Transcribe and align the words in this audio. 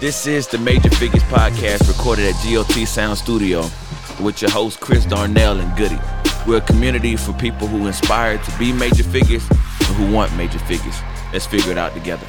This 0.00 0.26
is 0.26 0.46
the 0.48 0.58
Major 0.58 0.90
Figures 0.90 1.22
Podcast 1.24 1.88
recorded 1.88 2.34
at 2.34 2.44
GOT 2.44 2.86
Sound 2.86 3.16
Studio 3.16 3.62
with 4.20 4.42
your 4.42 4.50
hosts 4.50 4.78
Chris 4.78 5.06
Darnell 5.06 5.58
and 5.60 5.76
Goody. 5.78 5.98
We're 6.46 6.58
a 6.58 6.60
community 6.60 7.16
for 7.16 7.32
people 7.34 7.66
who 7.66 7.86
inspire 7.86 8.36
to 8.38 8.58
be 8.58 8.72
major 8.72 9.04
figures 9.04 9.48
and 9.48 9.96
who 9.96 10.12
want 10.12 10.34
major 10.36 10.58
figures. 10.60 10.96
Let's 11.32 11.46
figure 11.46 11.72
it 11.72 11.78
out 11.78 11.94
together. 11.94 12.26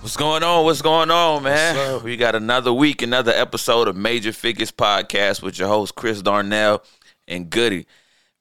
What's 0.00 0.16
going 0.16 0.42
on? 0.42 0.64
What's 0.64 0.82
going 0.82 1.10
on, 1.10 1.44
man? 1.44 2.02
We 2.02 2.16
got 2.16 2.34
another 2.34 2.72
week, 2.72 3.00
another 3.00 3.32
episode 3.32 3.88
of 3.88 3.96
Major 3.96 4.32
Figures 4.32 4.72
Podcast 4.72 5.40
with 5.40 5.58
your 5.58 5.68
host 5.68 5.94
Chris 5.94 6.20
Darnell 6.20 6.82
and 7.26 7.48
Goody. 7.48 7.86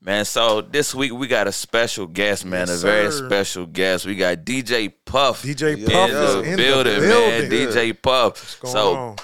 Man, 0.04 0.26
so 0.26 0.62
this 0.62 0.96
week 0.96 1.12
we 1.14 1.28
got 1.28 1.48
a 1.48 1.52
special 1.52 2.08
guest, 2.08 2.44
man, 2.44 2.68
Yes, 2.68 2.82
a 2.82 2.86
very 2.88 3.12
sir. 3.12 3.28
special 3.28 3.66
guest. 3.68 4.06
We 4.06 4.16
got 4.16 4.38
DJ 4.38 4.92
Puff 5.06 5.44
DJ 5.44 5.78
in 5.78 5.86
Puff 5.86 6.10
the 6.10 6.24
is 6.24 6.36
in 6.48 6.52
the 6.52 6.58
building, 6.58 7.00
man. 7.02 7.50
building. 7.50 7.52
DJ 7.52 8.02
Puff. 8.02 8.60
going 8.62 8.72
So 8.74 8.96
on? 8.96 9.16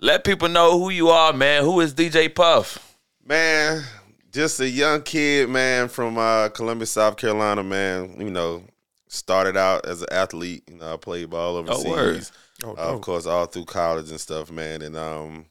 let 0.00 0.24
people 0.24 0.48
know 0.48 0.76
who 0.78 0.90
you 0.90 1.08
are, 1.10 1.32
man. 1.32 1.62
Who 1.62 1.78
is 1.80 1.94
DJ 1.94 2.34
Puff? 2.34 2.96
Man, 3.24 3.84
just 4.32 4.58
a 4.58 4.68
young 4.68 5.02
kid, 5.02 5.48
man, 5.50 5.86
from 5.88 6.18
uh, 6.18 6.48
Columbia, 6.48 6.86
South 6.86 7.16
Carolina, 7.16 7.62
man. 7.62 8.16
You 8.18 8.30
know, 8.30 8.64
started 9.06 9.56
out 9.56 9.86
as 9.86 10.02
an 10.02 10.08
athlete. 10.10 10.64
You 10.68 10.78
know, 10.78 10.94
I 10.94 10.96
played 10.96 11.30
ball 11.30 11.56
overseas. 11.56 11.84
word. 11.86 12.26
Oh, 12.64 12.70
Uh, 12.72 12.94
of 12.94 13.02
course, 13.02 13.24
all 13.26 13.46
through 13.46 13.66
college 13.66 14.10
and 14.10 14.20
stuff, 14.20 14.50
man. 14.50 14.82
And 14.82 14.96
um, 14.96 15.46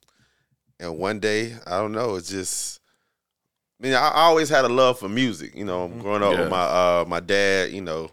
and 0.78 0.98
one 0.98 1.20
day, 1.22 1.56
I 1.66 1.78
don't 1.80 1.94
know, 1.94 2.16
it's 2.16 2.28
just. 2.30 2.82
I 3.80 3.84
mean, 3.84 3.94
I 3.94 4.12
always 4.14 4.50
had 4.50 4.66
a 4.66 4.70
love 4.70 5.00
for 5.00 5.10
music. 5.10 5.56
You 5.56 5.66
know, 5.66 5.88
growing 5.88 6.24
up 6.24 6.34
Yeah. 6.34 6.42
with 6.42 6.50
my 6.50 6.64
uh, 6.64 7.06
my 7.08 7.20
dad. 7.20 7.72
You 7.72 7.82
know, 7.82 8.10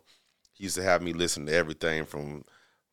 he 0.54 0.64
used 0.64 0.76
to 0.76 0.82
have 0.82 1.02
me 1.02 1.12
listen 1.12 1.46
to 1.46 1.52
everything 1.54 2.04
from 2.04 2.44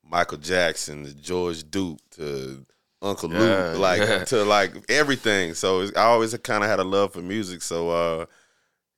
Michael 0.04 0.38
Jackson 0.38 1.04
to 1.06 1.14
George 1.14 1.70
Duke 1.70 2.00
to 2.12 2.66
Uncle 3.02 3.32
Yeah, 3.32 3.40
Luke, 3.40 3.80
like 3.80 4.00
yeah. 4.00 4.23
to 4.26 4.44
like 4.44 4.73
everything. 4.90 5.54
So 5.54 5.82
it's, 5.82 5.98
I 5.98 6.04
always 6.04 6.36
kind 6.40 6.64
of 6.64 6.70
had 6.70 6.80
a 6.80 6.84
love 6.84 7.14
for 7.14 7.22
music. 7.22 7.62
So 7.62 7.90
uh, 7.90 8.26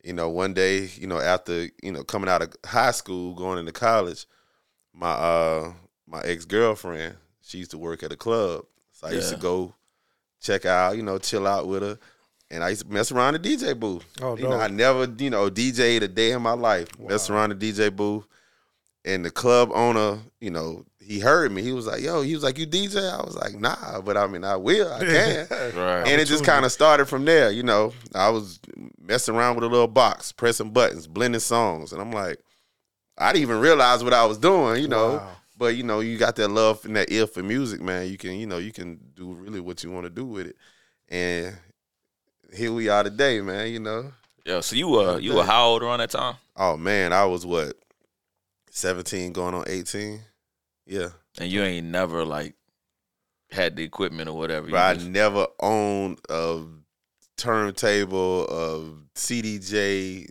you 0.03 0.13
know, 0.13 0.29
one 0.29 0.53
day, 0.53 0.89
you 0.95 1.07
know, 1.07 1.19
after 1.19 1.67
you 1.81 1.91
know 1.91 2.03
coming 2.03 2.29
out 2.29 2.41
of 2.41 2.53
high 2.65 2.91
school, 2.91 3.33
going 3.33 3.57
into 3.59 3.71
college, 3.71 4.25
my 4.93 5.11
uh 5.11 5.73
my 6.07 6.21
ex 6.21 6.45
girlfriend, 6.45 7.15
she 7.41 7.59
used 7.59 7.71
to 7.71 7.77
work 7.77 8.03
at 8.03 8.11
a 8.11 8.17
club, 8.17 8.65
so 8.91 9.07
I 9.07 9.11
used 9.11 9.29
to 9.29 9.35
go 9.35 9.73
check 10.41 10.65
out, 10.65 10.97
you 10.97 11.03
know, 11.03 11.17
chill 11.17 11.47
out 11.47 11.67
with 11.67 11.81
her. 11.83 11.97
And 12.53 12.63
I 12.63 12.69
used 12.69 12.85
to 12.85 12.93
mess 12.93 13.11
around 13.11 13.33
the 13.33 13.39
DJ 13.39 13.77
booth. 13.77 14.05
Oh, 14.21 14.37
you 14.37 14.43
know. 14.43 14.53
I 14.59 14.67
never, 14.67 15.11
you 15.17 15.31
know, 15.31 15.49
DJ'd 15.49 16.03
a 16.03 16.07
day 16.07 16.33
in 16.33 16.41
my 16.43 16.51
life. 16.51 16.87
Mess 16.99 17.27
around 17.29 17.49
the 17.49 17.55
DJ 17.55 17.93
booth. 17.93 18.25
And 19.03 19.25
the 19.25 19.31
club 19.31 19.71
owner, 19.73 20.19
you 20.39 20.51
know, 20.51 20.85
he 21.01 21.19
heard 21.19 21.51
me. 21.51 21.63
He 21.63 21.73
was 21.73 21.87
like, 21.87 22.01
yo, 22.01 22.21
he 22.21 22.35
was 22.35 22.43
like, 22.43 22.59
you 22.59 22.67
DJ? 22.67 23.11
I 23.11 23.23
was 23.23 23.35
like, 23.35 23.55
nah, 23.55 24.01
but 24.01 24.17
I 24.17 24.27
mean, 24.27 24.43
I 24.43 24.55
will, 24.55 24.93
I 24.93 24.99
can. 24.99 25.47
Right. 25.75 26.07
and 26.07 26.21
it 26.21 26.25
just 26.25 26.45
kind 26.45 26.63
of 26.63 26.71
started 26.71 27.07
from 27.07 27.25
there, 27.25 27.49
you 27.49 27.63
know. 27.63 27.91
I 28.13 28.29
was 28.29 28.59
messing 29.01 29.35
around 29.35 29.55
with 29.55 29.63
a 29.63 29.67
little 29.67 29.87
box, 29.87 30.31
pressing 30.31 30.69
buttons, 30.69 31.07
blending 31.07 31.41
songs. 31.41 31.91
And 31.91 31.99
I'm 31.99 32.11
like, 32.11 32.39
I 33.17 33.33
didn't 33.33 33.41
even 33.41 33.59
realize 33.61 34.03
what 34.03 34.13
I 34.13 34.25
was 34.25 34.37
doing, 34.37 34.79
you 34.79 34.87
know. 34.87 35.15
Wow. 35.15 35.31
But, 35.57 35.75
you 35.75 35.83
know, 35.83 36.01
you 36.01 36.19
got 36.19 36.35
that 36.35 36.49
love 36.49 36.85
and 36.85 36.95
that 36.95 37.11
ear 37.11 37.25
for 37.25 37.41
music, 37.41 37.81
man. 37.81 38.07
You 38.07 38.17
can, 38.17 38.35
you 38.35 38.45
know, 38.45 38.59
you 38.59 38.71
can 38.71 38.99
do 39.15 39.33
really 39.33 39.59
what 39.59 39.83
you 39.83 39.89
want 39.89 40.05
to 40.05 40.09
do 40.11 40.25
with 40.25 40.47
it. 40.47 40.55
And 41.09 41.57
here 42.53 42.71
we 42.71 42.89
are 42.89 43.03
today, 43.03 43.41
man, 43.41 43.71
you 43.71 43.79
know. 43.79 44.11
Yo, 44.45 44.61
so 44.61 44.75
you 44.75 44.93
uh 44.99 45.17
you 45.17 45.33
were 45.33 45.43
how 45.43 45.67
old 45.67 45.83
around 45.83 45.99
that 45.99 46.11
time? 46.11 46.35
Oh 46.55 46.77
man, 46.77 47.13
I 47.13 47.25
was 47.25 47.45
what, 47.45 47.73
17 48.71 49.31
going 49.33 49.53
on 49.55 49.63
18? 49.67 50.19
Yeah. 50.85 51.09
And 51.39 51.49
you 51.51 51.63
ain't 51.63 51.87
never 51.87 52.25
like 52.25 52.55
had 53.51 53.75
the 53.75 53.83
equipment 53.83 54.29
or 54.29 54.37
whatever. 54.37 54.67
You 54.67 54.73
But 54.73 54.81
I 54.81 54.93
just- 54.95 55.07
never 55.07 55.47
owned 55.59 56.19
a 56.29 56.61
turntable, 57.37 58.45
a 58.49 58.91
CDJ, 59.15 60.29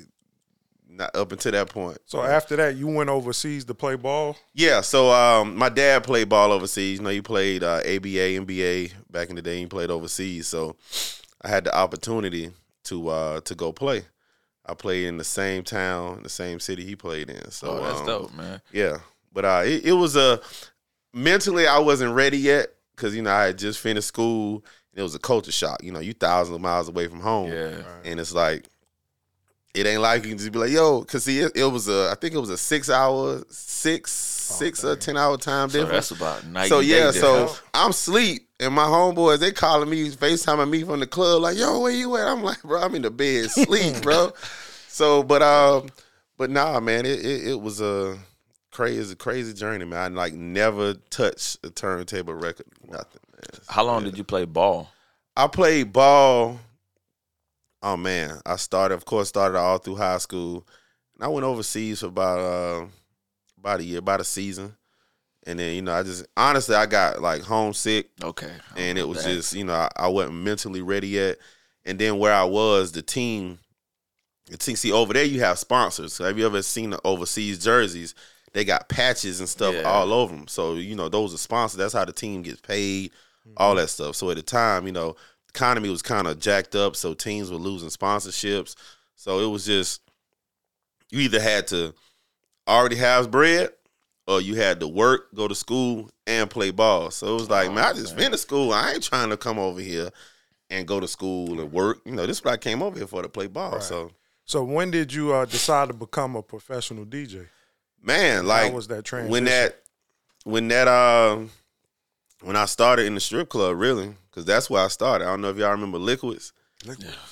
not 0.89 1.15
up 1.17 1.33
until 1.33 1.53
that 1.53 1.71
point. 1.71 1.99
So 2.05 2.23
after 2.23 2.55
that, 2.57 2.77
you 2.77 2.87
went 2.87 3.09
overseas 3.09 3.65
to 3.65 3.75
play 3.75 3.97
ball. 3.97 4.37
Yeah, 4.55 4.83
so 4.83 5.11
um, 5.11 5.57
my 5.57 5.69
dad 5.71 6.05
played 6.05 6.29
ball 6.29 6.53
overseas. 6.53 6.99
You 6.99 7.05
know, 7.05 7.11
he 7.11 7.23
played 7.23 7.63
uh, 7.65 7.77
ABA, 7.79 8.39
NBA 8.45 8.93
back 9.11 9.31
in 9.31 9.37
the 9.37 9.43
day. 9.43 9.59
He 9.59 9.67
played 9.67 9.91
overseas, 9.91 10.47
so 10.49 10.77
I 11.45 11.49
had 11.49 11.65
the 11.65 11.77
opportunity 11.77 12.53
to 12.85 13.09
uh, 13.09 13.41
to 13.43 13.55
go 13.55 13.73
play. 13.73 14.03
I 14.65 14.75
played 14.75 15.07
in 15.07 15.17
the 15.17 15.25
same 15.25 15.65
town, 15.65 16.19
in 16.19 16.23
the 16.23 16.29
same 16.29 16.61
city 16.61 16.85
he 16.85 16.95
played 16.95 17.29
in. 17.31 17.51
So 17.51 17.79
oh, 17.79 17.83
that's 17.83 18.01
um, 18.01 18.07
dope, 18.07 18.35
man. 18.35 18.61
Yeah, 18.73 18.99
but 19.33 19.45
uh, 19.45 19.63
it, 19.65 19.87
it 19.87 19.93
was 19.93 20.15
a 20.17 20.41
mentally 21.13 21.67
I 21.67 21.79
wasn't 21.79 22.15
ready 22.15 22.39
yet 22.39 22.69
because 22.95 23.15
you 23.15 23.23
know 23.23 23.33
I 23.33 23.47
had 23.47 23.59
just 23.59 23.81
finished 23.81 24.09
school. 24.09 24.65
And 24.93 25.01
it 25.01 25.03
was 25.03 25.15
a 25.15 25.19
culture 25.19 25.51
shock. 25.53 25.83
You 25.83 25.91
know, 25.91 26.01
you 26.01 26.13
thousands 26.13 26.55
of 26.55 26.61
miles 26.61 26.87
away 26.89 27.09
from 27.09 27.21
home, 27.21 27.51
Yeah. 27.51 27.83
and 28.05 28.21
it's 28.21 28.35
like 28.35 28.67
it 29.75 29.87
ain't 29.87 30.03
like 30.03 30.23
you 30.23 30.29
can 30.29 30.39
just 30.39 30.53
be 30.53 30.59
like, 30.59 30.71
yo, 30.71 31.01
because 31.01 31.25
see, 31.25 31.39
it, 31.41 31.53
it 31.57 31.65
was 31.65 31.89
a 31.89 32.11
I 32.13 32.15
think 32.21 32.35
it 32.35 32.39
was 32.39 32.51
a 32.51 32.59
six 32.59 32.91
hour, 32.91 33.43
six 33.49 34.13
six 34.13 34.85
or 34.85 34.95
ten 34.97 35.17
hour 35.17 35.39
time 35.39 35.71
So 35.71 35.79
difference. 35.81 36.11
that's 36.11 36.21
about 36.21 36.47
night. 36.47 36.69
So 36.69 36.81
and 36.81 36.89
day 36.89 36.99
yeah, 37.05 37.11
so. 37.11 37.55
I'm 37.73 37.93
sleep, 37.93 38.49
and 38.63 38.75
my 38.75 38.85
homeboys 38.85 39.39
they 39.39 39.53
calling 39.53 39.91
me, 39.91 40.11
FaceTiming 40.11 40.71
me 40.71 40.85
from 40.85 41.01
the 41.01 41.07
club, 41.07 41.43
like, 41.43 41.59
yo, 41.59 41.81
where 41.81 41.93
you 41.93 42.17
at? 42.17 42.29
I'm 42.29 42.43
like, 42.43 42.63
bro, 42.63 42.81
I'm 42.81 42.95
in 42.95 43.03
the 43.03 43.11
bed, 43.11 43.51
sleep, 43.51 44.01
bro. 44.03 44.33
So, 44.89 45.23
but 45.23 45.43
um, 45.43 45.89
but 46.37 46.51
nah, 46.51 46.79
man, 46.81 47.05
it 47.05 47.25
it, 47.25 47.49
it 47.49 47.61
was 47.61 47.81
a 47.81 48.19
crazy, 48.71 49.15
crazy 49.15 49.53
journey, 49.53 49.85
man. 49.85 50.13
I 50.13 50.15
like 50.15 50.35
never 50.35 50.95
touched 51.11 51.65
a 51.65 51.71
turntable 51.71 52.35
record, 52.35 52.67
nothing, 52.89 53.21
man. 53.33 53.61
how 53.69 53.85
long 53.85 54.05
did 54.05 54.17
you 54.17 54.25
play 54.25 54.45
ball? 54.45 54.91
I 55.37 55.47
played 55.47 55.93
ball. 55.93 56.61
Oh 57.83 57.97
man, 57.97 58.41
I 58.47 58.57
started, 58.57 58.95
of 58.95 59.05
course, 59.05 59.29
started 59.29 59.59
all 59.59 59.79
through 59.79 59.97
high 59.97 60.19
school, 60.19 60.67
and 61.15 61.25
I 61.25 61.29
went 61.29 61.45
overseas 61.45 62.01
for 62.01 62.07
about 62.07 62.39
uh, 62.39 62.87
about 63.59 63.81
a 63.81 63.85
year, 63.85 63.99
about 63.99 64.21
a 64.21 64.25
season, 64.25 64.77
and 65.47 65.59
then 65.59 65.75
you 65.75 65.83
know, 65.83 65.93
I 65.93 66.03
just 66.03 66.27
honestly, 66.37 66.75
I 66.75 66.87
got 66.87 67.21
like 67.21 67.43
homesick, 67.43 68.11
Okay. 68.23 68.53
and 68.77 68.99
it 68.99 69.07
was 69.07 69.25
That- 69.25 69.35
just 69.35 69.55
you 69.55 69.65
know, 69.65 69.75
I, 69.75 69.89
I 69.97 70.09
wasn't 70.09 70.37
mentally 70.37 70.83
ready 70.83 71.09
yet, 71.09 71.39
and 71.85 71.99
then 71.99 72.19
where 72.19 72.33
I 72.33 72.45
was, 72.45 72.93
the 72.93 73.03
team, 73.03 73.59
the 74.47 74.57
team. 74.57 74.77
See, 74.77 74.93
over 74.93 75.13
there 75.13 75.25
you 75.25 75.41
have 75.41 75.59
sponsors. 75.59 76.13
So 76.13 76.25
have 76.25 76.39
you 76.39 76.47
ever 76.47 76.63
seen 76.63 76.91
the 76.91 77.01
overseas 77.05 77.59
jerseys? 77.63 78.15
They 78.53 78.65
got 78.65 78.89
patches 78.89 79.41
and 79.41 79.49
stuff 79.49 79.75
Yeah. 79.75 79.83
all 79.83 80.13
over 80.13 80.35
them. 80.35 80.47
So 80.47 80.75
you 80.75 80.95
know, 80.95 81.09
those 81.09 81.35
are 81.35 81.39
sponsors. 81.39 81.79
That's 81.79 81.95
how 81.95 82.05
the 82.05 82.13
team 82.13 82.43
gets 82.43 82.61
paid 82.61 83.11
all 83.57 83.71
mm-hmm. 83.71 83.81
that 83.81 83.89
stuff. 83.89 84.15
So 84.17 84.31
at 84.31 84.37
the 84.37 84.43
time, 84.43 84.87
you 84.87 84.93
know, 84.93 85.13
the 85.13 85.59
economy 85.59 85.89
was 85.89 86.03
kind 86.03 86.27
of 86.27 86.39
jacked 86.39 86.75
up, 86.75 86.95
so 86.97 87.15
teams 87.15 87.51
were 87.51 87.57
losing 87.57 87.89
sponsorships. 87.89 88.75
So 89.17 89.41
it 89.41 89.51
was 89.51 89.65
just 89.65 90.03
you 91.11 91.21
either 91.21 91.41
had 91.41 91.67
to 91.69 91.95
already 92.67 92.97
have 92.97 93.31
bread 93.31 93.71
or 94.27 94.41
you 94.41 94.55
had 94.55 94.81
to 94.81 94.89
work, 94.89 95.35
go 95.35 95.49
to 95.49 95.55
school, 95.55 96.11
and 96.27 96.49
play 96.49 96.71
ball. 96.71 97.11
So 97.11 97.29
it 97.29 97.35
was 97.35 97.51
like, 97.51 97.73
man, 97.73 97.85
I 97.85 97.93
just 97.93 98.17
finished 98.17 98.43
school. 98.43 98.73
I 98.73 98.93
ain't 98.93 99.03
trying 99.03 99.31
to 99.31 99.37
come 99.37 99.59
over 99.59 99.81
here 99.81 100.11
and 100.71 100.87
go 100.87 101.01
to 101.01 101.09
school 101.09 101.61
and 101.61 101.73
work. 101.73 102.01
You 102.05 102.13
know, 102.13 102.27
this 102.27 102.39
is 102.39 102.45
what 102.45 102.55
I 102.55 102.57
came 102.57 102.83
over 102.83 102.97
here 102.97 103.07
for 103.07 103.23
to 103.23 103.29
play 103.29 103.47
ball. 103.47 103.73
Right. 103.73 103.83
So 103.83 104.11
So 104.45 104.63
when 104.65 104.91
did 104.91 105.13
you 105.13 105.33
uh, 105.35 105.45
decide 105.45 105.89
to 105.89 105.95
become 105.95 106.37
a 106.37 106.43
professional 106.43 107.05
DJ? 107.05 107.47
man, 108.05 108.47
like 108.47 108.73
was 108.73 108.89
that 108.89 109.05
transition? 109.05 109.31
when 109.31 109.45
that 109.45 109.81
when 110.45 110.69
that 110.69 110.89
uh 110.89 111.39
when 112.43 112.57
I 112.57 112.65
started 112.65 113.07
in 113.07 113.15
the 113.15 113.21
strip 113.21 113.49
club, 113.49 113.77
really, 113.79 114.15
because 114.31 114.45
that's 114.45 114.69
where 114.69 114.85
I 114.85 114.89
started. 114.89 115.25
I 115.27 115.31
don't 115.31 115.41
know 115.41 115.51
if 115.51 115.57
y'all 115.57 115.71
remember 115.71 115.99
Liquids. 115.99 116.53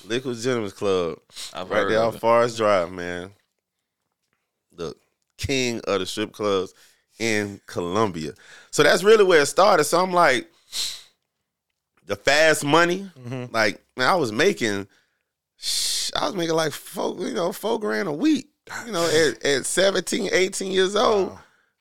Liquids 0.05 0.43
Gentlemen's 0.45 0.71
Club. 0.71 1.17
I've 1.53 1.69
right 1.69 1.79
heard 1.79 1.91
there 1.91 1.99
of 1.99 2.07
off 2.09 2.15
it. 2.15 2.19
Forest 2.19 2.55
Drive, 2.57 2.91
man. 2.91 3.31
The 4.71 4.95
king 5.37 5.81
of 5.85 5.99
the 5.99 6.05
strip 6.05 6.31
clubs 6.31 6.73
in 7.21 7.61
Columbia. 7.67 8.33
So 8.71 8.83
that's 8.83 9.03
really 9.03 9.23
where 9.23 9.41
it 9.41 9.45
started. 9.45 9.83
So 9.85 10.01
I'm 10.01 10.11
like, 10.11 10.49
the 12.07 12.15
fast 12.15 12.65
money, 12.65 13.09
Mm-hmm. 13.19 13.53
like 13.53 13.81
man, 13.95 14.07
I 14.09 14.15
was 14.15 14.31
making, 14.31 14.87
I 16.19 16.25
was 16.25 16.35
making 16.35 16.55
like 16.55 16.71
four, 16.73 17.15
you 17.19 17.33
know, 17.33 17.51
four 17.53 17.79
grand 17.79 18.07
a 18.07 18.11
week. 18.13 18.49
You 18.85 18.91
know, 18.91 19.05
at, 19.07 19.45
at 19.45 19.65
17, 19.65 20.29
18 20.31 20.71
years 20.71 20.95
old. 20.95 21.37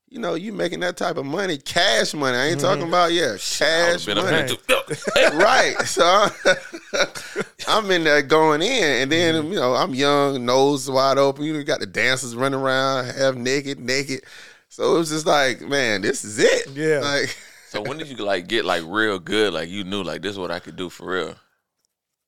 You 0.09 0.19
know, 0.19 0.35
you 0.35 0.53
making 0.53 0.81
that 0.81 0.97
type 0.97 1.17
of 1.19 1.25
money, 1.25 1.57
cash 1.57 2.15
money. 2.15 2.37
I 2.37 2.47
ain't 2.47 2.59
Mm-hmm. 2.59 2.67
talking 2.67 2.89
about 2.89 3.13
yeah, 3.13 3.37
cash 3.39 4.07
would've 4.09 4.25
been 4.25 4.49
up 4.75 4.89
money 4.89 5.37
right. 5.45 5.77
So 5.87 6.27
I'm 7.69 7.89
in 7.93 8.03
there 8.05 8.21
going 8.23 8.61
in, 8.63 9.03
and 9.03 9.13
then 9.13 9.35
Mm-hmm. 9.37 9.53
you 9.53 9.59
know 9.61 9.75
I'm 9.75 9.95
young, 9.95 10.45
nose 10.45 10.91
wide 10.91 11.17
open. 11.19 11.45
You 11.45 11.53
know, 11.53 11.59
you 11.61 11.65
got 11.65 11.79
the 11.81 11.87
dancers 11.87 12.35
running 12.35 12.59
around, 12.61 13.07
half 13.07 13.37
naked, 13.37 13.79
naked. 13.81 14.23
So 14.71 14.95
it 14.95 14.99
was 14.99 15.11
just 15.11 15.27
like, 15.27 15.61
man, 15.61 16.01
this 16.01 16.25
is 16.25 16.39
it. 16.39 16.69
Yeah. 16.71 17.01
Like 17.01 17.37
So 17.69 17.83
when 17.83 17.99
did 17.99 18.09
you 18.09 18.17
like 18.17 18.49
get 18.49 18.65
like 18.65 18.83
real 18.87 19.19
good? 19.19 19.53
Like 19.53 19.69
you 19.69 19.85
knew 19.85 20.03
like 20.03 20.23
this 20.23 20.33
is 20.33 20.39
what 20.39 20.51
I 20.51 20.61
could 20.61 20.77
do 20.77 20.89
for 20.89 21.11
real. 21.13 21.35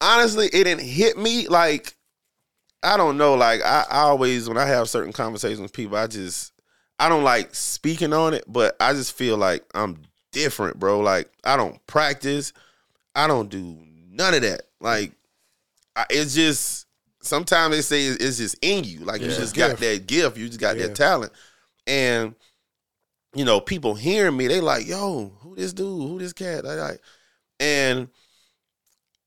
honestly, 0.01 0.47
it 0.47 0.65
didn't 0.65 0.85
hit 0.85 1.17
me 1.17 1.49
like 1.49 1.95
I 2.83 2.97
don't 2.97 3.17
know. 3.17 3.35
Like 3.35 3.63
I, 3.63 3.85
I 3.91 3.99
always 4.01 4.49
when 4.49 4.59
I 4.59 4.67
have 4.67 4.89
certain 4.89 5.13
conversations 5.13 5.61
with 5.61 5.73
people, 5.73 5.97
I 5.97 6.07
just 6.09 6.53
I 6.99 7.09
don't 7.09 7.25
like 7.25 7.55
speaking 7.55 8.13
on 8.13 8.35
it, 8.35 8.45
but 8.49 8.77
I 8.81 8.93
just 8.93 9.17
feel 9.17 9.37
like 9.37 9.65
I'm 9.75 10.03
different, 10.33 10.79
bro. 10.79 11.01
Like 11.01 11.31
I 11.45 11.57
don't 11.57 11.85
practice, 11.87 12.53
I 13.15 13.27
don't 13.29 13.49
do 13.49 13.79
none 14.11 14.35
of 14.35 14.43
that. 14.43 14.63
Like 14.81 15.13
I, 15.95 16.07
it's 16.11 16.35
just 16.35 16.87
sometimes 17.23 17.75
they 17.77 17.83
say 17.83 18.07
it's 18.07 18.39
just 18.39 18.57
in 18.63 18.83
you. 18.85 19.01
Like 19.01 19.21
you 19.21 19.29
just 19.29 19.55
got 19.55 19.79
Gift. 19.79 19.81
that 19.81 20.07
gift, 20.09 20.37
you 20.37 20.49
just 20.49 20.59
got 20.61 20.77
Yeah. 20.77 20.89
that 20.89 20.97
talent, 20.97 21.33
and 21.87 22.35
you 23.35 23.45
know 23.45 23.61
people 23.61 23.95
hearing 23.95 24.37
me, 24.37 24.47
they 24.47 24.61
like, 24.61 24.87
yo, 24.87 25.33
who 25.41 25.57
this 25.57 25.73
dude, 25.73 25.87
who 25.87 26.19
this 26.19 26.33
cat, 26.33 26.67
I 26.67 26.75
like, 26.75 27.01
and 27.61 28.09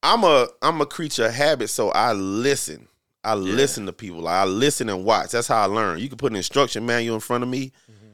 I'm 0.03 0.23
a 0.23 0.47
I'm 0.61 0.81
a 0.81 0.85
creature 0.85 1.25
of 1.25 1.33
habit, 1.33 1.69
so 1.69 1.89
I 1.89 2.13
listen. 2.13 2.87
I 3.23 3.33
listen 3.33 3.87
to 3.87 3.91
people. 3.93 4.19
Like, 4.21 4.35
I 4.35 4.45
listen 4.45 4.87
and 4.87 5.03
watch. 5.03 5.31
That's 5.31 5.47
how 5.47 5.63
I 5.63 5.65
learn. 5.65 5.97
You 5.97 6.09
can 6.09 6.19
put 6.19 6.31
an 6.31 6.35
instruction 6.35 6.85
manual 6.85 7.15
in 7.15 7.21
front 7.21 7.43
of 7.43 7.49
me. 7.49 7.71
Mm-hmm. 7.91 8.11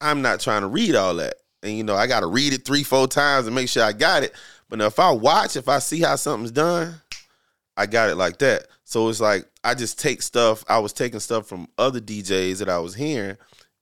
I'm 0.00 0.20
not 0.20 0.40
trying 0.40 0.62
to 0.62 0.66
read 0.66 0.96
all 0.96 1.14
that. 1.14 1.36
And 1.62 1.76
you 1.76 1.84
know, 1.84 1.94
I 1.94 2.08
gotta 2.08 2.26
read 2.26 2.52
it 2.52 2.64
three, 2.64 2.82
four 2.82 3.06
times 3.06 3.46
and 3.46 3.54
make 3.54 3.68
sure 3.68 3.84
I 3.84 3.92
got 3.92 4.24
it. 4.24 4.34
But 4.68 4.80
now 4.80 4.86
if 4.86 4.98
I 4.98 5.12
watch, 5.12 5.56
if 5.56 5.68
I 5.68 5.78
see 5.78 6.00
how 6.00 6.16
something's 6.16 6.50
done, 6.50 7.00
I 7.76 7.86
got 7.86 8.10
it 8.10 8.16
like 8.16 8.38
that. 8.38 8.68
So 8.84 9.08
it's 9.08 9.20
like 9.20 9.46
I 9.64 9.74
just 9.74 9.98
take 9.98 10.22
stuff. 10.22 10.64
I 10.68 10.78
was 10.78 10.92
taking 10.92 11.20
stuff 11.20 11.46
from 11.46 11.68
other 11.78 12.00
DJs 12.00 12.58
that 12.58 12.68
I 12.68 12.78
was 12.78 12.94
hearing, 12.94 13.36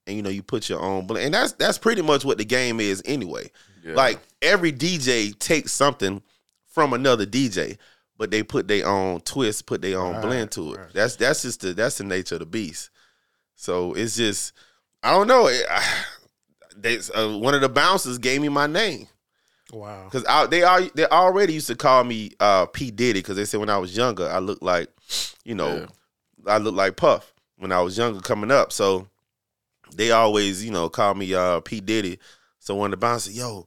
and 0.07 0.17
you 0.17 0.23
know, 0.23 0.31
you 0.31 0.43
put 0.43 0.69
your 0.69 0.81
own 0.81 1.07
blend. 1.07 1.27
And 1.27 1.35
that's 1.35 1.53
that's 1.53 1.79
pretty 1.79 2.03
much 2.03 2.25
what 2.25 2.39
the 2.39 2.45
game 2.45 2.81
is 2.81 3.03
anyway. 3.05 3.51
Yeah. 3.85 3.95
Like 3.95 4.21
every 4.41 4.73
DJ 4.73 5.39
takes 5.39 5.73
something 5.73 6.23
from 6.69 6.93
another 6.93 7.27
DJ, 7.27 7.77
but 8.17 8.31
they 8.31 8.43
put 8.43 8.69
their 8.69 8.87
own 8.87 9.21
twist, 9.21 9.67
put 9.67 9.83
their 9.83 9.99
own 9.99 10.15
Right, 10.15 10.23
blend 10.23 10.51
to 10.53 10.75
it. 10.75 10.79
right. 10.79 10.93
That's 10.95 11.17
that's 11.17 11.43
just 11.43 11.61
the 11.61 11.75
that's 11.75 11.99
the 11.99 12.05
nature 12.05 12.37
of 12.37 12.41
the 12.41 12.47
beast. 12.47 12.91
So 13.57 13.93
it's 13.95 14.17
just 14.17 14.53
I 15.03 15.11
don't 15.13 15.27
know. 15.27 15.49
It, 15.49 15.67
I, 15.69 16.05
they, 16.77 16.99
uh, 17.15 17.37
one 17.39 17.55
of 17.55 17.61
the 17.61 17.69
bouncers 17.69 18.19
gave 18.19 18.41
me 18.41 18.49
my 18.49 18.67
name 18.67 19.07
Wow. 19.73 20.05
because 20.11 20.51
they 20.51 20.63
are 20.63 20.83
they 20.95 21.07
already 21.07 21.55
used 21.55 21.69
to 21.69 21.75
call 21.75 22.05
me 22.05 22.33
uh, 22.41 22.67
P 22.67 22.91
Diddy 22.91 23.21
because 23.21 23.37
they 23.37 23.47
said 23.47 23.59
when 23.59 23.71
I 23.71 23.79
was 23.79 23.97
younger 23.97 24.29
I 24.29 24.39
looked 24.39 24.63
like 24.63 24.89
you 25.45 25.55
know 25.55 25.87
I 26.47 26.59
looked 26.59 26.77
like 26.77 26.97
Puff 26.97 27.33
when 27.59 27.73
I 27.73 27.81
was 27.81 27.97
younger 27.97 28.21
coming 28.21 28.51
up. 28.51 28.73
So 28.73 29.09
they 29.95 30.11
always 30.11 30.65
you 30.65 30.71
know 30.71 30.89
call 30.89 31.15
me 31.15 31.33
uh, 31.35 31.61
P 31.61 31.81
Diddy. 31.81 32.19
So 32.59 32.75
when 32.77 32.91
the 32.91 32.97
bouncer, 32.97 33.31
yo, 33.31 33.67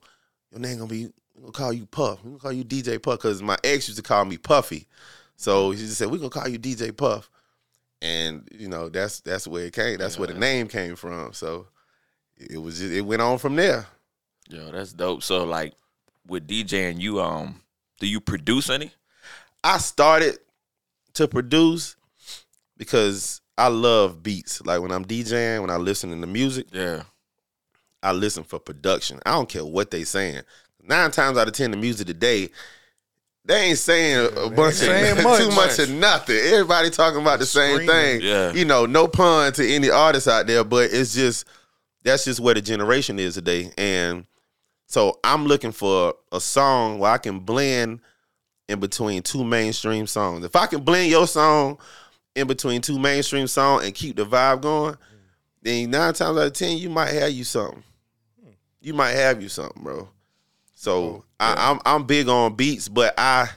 your 0.51 0.59
name 0.59 0.77
gonna 0.77 0.89
be 0.89 1.09
gonna 1.39 1.51
call 1.51 1.73
you 1.73 1.85
Puff. 1.85 2.23
We 2.23 2.31
gonna 2.31 2.39
call 2.39 2.51
you 2.51 2.63
DJ 2.63 3.01
Puff 3.01 3.19
because 3.19 3.41
my 3.41 3.57
ex 3.63 3.87
used 3.87 3.97
to 3.97 4.03
call 4.03 4.25
me 4.25 4.37
Puffy. 4.37 4.87
So 5.37 5.71
he 5.71 5.77
just 5.79 5.97
said 5.97 6.09
we 6.09 6.17
gonna 6.17 6.29
call 6.29 6.47
you 6.47 6.59
DJ 6.59 6.95
Puff, 6.95 7.29
and 8.01 8.47
you 8.51 8.69
know 8.69 8.89
that's 8.89 9.21
that's 9.21 9.47
where 9.47 9.65
it 9.65 9.73
came. 9.73 9.97
That's 9.97 10.17
where 10.17 10.27
the 10.27 10.33
name 10.33 10.67
came 10.67 10.95
from. 10.95 11.33
So 11.33 11.67
it 12.37 12.57
was 12.57 12.79
just, 12.79 12.91
it 12.91 13.01
went 13.01 13.21
on 13.21 13.37
from 13.37 13.55
there. 13.55 13.87
Yo, 14.49 14.71
that's 14.71 14.93
dope. 14.93 15.23
So 15.23 15.43
like 15.43 15.73
with 16.27 16.47
DJing, 16.47 16.99
you 16.99 17.21
um, 17.21 17.61
do 17.99 18.07
you 18.07 18.19
produce 18.19 18.69
any? 18.69 18.91
I 19.63 19.77
started 19.77 20.37
to 21.13 21.27
produce 21.27 21.95
because 22.77 23.41
I 23.57 23.67
love 23.67 24.21
beats. 24.21 24.63
Like 24.65 24.81
when 24.81 24.91
I'm 24.91 25.05
DJing, 25.05 25.61
when 25.61 25.69
I 25.69 25.77
listen 25.77 26.19
to 26.19 26.27
music, 26.27 26.67
Yeah. 26.71 27.03
I 28.03 28.11
listen 28.11 28.43
for 28.43 28.59
production. 28.59 29.19
I 29.25 29.31
don't 29.31 29.49
care 29.49 29.65
what 29.65 29.89
they 29.89 30.03
saying. 30.03 30.41
Nine 30.83 31.09
times 31.09 31.37
out 31.39 31.47
of 31.47 31.53
ten, 31.55 31.71
the 31.71 31.77
music 31.77 32.05
today, 32.05 32.49
they 33.43 33.61
ain't 33.69 33.79
saying 33.79 34.29
a 34.37 34.49
bunch 34.49 34.75
saying 34.75 35.17
of 35.17 35.23
much. 35.23 35.39
too 35.41 35.49
much 35.51 35.79
of 35.79 35.89
nothing. 35.89 36.35
Everybody 36.37 36.91
talking 36.91 37.21
about 37.21 37.39
the 37.39 37.45
same 37.47 37.87
thing. 37.87 38.21
Yeah. 38.21 38.51
You 38.51 38.65
know, 38.65 38.85
no 38.85 39.07
pun 39.07 39.53
to 39.53 39.67
any 39.67 39.89
artist 39.89 40.27
out 40.27 40.45
there, 40.45 40.63
but 40.63 40.91
it's 40.93 41.15
just 41.15 41.47
that's 42.03 42.25
just 42.25 42.39
where 42.39 42.53
the 42.53 42.61
generation 42.61 43.17
is 43.17 43.33
today. 43.33 43.71
And 43.77 44.25
so 44.87 45.19
I'm 45.23 45.45
looking 45.45 45.71
for 45.71 46.13
a 46.31 46.39
song 46.39 46.99
where 46.99 47.11
I 47.11 47.17
can 47.17 47.39
blend 47.39 48.01
in 48.67 48.79
between 48.79 49.21
two 49.21 49.43
mainstream 49.43 50.07
songs. 50.07 50.45
If 50.45 50.55
I 50.55 50.67
can 50.67 50.83
blend 50.83 51.09
your 51.09 51.27
song 51.27 51.77
in 52.35 52.47
between 52.47 52.81
two 52.81 52.99
mainstream 52.99 53.47
songs 53.47 53.85
and 53.85 53.93
keep 53.93 54.15
the 54.15 54.25
vibe 54.25 54.61
going, 54.61 54.97
then 55.61 55.91
nine 55.91 56.13
times 56.13 56.37
out 56.37 56.47
of 56.47 56.53
ten, 56.53 56.77
you 56.77 56.89
might 56.89 57.13
have 57.13 57.31
you 57.31 57.43
something. 57.43 57.83
You 58.81 58.93
might 58.93 59.11
have 59.11 59.41
you 59.41 59.49
something, 59.49 59.83
bro. 59.83 60.07
So 60.75 60.93
oh, 60.93 61.23
I, 61.39 61.71
I'm 61.71 61.79
I'm 61.85 62.05
big 62.05 62.27
on 62.27 62.55
beats, 62.55 62.87
but 62.87 63.15
I 63.17 63.49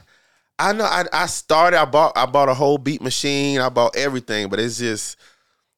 I 0.57 0.73
know 0.73 0.85
I, 0.85 1.05
I 1.13 1.25
started. 1.27 1.79
I 1.79 1.85
bought 1.85 2.17
I 2.17 2.25
bought 2.25 2.49
a 2.49 2.53
whole 2.53 2.79
beat 2.79 3.01
machine. 3.01 3.59
I 3.59 3.69
bought 3.69 3.95
everything, 3.95 4.49
but 4.49 4.59
it's 4.59 4.79
just 4.79 5.17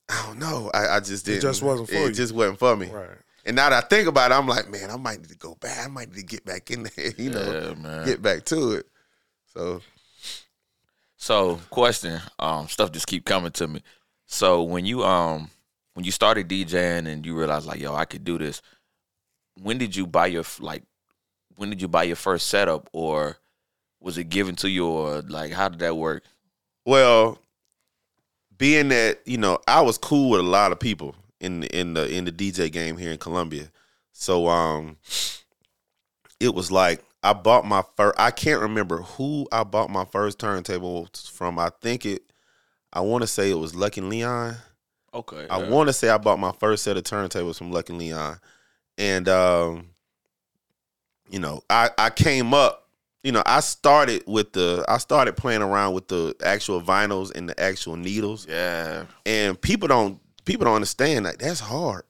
I 0.08 0.26
don't 0.26 0.40
know. 0.40 0.72
I, 0.74 0.96
I 0.96 1.00
just 1.02 1.26
didn't. 1.26 1.40
It 1.40 1.42
just 1.42 1.62
wasn't 1.62 1.90
for 1.90 1.96
it 1.96 2.08
you. 2.08 2.14
just 2.14 2.34
wasn't 2.34 2.60
for 2.60 2.76
me. 2.76 2.88
Right. 2.88 3.10
And 3.46 3.56
now 3.56 3.70
that 3.70 3.84
I 3.84 3.88
think 3.88 4.08
about 4.08 4.32
it, 4.32 4.36
I'm 4.36 4.48
like, 4.48 4.70
man, 4.70 4.92
I 4.92 4.98
might 4.98 5.20
need 5.20 5.30
to 5.30 5.38
go 5.38 5.56
back. 5.56 5.84
I 5.84 5.88
might 5.88 6.10
need 6.10 6.20
to 6.20 6.26
get 6.26 6.46
back 6.46 6.70
in 6.70 6.84
there. 6.84 7.12
You 7.18 7.32
know, 7.32 7.76
Yeah, 7.84 8.06
get 8.06 8.22
back 8.22 8.46
to 8.46 8.74
it. 8.74 8.86
So 9.54 9.82
So, 11.18 11.60
question, 11.70 12.20
um, 12.40 12.68
stuff 12.68 12.92
just 12.92 13.08
keep 13.08 13.26
coming 13.26 13.52
to 13.54 13.68
me. 13.68 13.82
So 14.28 14.64
when 14.64 14.86
you 14.86 15.04
um 15.04 15.50
when 15.94 16.06
you 16.06 16.12
started 16.12 16.48
DJing 16.48 17.08
and 17.08 17.26
you 17.26 17.38
realized 17.38 17.66
like, 17.66 17.80
yo, 17.80 17.94
I 17.94 18.06
could 18.06 18.24
do 18.24 18.38
this. 18.38 18.62
When 19.62 19.78
did 19.78 19.96
you 19.96 20.08
buy 20.08 20.28
your 20.28 20.44
like? 20.60 20.84
When 21.56 21.70
did 21.70 21.82
you 21.82 21.88
buy 21.88 22.04
your 22.04 22.16
first 22.16 22.48
setup, 22.48 22.90
or 22.94 23.38
was 24.00 24.18
it 24.18 24.30
given 24.30 24.56
to 24.58 24.70
you, 24.70 24.88
or 24.88 25.22
like 25.22 25.52
how 25.52 25.70
did 25.70 25.80
that 25.80 25.98
work? 25.98 26.24
Well, 26.86 27.38
being 28.58 28.90
that 28.90 29.20
you 29.26 29.38
know, 29.38 29.60
I 29.68 29.82
was 29.82 29.98
cool 29.98 30.30
with 30.30 30.40
a 30.40 30.44
lot 30.44 30.72
of 30.72 30.80
people 30.80 31.16
in 31.42 31.62
the, 31.62 31.78
in 31.78 31.94
the 31.96 32.08
in 32.08 32.26
the 32.26 32.32
DJ 32.32 32.72
game 32.72 32.98
here 32.98 33.12
in 33.12 33.18
Columbia, 33.18 33.72
so 34.14 34.48
um, 34.48 34.98
it 36.40 36.54
was 36.54 36.72
like 36.72 37.04
I 37.24 37.34
bought 37.34 37.66
my 37.66 37.84
first. 37.98 38.16
I 38.20 38.32
can't 38.32 38.62
remember 38.62 38.98
who 38.98 39.48
I 39.52 39.64
bought 39.64 39.90
my 39.90 40.06
first 40.06 40.40
turntable 40.40 41.10
from. 41.32 41.60
I 41.60 41.72
think 41.82 42.06
it. 42.06 42.22
I 42.94 43.02
want 43.02 43.24
to 43.24 43.28
say 43.28 43.50
it 43.50 43.56
was 43.58 43.76
Lucky 43.76 44.02
Leon. 44.02 44.56
Okay, 45.14 45.48
I 45.50 45.58
want 45.58 45.90
to 45.90 45.94
say 45.94 46.10
I 46.10 46.18
bought 46.18 46.40
my 46.40 46.52
first 46.54 46.84
set 46.84 46.96
of 46.96 47.04
turntables 47.04 47.58
from 47.58 47.72
Lucky 47.72 47.94
Leon, 47.94 48.38
and 48.98 49.28
um, 49.28 49.88
you 51.30 51.40
know, 51.40 51.64
I 51.70 51.90
I 51.98 52.12
came 52.12 52.54
up. 52.54 52.78
You 53.24 53.32
know, 53.32 53.44
I 53.46 53.60
started 53.60 54.24
with 54.26 54.54
the 54.54 54.86
I 54.88 54.98
started 54.98 55.38
playing 55.38 55.62
around 55.62 55.94
with 55.94 56.08
the 56.08 56.36
actual 56.44 56.82
vinyls 56.82 57.32
and 57.36 57.50
the 57.50 57.60
actual 57.60 57.96
needles, 57.96 58.48
Yeah, 58.48 59.06
and 59.26 59.60
people 59.60 59.88
don't 59.88 60.20
people 60.46 60.66
don't 60.66 60.76
understand 60.76 61.26
that 61.26 61.40
that's 61.40 61.60
hard. 61.60 62.04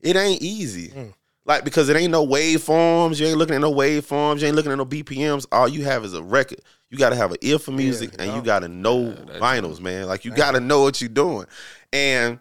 It 0.00 0.16
ain't 0.16 0.42
easy. 0.42 0.88
Mm. 0.88 1.14
Like 1.44 1.64
because 1.64 1.88
it 1.88 1.96
ain't 1.96 2.12
no 2.12 2.26
waveforms, 2.26 3.18
you 3.18 3.26
ain't 3.26 3.38
looking 3.38 3.54
at 3.54 3.62
no 3.62 3.72
waveforms, 3.72 4.40
you 4.40 4.46
ain't 4.46 4.56
looking 4.56 4.72
at 4.72 4.78
no 4.78 4.84
BPMs. 4.84 5.46
All 5.50 5.66
you 5.66 5.84
have 5.84 6.04
is 6.04 6.12
a 6.14 6.22
record. 6.22 6.60
You 6.90 6.98
got 6.98 7.10
to 7.10 7.16
have 7.16 7.32
an 7.32 7.38
ear 7.42 7.58
for 7.58 7.70
music, 7.70 8.14
and 8.18 8.28
yeah. 8.28 8.36
you 8.36 8.42
got 8.42 8.60
to 8.60 8.68
know 8.68 9.10
that's 9.12 9.38
vinyls, 9.38 9.80
man. 9.80 10.06
Like 10.06 10.24
you 10.24 10.30
got 10.30 10.52
to 10.52 10.60
know 10.60 10.82
what 10.82 11.00
you're 11.00 11.08
doing. 11.08 11.46
And 11.92 12.38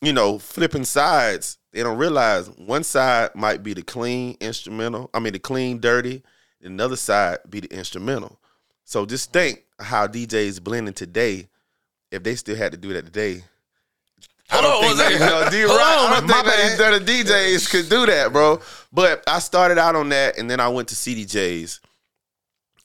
you 0.00 0.12
know, 0.12 0.38
flipping 0.38 0.84
sides, 0.84 1.58
they 1.72 1.82
don't 1.82 1.98
realize 1.98 2.48
one 2.50 2.84
side 2.84 3.30
might 3.34 3.62
be 3.62 3.74
the 3.74 3.82
clean 3.82 4.36
instrumental. 4.40 5.10
I 5.12 5.18
mean, 5.18 5.32
the 5.32 5.38
clean 5.38 5.80
dirty. 5.80 6.22
Another 6.62 6.96
side 6.96 7.38
be 7.48 7.60
the 7.60 7.72
instrumental. 7.72 8.40
So 8.84 9.06
just 9.06 9.32
think 9.32 9.64
how 9.78 10.06
DJs 10.06 10.62
blending 10.62 10.94
today. 10.94 11.48
If 12.12 12.22
they 12.22 12.36
still 12.36 12.56
had 12.56 12.72
to 12.72 12.78
do 12.78 12.92
that 12.92 13.04
today, 13.04 13.42
I 14.50 14.54
Hold 14.60 14.64
don't 14.64 14.72
on, 14.74 14.80
think 14.80 14.90
was 14.90 14.98
they, 14.98 15.18
that- 15.18 15.30
you 15.34 15.44
know, 15.44 15.50
D 15.50 15.60
Hold 15.68 15.78
Rock, 15.78 15.88
I 15.88 16.20
don't 16.20 16.26
my 16.28 16.34
think 16.34 16.46
bad. 16.46 16.70
these 16.70 16.78
dirty 16.78 17.24
DJs 17.24 17.70
could 17.70 17.88
do 17.88 18.06
that, 18.06 18.32
bro. 18.32 18.60
But 18.92 19.24
I 19.26 19.38
started 19.40 19.78
out 19.78 19.96
on 19.96 20.08
that, 20.10 20.38
and 20.38 20.48
then 20.50 20.60
I 20.60 20.68
went 20.68 20.88
to 20.88 20.94
CDJs, 20.94 21.80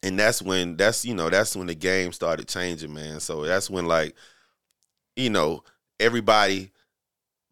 and 0.03 0.17
that's 0.19 0.41
when 0.41 0.75
that's 0.77 1.05
you 1.05 1.13
know 1.13 1.29
that's 1.29 1.55
when 1.55 1.67
the 1.67 1.75
game 1.75 2.11
started 2.13 2.47
changing, 2.47 2.93
man. 2.93 3.19
So 3.19 3.43
that's 3.45 3.69
when 3.69 3.85
like, 3.85 4.15
you 5.15 5.29
know, 5.29 5.63
everybody 5.99 6.71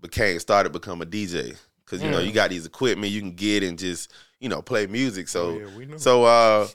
became 0.01 0.39
started 0.39 0.71
become 0.71 1.01
a 1.01 1.05
DJ 1.05 1.55
because 1.85 2.01
you 2.03 2.09
know 2.09 2.19
you 2.19 2.31
got 2.31 2.49
these 2.49 2.65
equipment 2.65 3.11
you 3.11 3.19
can 3.21 3.33
get 3.33 3.63
and 3.63 3.77
just 3.77 4.11
you 4.39 4.49
know 4.49 4.61
play 4.61 4.87
music. 4.87 5.27
So 5.27 5.49
Oh, 5.49 5.59
yeah, 5.59 5.77
we 5.77 5.85
know. 5.85 5.97
so 5.97 6.23
uh 6.23 6.67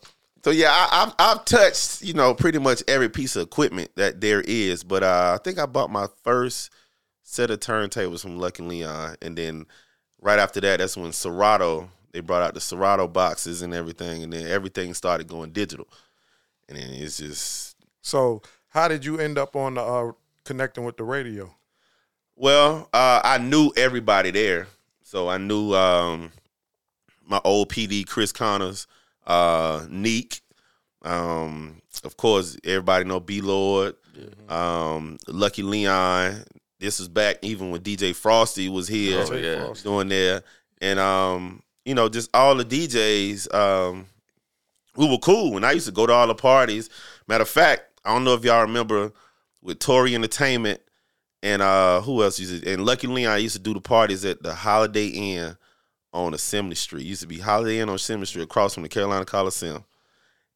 so 0.45 0.51
yeah, 0.51 0.69
I, 0.71 1.03
I've 1.05 1.15
I've 1.19 1.45
touched 1.45 2.03
you 2.03 2.13
know 2.15 2.35
pretty 2.35 2.59
much 2.59 2.83
every 2.87 3.09
piece 3.09 3.35
of 3.35 3.43
equipment 3.43 3.91
that 3.97 4.21
there 4.21 4.43
is, 4.43 4.85
but 4.85 5.03
uh, 5.03 5.37
I 5.39 5.43
think 5.43 5.59
I 5.59 5.67
bought 5.67 5.91
my 5.91 6.07
first 6.23 6.71
set 7.25 7.51
of 7.51 7.59
turntables 7.59 8.21
from 8.21 8.39
Lucky 8.39 8.63
Leon, 8.63 9.17
and 9.21 9.37
then 9.37 9.67
right 10.21 10.39
after 10.39 10.61
that, 10.61 10.79
that's 10.79 10.97
when 10.97 11.13
Serato 11.13 11.91
they 12.13 12.21
brought 12.21 12.43
out 12.43 12.55
the 12.55 12.61
Serato 12.61 13.09
boxes 13.09 13.63
and 13.63 13.75
everything, 13.75 14.23
and 14.23 14.33
then 14.33 14.47
everything 14.47 14.95
started 14.95 15.27
going 15.27 15.51
digital, 15.51 15.89
and 16.69 16.79
then 16.79 16.91
it's 16.93 17.19
just 17.19 17.77
So 18.03 18.43
how 18.69 18.87
did 18.87 19.05
you 19.05 19.19
end 19.19 19.37
up 19.37 19.57
on 19.57 19.75
the 19.75 19.83
uh, 19.83 20.13
connecting 20.45 20.85
with 20.85 20.97
the 20.97 21.05
radio? 21.05 21.53
well, 22.37 22.89
uh, 22.93 23.21
I 23.25 23.39
knew 23.39 23.73
everybody 23.77 24.31
there, 24.31 24.69
so 25.03 25.29
I 25.29 25.39
knew 25.39 25.75
um, 25.75 26.33
my 27.27 27.41
old 27.45 27.69
PD 27.71 28.07
Chris 28.07 28.33
Connors, 28.33 28.87
uh, 29.27 29.87
Neek. 29.89 30.41
Um, 31.03 31.83
of 32.05 32.17
course, 32.17 32.57
everybody 32.65 33.05
know 33.05 33.21
B 33.21 33.41
Lord, 33.41 33.95
um, 34.49 35.19
Lucky 35.29 35.63
Leon, 35.63 36.45
this 36.81 37.01
is 37.01 37.09
back 37.09 37.39
even 37.43 37.71
when 37.71 37.81
DJ 37.83 38.15
Frosty 38.15 38.69
was 38.69 38.89
here 38.89 39.25
Oh, 39.29 39.35
yeah. 39.35 39.65
Frost. 39.65 39.85
doing 39.85 40.09
there, 40.09 40.43
and 40.81 40.99
um, 40.99 41.63
you 41.85 41.95
know, 41.95 42.09
just 42.09 42.31
all 42.35 42.55
the 42.55 42.65
DJs, 42.65 43.53
um, 43.55 44.07
we 44.97 45.09
were 45.09 45.19
cool. 45.19 45.57
And 45.57 45.65
I 45.67 45.73
used 45.73 45.87
to 45.87 45.93
go 45.93 46.07
to 46.07 46.13
all 46.13 46.27
the 46.27 46.35
parties. 46.35 46.89
Matter 47.29 47.43
of 47.43 47.49
fact, 47.49 48.01
I 48.05 48.13
don't 48.13 48.25
know 48.25 48.35
if 48.35 48.45
y'all 48.45 48.63
remember 48.63 49.13
with 49.63 49.79
Tory 49.79 50.15
Entertainment 50.15 50.81
and 51.43 51.61
uh, 51.63 52.01
who 52.01 52.23
else 52.23 52.39
used 52.39 52.63
to, 52.65 52.73
and 52.73 52.85
Lucky 52.87 53.07
Leon 53.07 53.41
used 53.43 53.57
to 53.57 53.63
do 53.63 53.75
the 53.75 53.81
parties 53.81 54.25
at 54.25 54.43
the 54.43 54.55
Holiday 54.55 55.07
Inn 55.09 55.57
on 56.13 56.33
Assembly 56.33 56.75
Street. 56.75 57.05
used 57.05 57.23
to 57.23 57.27
be 57.27 57.39
Holiday 57.39 57.81
Inn 57.81 57.89
on 57.89 57.97
Assembly 57.97 58.27
Street 58.27 58.43
across 58.45 58.75
from 58.75 58.83
the 58.83 58.89
Carolina 58.89 59.25
Coliseum, 59.25 59.85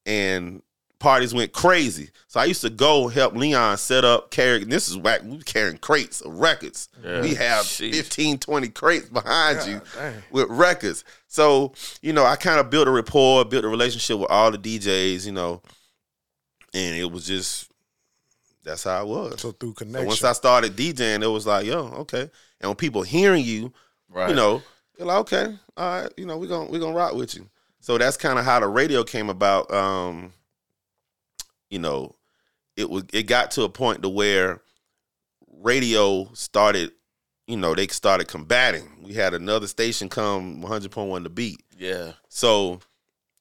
and 0.07 0.63
parties 0.99 1.33
went 1.33 1.53
crazy. 1.53 2.11
So 2.27 2.41
I 2.41 2.45
used 2.47 2.61
to 2.63 2.71
go 2.71 3.09
help 3.09 3.35
Leon 3.35 3.77
set 3.79 4.05
up, 4.05 4.31
carry. 4.31 4.65
This 4.65 4.89
is 4.89 4.97
whack. 4.97 5.23
We 5.25 5.39
carrying 5.43 5.79
crates 5.79 6.21
of 6.21 6.35
records. 6.35 6.89
Yeah. 7.05 7.21
We 7.21 7.35
have 7.35 7.65
Sheesh. 7.65 7.95
15, 7.95 8.39
20 8.39 8.69
crates 8.69 9.07
behind 9.09 9.67
you 9.69 9.81
dang. 9.95 10.23
with 10.31 10.49
records. 10.51 11.05
So, 11.29 11.73
you 12.03 12.13
know, 12.13 12.25
I 12.25 12.37
kind 12.37 12.59
of 12.61 12.69
built 12.71 12.89
a 12.89 12.91
rapport, 12.91 13.45
built 13.45 13.65
a 13.65 13.69
relationship 13.69 14.19
with 14.19 14.31
all 14.31 14.51
the 14.51 14.59
DJs, 14.59 15.27
you 15.27 15.33
know, 15.33 15.63
and 16.75 16.97
it 16.97 17.11
was 17.11 17.27
just 17.27 17.71
that's 18.65 18.85
how 18.85 19.03
it 19.03 19.09
was. 19.09 19.41
So 19.41 19.53
through 19.53 19.71
So 19.71 19.85
connection. 19.85 20.07
once 20.09 20.25
I 20.25 20.33
started 20.33 20.77
DJing, 20.77 21.23
it 21.23 21.27
was 21.29 21.47
like, 21.47 21.65
yo, 21.65 21.87
okay. 22.01 22.31
And 22.61 22.69
when 22.71 22.77
people 22.77 23.03
hearing 23.03 23.45
you, 23.45 23.73
Right. 24.11 24.31
you 24.31 24.37
know, 24.37 24.63
they're 24.97 25.07
like, 25.07 25.19
okay, 25.21 25.57
all 25.77 26.03
right, 26.03 26.13
you 26.17 26.27
know, 26.27 26.39
we're 26.39 26.49
gonna 26.49 26.69
we're 26.71 26.81
gonna 26.81 26.97
rock 26.97 27.15
with 27.15 27.35
you. 27.35 27.49
So 27.81 27.97
that's 27.99 28.17
kind 28.17 28.39
of 28.39 28.45
how 28.45 28.59
the 28.61 28.67
radio 28.67 29.05
came 29.05 29.31
about. 29.31 29.71
Um, 29.73 30.33
you 31.71 31.79
know, 31.79 32.15
it 32.77 32.89
was 32.89 33.05
it 33.13 33.25
got 33.25 33.51
to 33.53 33.63
a 33.63 33.69
point 33.69 34.03
to 34.03 34.09
where 34.09 34.61
radio 35.61 36.29
started, 36.35 36.93
you 37.47 37.57
know, 37.57 37.75
they 37.75 37.87
started 37.89 38.29
combating. 38.29 38.89
We 39.03 39.15
had 39.15 39.35
another 39.35 39.67
station 39.67 40.09
come 40.09 40.63
100.1 40.63 41.23
the 41.23 41.31
beat. 41.31 41.63
Yeah. 41.77 42.13
So, 42.29 42.81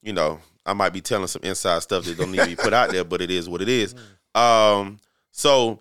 you 0.02 0.14
know, 0.14 0.40
I 0.66 0.74
might 0.74 0.94
be 0.94 1.02
telling 1.02 1.28
some 1.28 1.44
inside 1.44 1.84
stuff 1.84 2.06
that 2.06 2.18
don't 2.18 2.32
need 2.32 2.40
to 2.40 2.48
be 2.48 2.56
put 2.56 2.74
out 2.74 2.90
there, 2.90 3.04
but 3.04 3.22
it 3.22 3.32
is 3.32 3.48
what 3.50 3.62
it 3.62 3.70
is. 3.70 3.96
Um, 4.36 5.00
so, 5.32 5.80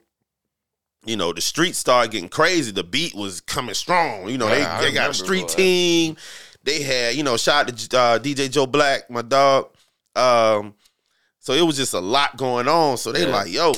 you 1.04 1.14
know, 1.14 1.34
the 1.34 1.42
streets 1.42 1.76
started 1.78 2.10
getting 2.10 2.30
crazy. 2.30 2.72
The 2.72 2.84
beat 2.84 3.14
was 3.14 3.42
coming 3.42 3.74
strong. 3.74 4.30
You 4.30 4.38
know, 4.38 4.48
Yeah, 4.48 4.80
they, 4.80 4.86
they 4.86 4.94
got 4.94 5.10
a 5.10 5.14
street 5.14 5.46
team. 5.48 6.16
They 6.62 6.80
had, 6.80 7.16
you 7.16 7.22
know, 7.22 7.36
shout 7.36 7.68
out 7.68 7.76
to 7.76 7.98
uh, 7.98 8.18
DJ 8.18 8.50
Joe 8.50 8.66
Black, 8.66 9.10
my 9.10 9.20
dog. 9.20 9.68
Um, 10.14 10.74
so 11.46 11.52
it 11.52 11.62
was 11.62 11.76
just 11.76 11.94
a 11.94 12.00
lot 12.00 12.36
going 12.36 12.66
on. 12.66 12.96
So 12.96 13.12
they 13.12 13.24
Yeah. 13.24 13.32
like, 13.32 13.52
yo, 13.52 13.72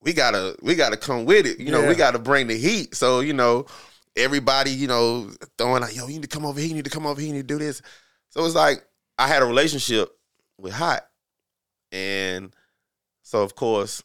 we 0.00 0.14
gotta, 0.14 0.56
we 0.62 0.74
gotta 0.74 0.96
come 0.96 1.26
with 1.26 1.44
it. 1.44 1.60
You 1.60 1.70
know, 1.70 1.82
Yeah. 1.82 1.88
we 1.90 1.94
gotta 1.94 2.18
bring 2.18 2.46
the 2.46 2.56
heat. 2.56 2.94
So, 2.94 3.20
you 3.20 3.34
know, 3.34 3.66
everybody, 4.16 4.70
you 4.70 4.86
know, 4.86 5.30
throwing 5.58 5.82
like, 5.82 5.94
yo, 5.94 6.06
you 6.06 6.14
need 6.14 6.22
to 6.22 6.28
come 6.28 6.46
over 6.46 6.58
here, 6.58 6.70
you 6.70 6.74
need 6.74 6.84
to 6.86 6.90
come 6.90 7.04
over 7.04 7.20
here, 7.20 7.28
you 7.28 7.34
need 7.34 7.46
to 7.46 7.54
do 7.54 7.58
this. 7.58 7.82
So 8.30 8.42
it's 8.46 8.54
like 8.54 8.82
I 9.18 9.28
had 9.28 9.42
a 9.42 9.44
relationship 9.44 10.08
with 10.56 10.72
Hot. 10.72 11.06
And 11.92 12.54
so 13.22 13.42
of 13.42 13.54
course 13.54 14.02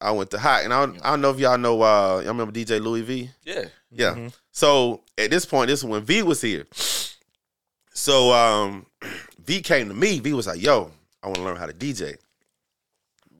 I 0.00 0.12
went 0.12 0.30
to 0.30 0.38
Hot. 0.38 0.62
And 0.62 0.72
I 0.72 0.86
don't, 0.86 1.04
I 1.04 1.10
don't 1.10 1.20
know 1.20 1.30
if 1.30 1.40
y'all 1.40 1.58
know 1.58 1.82
uh 1.82 2.20
y'all 2.20 2.28
remember 2.28 2.52
DJ 2.52 2.80
Louis 2.80 3.02
V? 3.02 3.30
Yeah. 3.42 3.64
Yeah. 3.90 4.14
Mhm. 4.14 4.32
So 4.52 5.02
at 5.18 5.30
this 5.30 5.44
point, 5.44 5.66
this 5.66 5.80
is 5.80 5.84
when 5.84 6.04
V 6.04 6.22
was 6.22 6.40
here. 6.42 6.64
So 7.92 8.32
um 8.32 8.86
V 9.44 9.62
came 9.62 9.88
to 9.88 9.94
me. 9.94 10.20
V 10.20 10.32
was 10.34 10.46
like, 10.46 10.62
yo, 10.62 10.92
I 11.22 11.26
want 11.26 11.36
to 11.36 11.44
learn 11.44 11.56
how 11.56 11.66
to 11.66 11.72
DJ. 11.72 12.16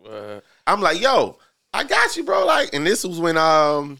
Uh, 0.08 0.40
I'm 0.66 0.80
like, 0.80 1.00
yo, 1.00 1.38
I 1.72 1.84
got 1.84 2.16
you, 2.16 2.24
bro. 2.24 2.44
Like, 2.46 2.70
and 2.72 2.86
this 2.86 3.04
was 3.04 3.20
when 3.20 3.36
um 3.36 3.98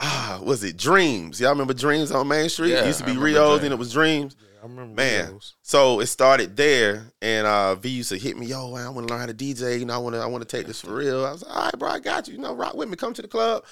ah, 0.00 0.40
was 0.42 0.64
it 0.64 0.76
Dreams? 0.76 1.40
Y'all 1.40 1.50
remember 1.50 1.74
Dreams 1.74 2.10
on 2.10 2.28
Main 2.28 2.48
Street? 2.48 2.70
Yeah, 2.70 2.84
it 2.84 2.86
used 2.86 3.00
to 3.00 3.06
be 3.06 3.16
Rio's 3.16 3.62
and 3.62 3.72
it 3.72 3.78
was 3.78 3.92
Dreams. 3.92 4.36
Yeah, 4.40 4.60
I 4.60 4.66
remember 4.66 4.94
Man. 4.94 5.32
those. 5.32 5.54
So 5.62 6.00
it 6.00 6.06
started 6.06 6.56
there, 6.56 7.12
and 7.22 7.46
uh, 7.46 7.74
V 7.76 7.88
used 7.88 8.10
to 8.10 8.18
hit 8.18 8.36
me, 8.36 8.46
yo, 8.46 8.74
man, 8.74 8.86
I 8.86 8.90
want 8.90 9.08
to 9.08 9.12
learn 9.12 9.20
how 9.20 9.26
to 9.26 9.34
DJ. 9.34 9.78
You 9.78 9.86
know, 9.86 9.94
I 9.94 9.98
want 9.98 10.14
to, 10.14 10.20
I 10.20 10.26
want 10.26 10.46
to 10.48 10.56
take 10.56 10.66
this 10.66 10.80
for 10.80 10.94
real. 10.94 11.24
I 11.24 11.32
was 11.32 11.42
like, 11.42 11.56
all 11.56 11.64
right, 11.64 11.78
bro, 11.78 11.88
I 11.88 12.00
got 12.00 12.28
you. 12.28 12.34
You 12.34 12.40
know, 12.40 12.54
rock 12.54 12.74
with 12.74 12.88
me, 12.88 12.96
come 12.96 13.14
to 13.14 13.22
the 13.22 13.28
club, 13.28 13.64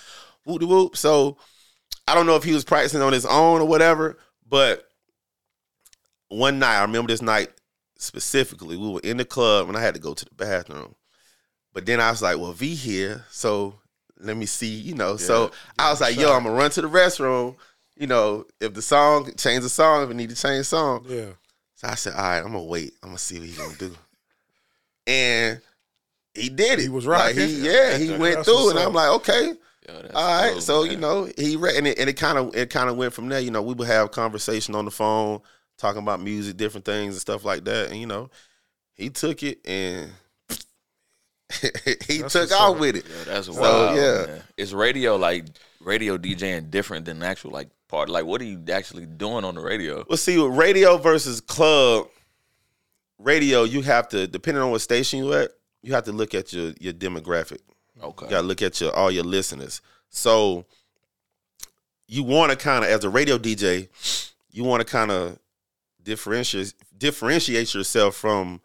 whoop 0.45 0.61
de 0.61 0.67
whoop. 0.67 0.97
So 0.97 1.37
I 2.07 2.15
don't 2.15 2.27
know 2.27 2.37
if 2.37 2.45
he 2.45 2.53
was 2.53 2.65
practicing 2.65 3.03
on 3.03 3.13
his 3.13 3.27
own 3.27 3.61
or 3.61 3.67
whatever, 3.67 4.19
but 4.49 4.89
one 6.29 6.59
night, 6.59 6.79
I 6.79 6.83
remember 6.83 7.13
this 7.13 7.23
night 7.23 7.51
specifically. 7.99 8.77
We 8.77 8.91
were 8.91 9.01
in 9.01 9.17
the 9.17 9.25
club, 9.25 9.69
and 9.69 9.77
I 9.77 9.81
had 9.81 9.95
to 9.95 10.01
go 10.01 10.15
to 10.15 10.25
the 10.25 10.35
bathroom. 10.35 10.95
But 11.73 11.87
then 11.87 12.01
I 12.01 12.11
was 12.11 12.23
like, 12.23 12.39
well, 12.39 12.53
V 12.53 12.75
here, 12.75 13.25
so 13.31 13.75
let 14.19 14.37
me 14.37 14.47
see, 14.47 14.75
you 14.75 14.95
know. 14.95 15.17
so 15.17 15.51
I 15.79 15.91
was 15.91 16.01
like, 16.01 16.17
yo, 16.17 16.33
I'm 16.33 16.45
gonna 16.45 16.55
run 16.55 16.71
to 16.71 16.83
the 16.83 16.89
restroom. 16.89 17.57
You 17.97 18.07
know, 18.07 18.45
if 18.61 18.75
the 18.75 18.83
song 18.83 19.31
change 19.37 19.63
the 19.63 19.69
song, 19.69 20.05
if 20.05 20.11
it 20.11 20.15
need 20.15 20.31
to 20.31 20.37
change 20.37 20.67
song. 20.67 21.05
Yeah. 21.07 21.31
So 21.75 21.89
I 21.89 21.95
said, 21.95 22.15
all 22.15 22.23
right, 22.23 22.39
I'm 22.39 22.53
gonna 22.53 22.63
wait. 22.63 22.95
I'm 23.03 23.11
gonna 23.11 23.19
see 23.19 23.39
what 23.39 23.49
he 23.49 23.57
gonna 23.57 23.77
do. 23.77 23.95
And 25.07 25.61
he 26.35 26.49
did 26.49 26.79
it. 26.79 26.83
He 26.83 26.89
was 26.89 27.07
Like, 27.07 27.37
he, 27.37 27.47
yeah, 27.61 27.97
he 27.97 28.17
went 28.17 28.45
through, 28.45 28.71
and 28.71 28.79
I'm 28.79 28.93
like, 28.93 29.11
okay, 29.11 29.53
yo, 29.89 29.95
all 30.15 30.43
right. 30.43 30.53
dope, 30.55 30.63
so 30.63 30.83
man. 30.83 30.91
you 30.91 30.97
know, 30.99 31.29
he 31.37 31.57
re- 31.57 31.77
and 31.77 31.87
it, 31.87 31.99
and 31.99 32.09
it 32.09 32.15
kind 32.15 32.39
of 32.39 32.57
it 32.57 32.71
kind 32.71 32.89
of 32.89 32.97
went 32.97 33.13
from 33.13 33.29
there. 33.29 33.41
You 33.41 33.51
know, 33.51 33.63
we 33.63 33.75
would 33.75 33.87
have 33.87 34.11
conversation 34.13 34.75
on 34.75 34.85
the 34.85 34.91
phone, 34.91 35.41
talking 35.79 36.03
about 36.03 36.21
music, 36.21 36.57
different 36.57 36.85
things 36.85 37.15
and 37.15 37.21
stuff 37.21 37.45
like 37.45 37.65
that. 37.65 37.91
And 37.91 38.01
you 38.01 38.07
know, 38.07 38.31
he 38.95 39.11
took 39.11 39.43
it 39.43 39.59
and 39.67 40.11
he 42.07 42.19
That's 42.19 42.33
took 42.33 42.53
off 42.53 42.75
up. 42.75 42.81
with 42.81 42.97
it. 42.97 43.07
Yo, 43.09 43.25
that's 43.25 43.47
So, 43.47 43.61
wild. 43.61 43.97
yeah. 43.97 44.27
man. 44.27 44.43
Is 44.57 44.75
radio 44.75 45.17
like 45.17 45.45
radio 45.81 46.19
DJing 46.19 46.71
different 46.71 47.05
than 47.07 47.23
actual 47.23 47.53
like 47.53 47.69
part? 47.89 48.09
Like, 48.09 48.25
what 48.25 48.41
are 48.41 48.45
you 48.45 48.63
actually 48.73 49.07
doing 49.07 49.45
on 49.45 49.55
the 49.55 49.61
radio? 49.61 50.05
Well, 50.09 50.17
see, 50.17 50.39
with 50.39 50.57
radio 50.57 50.97
versus 50.99 51.41
club, 51.41 52.09
radio 53.19 53.63
you 53.65 53.83
have 53.83 54.09
to 54.09 54.27
depending 54.27 54.63
on 54.63 54.71
what 54.71 54.81
station 54.81 55.21
you 55.21 55.33
at, 55.35 55.51
you 55.83 55.93
have 55.93 56.05
to 56.05 56.13
look 56.13 56.35
at 56.35 56.53
your 56.53 56.73
your 56.81 56.93
demographic. 56.93 57.59
Okay. 58.03 58.27
You 58.27 58.31
gotta 58.31 58.47
look 58.47 58.61
at 58.63 58.81
your 58.81 58.93
all 58.95 59.11
your 59.11 59.25
listeners. 59.25 59.81
So 60.11 60.65
you 62.09 62.23
want 62.23 62.51
to 62.53 62.57
kind 62.57 62.85
of, 62.85 62.91
as 62.91 63.03
a 63.05 63.09
radio 63.11 63.37
DJ, 63.37 63.89
you 64.53 64.63
want 64.65 64.81
to 64.81 64.85
kind 64.85 65.11
of 65.11 65.39
differentiate 66.07 66.73
differentiate 66.97 67.75
yourself 67.75 68.17
from 68.17 68.61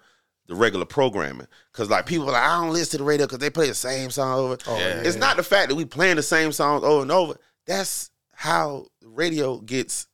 the 0.48 0.56
regular 0.56 0.86
programming. 0.86 1.48
Cause 1.74 1.90
like 1.90 2.06
people 2.06 2.30
are 2.30 2.34
like, 2.34 2.44
I 2.44 2.62
don't 2.62 2.72
listen 2.72 2.92
to 2.92 2.98
the 3.00 3.04
radio 3.04 3.26
because 3.26 3.40
they 3.40 3.50
play 3.50 3.68
the 3.68 3.74
same 3.74 4.10
song 4.12 4.40
over. 4.40 4.58
Oh, 4.68 4.78
Yeah. 4.78 5.02
It's 5.02 5.18
not 5.18 5.36
the 5.38 5.44
fact 5.44 5.70
that 5.70 5.76
we 5.76 5.84
playing 5.86 6.16
the 6.18 6.24
same 6.24 6.52
songs 6.52 6.84
over 6.84 7.02
and 7.02 7.12
over. 7.12 7.36
That's 7.66 8.12
how 8.34 8.86
radio 9.04 9.58
gets 9.60 10.08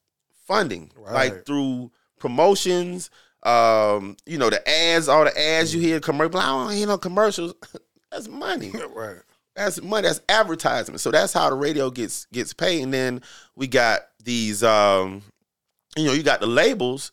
funding, 0.48 0.92
Right. 0.96 1.14
like 1.34 1.46
through 1.46 1.92
promotions. 2.20 3.10
Um, 3.44 4.18
you 4.26 4.38
know, 4.38 4.50
the 4.50 4.68
ads, 4.68 5.08
all 5.08 5.24
the 5.24 5.40
ads 5.40 5.74
you 5.74 5.82
hear, 5.82 6.00
commercial. 6.00 6.40
I 6.40 6.46
don't 6.48 6.74
hear 6.74 6.88
no 6.88 6.98
commercials. 6.98 7.54
That's 8.12 8.28
money. 8.28 8.72
right. 8.96 9.18
That's 9.56 9.82
money. 9.82 10.08
That's 10.08 10.22
advertisement. 10.30 11.00
So 11.02 11.10
that's 11.12 11.34
how 11.34 11.50
the 11.50 11.56
radio 11.56 11.90
gets 11.90 12.26
gets 12.32 12.54
paid. 12.54 12.84
And 12.84 12.94
then 12.94 13.22
we 13.56 13.68
got 13.68 14.02
these, 14.24 14.64
um, 14.64 15.24
you 15.98 16.06
know, 16.06 16.14
you 16.14 16.24
got 16.24 16.40
the 16.40 16.48
labels. 16.48 17.12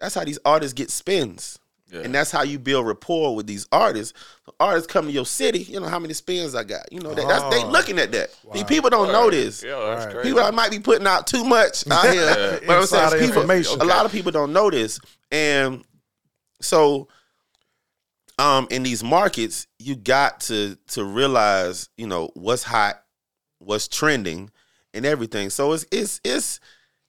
That's 0.00 0.14
how 0.14 0.24
these 0.24 0.38
artists 0.44 0.72
get 0.74 0.90
spins. 0.90 1.58
Yeah. 1.92 2.00
And 2.00 2.14
that's 2.14 2.30
how 2.32 2.42
you 2.42 2.58
build 2.58 2.86
rapport 2.86 3.36
with 3.36 3.46
these 3.46 3.68
artists. 3.70 4.14
The 4.46 4.52
artists 4.58 4.90
come 4.90 5.06
to 5.06 5.12
your 5.12 5.26
city, 5.26 5.60
you 5.60 5.78
know 5.78 5.86
how 5.86 5.98
many 6.00 6.12
spins 6.14 6.54
I 6.54 6.64
got. 6.64 6.90
You 6.92 6.98
know 7.00 7.14
that, 7.14 7.28
that's 7.28 7.44
they 7.54 7.62
Oh. 7.62 7.68
looking 7.70 7.98
at 8.00 8.10
that. 8.12 8.30
These 8.52 8.62
Wow. 8.62 8.68
people 8.68 8.90
don't 8.90 9.12
know 9.12 9.30
this. 9.30 9.62
Yeah, 9.62 9.76
that's 9.78 10.06
Right. 10.06 10.14
crazy. 10.14 10.28
People 10.30 10.42
that 10.44 10.54
might 10.54 10.70
be 10.72 10.80
putting 10.80 11.06
out 11.06 11.26
too 11.28 11.44
much 11.44 11.86
out 11.90 12.10
here. 12.10 12.24
Yeah. 12.24 12.58
But 12.66 12.78
I'm 12.80 12.86
saying 12.86 13.10
people, 13.12 13.42
information. 13.42 13.80
a 13.80 13.84
lot 13.84 14.06
of 14.06 14.12
people 14.12 14.32
don't 14.32 14.52
know 14.52 14.70
this. 14.70 14.98
And 15.30 15.84
so 16.60 17.06
um 18.38 18.66
in 18.70 18.82
these 18.82 19.04
markets, 19.04 19.66
you 19.78 19.94
got 19.94 20.40
to 20.40 20.76
to 20.88 21.04
realize, 21.04 21.88
you 21.96 22.06
know, 22.08 22.30
what's 22.34 22.64
hot, 22.64 23.02
what's 23.58 23.86
trending, 23.86 24.50
and 24.92 25.06
everything. 25.06 25.50
So 25.50 25.72
it's 25.72 25.86
it's 25.92 26.20
it's 26.24 26.58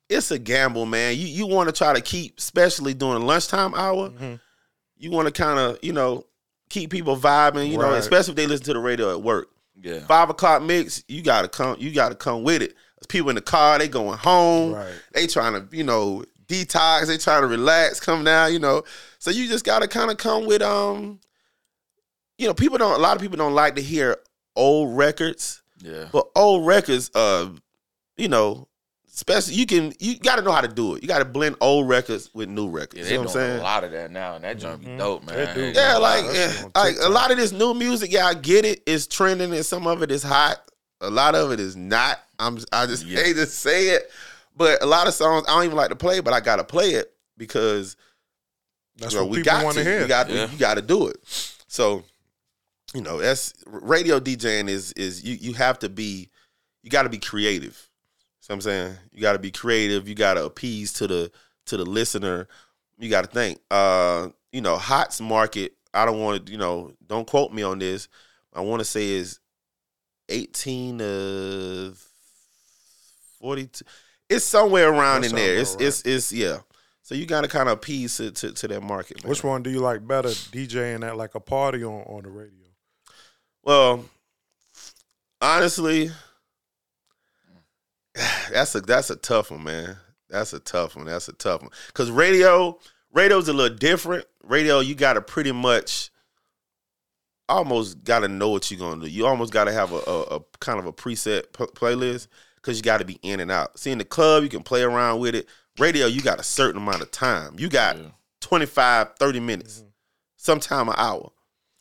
it's 0.10 0.32
a 0.32 0.40
gamble, 0.40 0.86
man. 0.86 1.16
You 1.18 1.28
you 1.28 1.48
want 1.48 1.68
to 1.70 1.74
try 1.74 1.94
to 1.94 2.02
keep, 2.02 2.38
especially 2.38 2.94
during 2.94 3.26
lunchtime 3.26 3.74
hour, 3.76 4.10
Mhm. 4.10 4.40
you 4.98 5.12
want 5.12 5.28
to 5.28 5.32
kind 5.32 5.60
of, 5.60 5.80
you 5.82 5.94
know, 5.94 6.26
keep 6.70 6.90
people 6.92 7.18
vibing, 7.18 7.70
you 7.72 7.78
know, 7.78 7.94
especially 7.94 8.32
if 8.32 8.36
they 8.38 8.48
listen 8.48 8.66
to 8.66 8.74
the 8.74 8.80
radio 8.80 9.12
at 9.12 9.22
work 9.22 9.50
yeah. 9.82 10.06
five 10.08 10.30
o'clock 10.30 10.62
mix, 10.64 11.04
you 11.08 11.22
gotta 11.22 11.48
come. 11.48 11.76
You 11.80 11.92
gotta 11.92 12.16
come 12.16 12.44
with 12.44 12.62
it. 12.62 12.76
People 13.08 13.30
in 13.30 13.36
the 13.36 13.42
car, 13.42 13.78
they 13.78 13.88
going 13.88 14.18
home. 14.18 14.74
Right. 14.74 14.94
They 15.14 15.28
trying 15.28 15.54
to, 15.54 15.76
you 15.76 15.84
know, 15.84 16.24
detox. 16.48 17.06
They 17.08 17.18
trying 17.18 17.42
to 17.42 17.48
relax, 17.48 18.00
come 18.00 18.24
down. 18.24 18.52
You 18.54 18.60
know, 18.60 18.84
so 19.20 19.30
you 19.32 19.48
just 19.48 19.64
gotta 19.66 19.88
kind 19.88 20.10
of 20.10 20.18
come 20.18 20.46
with, 20.48 20.62
um, 20.64 21.20
you 22.38 22.48
know, 22.48 22.54
people 22.54 22.78
don't. 22.78 22.94
A 22.96 22.98
lot 22.98 23.16
of 23.16 23.22
people 23.22 23.38
don't 23.38 23.54
like 23.54 23.76
to 23.76 23.82
hear 23.82 24.18
old 24.56 24.98
records, 24.98 25.62
Yeah. 25.84 26.06
but 26.12 26.28
old 26.36 26.66
records, 26.66 27.12
uh, 27.14 27.50
you 28.18 28.28
know, 28.28 28.68
especially 29.16 29.56
you 29.56 29.66
can. 29.66 29.94
You 30.00 30.20
got 30.20 30.36
to 30.36 30.42
know 30.44 30.52
how 30.52 30.62
to 30.62 30.68
do 30.68 30.94
it. 30.96 31.02
You 31.02 31.08
got 31.08 31.20
to 31.20 31.26
blend 31.26 31.56
old 31.62 31.88
records 31.90 32.30
with 32.34 32.50
new 32.50 32.70
records. 32.70 32.96
Yeah, 32.98 33.04
you 33.04 33.10
they 33.10 33.16
know 33.18 33.24
doing 33.24 33.34
what 33.34 33.42
I'm 33.44 33.50
saying? 33.50 33.60
a 33.60 33.64
lot 33.64 33.84
of 33.84 33.92
that 33.92 34.12
now, 34.12 34.36
and 34.36 34.44
that 34.44 34.60
joint 34.60 34.82
be 34.82 34.88
Mhm. 34.88 34.98
dope, 34.98 35.24
man. 35.26 35.56
do. 35.56 35.62
Yeah, 35.68 35.74
gonna 35.74 36.00
like 36.00 36.26
lie. 36.26 36.34
That's 36.34 36.64
on 36.64 36.72
like 36.76 36.96
a 37.02 37.10
lot 37.10 37.32
of 37.32 37.38
this 37.38 37.52
new 37.52 37.74
music, 37.74 38.12
yeah, 38.12 38.28
I 38.28 38.34
get 38.36 38.66
it. 38.66 38.84
It's 38.86 39.08
trending, 39.08 39.54
and 39.54 39.66
some 39.66 39.88
of 39.88 40.04
it 40.04 40.12
is 40.12 40.22
hot. 40.24 40.62
A 41.02 41.10
lot 41.10 41.34
of 41.36 41.52
it 41.52 41.60
is 41.60 41.76
not. 41.76 42.20
I'm. 42.40 42.60
I 42.72 42.86
just 42.86 43.06
Yeah. 43.06 43.22
hate 43.24 43.36
to 43.38 43.46
say 43.46 43.90
it, 43.90 44.12
but 44.56 44.82
a 44.84 44.86
lot 44.86 45.08
of 45.08 45.14
songs 45.14 45.46
I 45.48 45.56
don't 45.56 45.66
even 45.66 45.78
like 45.78 45.90
to 45.90 45.96
play, 45.96 46.20
but 46.20 46.34
I 46.34 46.40
gotta 46.42 46.64
play 46.64 46.92
it 46.92 47.14
because 47.38 47.96
That's 48.98 49.14
you 49.14 49.20
know, 49.20 49.26
what 49.26 49.32
we 49.32 49.38
people 49.40 49.52
got 49.54 49.64
want 49.66 49.78
to. 49.78 49.84
to 49.84 49.90
hear. 49.90 50.02
You 50.02 50.08
got 50.08 50.30
Yeah. 50.30 50.50
you 50.52 50.58
got 50.58 50.76
to 50.76 50.82
do 50.82 51.08
it. 51.08 51.18
So, 51.68 52.06
you 52.94 53.02
know, 53.02 53.20
that's 53.20 53.54
radio 53.66 54.20
DJing 54.22 54.70
is 54.70 54.94
is 54.94 55.24
you 55.24 55.36
you 55.36 55.54
have 55.54 55.80
to 55.80 55.90
be 55.90 56.30
you 56.84 56.90
got 56.90 57.04
to 57.04 57.10
be 57.10 57.18
creative. 57.18 57.90
What 58.48 58.56
I'm 58.56 58.62
saying? 58.62 58.96
You 59.12 59.22
got 59.22 59.34
to 59.34 59.40
be 59.40 59.52
creative. 59.52 60.08
You 60.08 60.16
got 60.16 60.36
to 60.36 60.46
appease 60.46 60.94
to 60.94 61.08
the 61.08 61.32
to 61.68 61.78
the 61.78 61.86
listener. 61.86 62.48
You 62.98 63.10
got 63.10 63.24
to 63.24 63.30
think. 63.30 63.60
Uh, 63.72 64.30
you 64.52 64.62
know, 64.62 64.78
Hot's 64.78 65.20
market. 65.20 65.74
I 65.94 66.06
don't 66.06 66.20
want 66.20 66.46
to. 66.46 66.52
You 66.52 66.58
know, 66.58 66.92
don't 67.06 67.28
quote 67.28 67.52
me 67.52 67.64
on 67.64 67.80
this. 67.80 68.08
I 68.54 68.62
want 68.62 68.80
to 68.80 68.86
say 68.86 69.10
is 69.10 69.40
18 70.30 71.00
to 71.00 71.94
42. 73.42 73.86
It's 74.30 74.46
somewhere 74.46 74.92
around 74.92 75.22
That 75.22 75.32
in 75.32 75.36
there. 75.36 75.58
It's 75.58 75.74
about 75.76 75.86
it's 75.86 76.02
it's 76.04 76.32
yeah. 76.32 76.60
So 77.04 77.14
you 77.14 77.28
got 77.28 77.42
to 77.42 77.48
kind 77.48 77.70
of 77.70 77.74
appease 77.74 78.18
to, 78.18 78.32
to 78.32 78.52
to 78.52 78.68
that 78.70 78.82
market. 78.82 79.24
Man. 79.24 79.30
Which 79.30 79.44
one 79.44 79.62
do 79.62 79.70
you 79.70 79.80
like 79.80 80.08
better, 80.08 80.30
DJing 80.30 81.08
at 81.08 81.18
like 81.18 81.36
a 81.36 81.40
party 81.40 81.84
on, 81.84 82.02
on 82.04 82.24
the 82.24 82.30
radio? 82.30 82.66
Well, 83.64 84.06
honestly, 85.42 86.12
that's 88.52 88.76
a 88.76 88.82
that's 88.82 89.10
a 89.10 89.16
tough 89.16 89.52
one, 89.52 89.64
man. 89.64 89.98
That's 90.30 90.54
a 90.54 90.60
tough 90.60 90.96
one. 90.96 91.06
That's 91.06 91.28
a 91.28 91.34
tough 91.34 91.62
one. 91.62 91.72
Cause 91.94 92.10
radio, 92.10 92.80
radio's 93.14 93.48
a 93.48 93.54
little 93.54 93.76
different. 93.78 94.26
Radio, 94.44 94.80
you 94.80 94.96
gotta 94.96 95.22
pretty 95.22 95.52
much 95.52 96.10
almost 97.48 98.04
gotta 98.04 98.28
know 98.28 98.50
what 98.50 98.70
you're 98.72 98.80
gonna 98.80 99.06
do. 99.06 99.10
You 99.10 99.26
almost 99.26 99.54
gotta 99.54 99.72
have 99.72 99.92
a, 99.92 100.02
a, 100.08 100.22
a 100.38 100.40
kind 100.60 100.80
of 100.80 100.86
a 100.86 100.94
preset 100.94 101.54
p- 101.54 101.66
playlist 101.66 102.28
because 102.56 102.78
you 102.78 102.84
gotta 102.84 103.06
be 103.06 103.20
in 103.22 103.40
and 103.40 103.52
out. 103.52 103.78
See, 103.78 103.92
in 103.92 103.98
the 103.98 104.06
club, 104.06 104.44
you 104.44 104.50
can 104.50 104.64
play 104.64 104.82
around 104.82 105.20
with 105.20 105.36
it. 105.36 105.48
Radio, 105.78 106.08
you 106.08 106.22
got 106.22 106.40
a 106.40 106.44
certain 106.44 106.82
amount 106.82 107.02
of 107.02 107.12
time. 107.12 107.56
You 107.58 107.70
got 107.70 107.98
Yeah. 107.98 108.10
25, 108.42 109.16
30 109.18 109.40
minutes, 109.40 109.80
mm-hmm. 109.80 109.88
sometime 110.38 110.90
an 110.90 110.96
hour. 110.98 111.32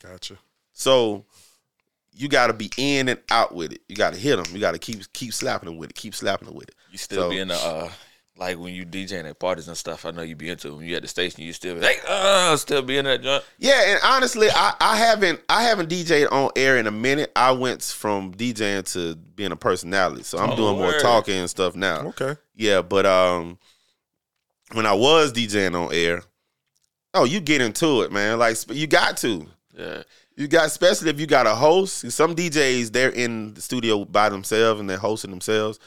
Gotcha. 0.02 0.38
So 0.72 1.24
you 2.14 2.28
got 2.28 2.46
to 2.48 2.52
be 2.52 2.70
in 2.76 3.08
and 3.08 3.20
out 3.30 3.54
with 3.54 3.72
it. 3.72 3.82
You 3.88 3.96
got 3.96 4.12
to 4.14 4.18
hit 4.18 4.36
them. 4.36 4.54
You 4.54 4.60
got 4.60 4.72
to 4.72 4.78
keep 4.78 5.12
keep 5.12 5.32
slapping 5.34 5.68
them 5.68 5.76
with 5.78 5.90
it. 5.90 5.96
Keep 5.96 6.14
slapping 6.14 6.46
them 6.46 6.56
with 6.56 6.68
it. 6.68 6.74
You 6.90 6.98
still 6.98 7.22
So- 7.24 7.30
be 7.30 7.38
in 7.38 7.48
the 7.48 7.54
uh, 7.54 7.90
like 8.36 8.58
when 8.58 8.74
you 8.74 8.84
DJing 8.84 9.28
at 9.30 9.38
parties 9.38 9.68
and 9.68 9.76
stuff. 9.76 10.04
I 10.04 10.10
know 10.10 10.22
you 10.22 10.34
be 10.34 10.48
into 10.50 10.66
it. 10.68 10.74
when 10.76 10.86
you 10.86 10.96
at 10.96 11.02
the 11.02 11.08
station. 11.08 11.44
You 11.44 11.52
still 11.52 11.74
be 11.76 11.80
like, 11.80 12.02
uh, 12.08 12.56
still 12.56 12.82
be 12.82 12.98
in 12.98 13.04
that 13.04 13.22
joint. 13.22 13.44
Yeah, 13.58 13.80
and 13.92 14.00
honestly, 14.02 14.48
I, 14.52 14.74
I 14.80 14.96
haven't 14.96 15.40
I 15.48 15.62
haven't 15.62 15.88
DJed 15.88 16.32
on 16.32 16.50
air 16.56 16.76
in 16.78 16.86
a 16.88 16.90
minute. 16.90 17.30
I 17.36 17.52
went 17.52 17.82
from 17.82 18.34
DJing 18.34 18.90
to 18.92 19.14
being 19.14 19.52
a 19.52 19.56
personality, 19.56 20.24
so 20.24 20.38
I'm 20.38 20.50
Oh, 20.50 20.56
doing 20.56 20.76
more 20.78 20.98
talking 20.98 21.36
and 21.36 21.48
stuff 21.50 21.76
now. 21.76 22.08
Okay. 22.08 22.34
Yeah, 22.56 22.82
but 22.82 23.06
um, 23.06 23.58
when 24.72 24.86
I 24.86 24.94
was 24.94 25.32
DJing 25.32 25.74
on 25.80 25.92
air, 25.94 26.22
oh, 27.14 27.24
you 27.24 27.38
get 27.40 27.60
into 27.60 28.02
it, 28.02 28.10
man. 28.12 28.38
Like 28.38 28.56
you 28.68 28.86
got 28.88 29.16
to. 29.18 29.46
Yeah, 29.76 30.02
You 30.36 30.48
got, 30.48 30.66
especially 30.66 31.10
if 31.10 31.20
you 31.20 31.26
got 31.26 31.46
a 31.46 31.54
host. 31.54 32.10
Some 32.10 32.34
DJs 32.34 32.90
they're 32.92 33.10
in 33.10 33.54
the 33.54 33.60
studio 33.60 34.04
by 34.04 34.28
themselves 34.28 34.80
and 34.80 34.90
they're 34.90 34.98
hosting 34.98 35.30
themselves. 35.30 35.78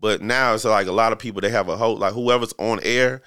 But 0.00 0.22
now 0.22 0.54
it's 0.54 0.64
like 0.64 0.86
a 0.86 0.92
lot 0.92 1.12
of 1.12 1.18
people 1.18 1.40
they 1.40 1.50
have 1.50 1.68
a 1.68 1.76
host, 1.76 2.00
like 2.00 2.12
whoever's 2.12 2.52
on 2.58 2.78
air, 2.82 3.22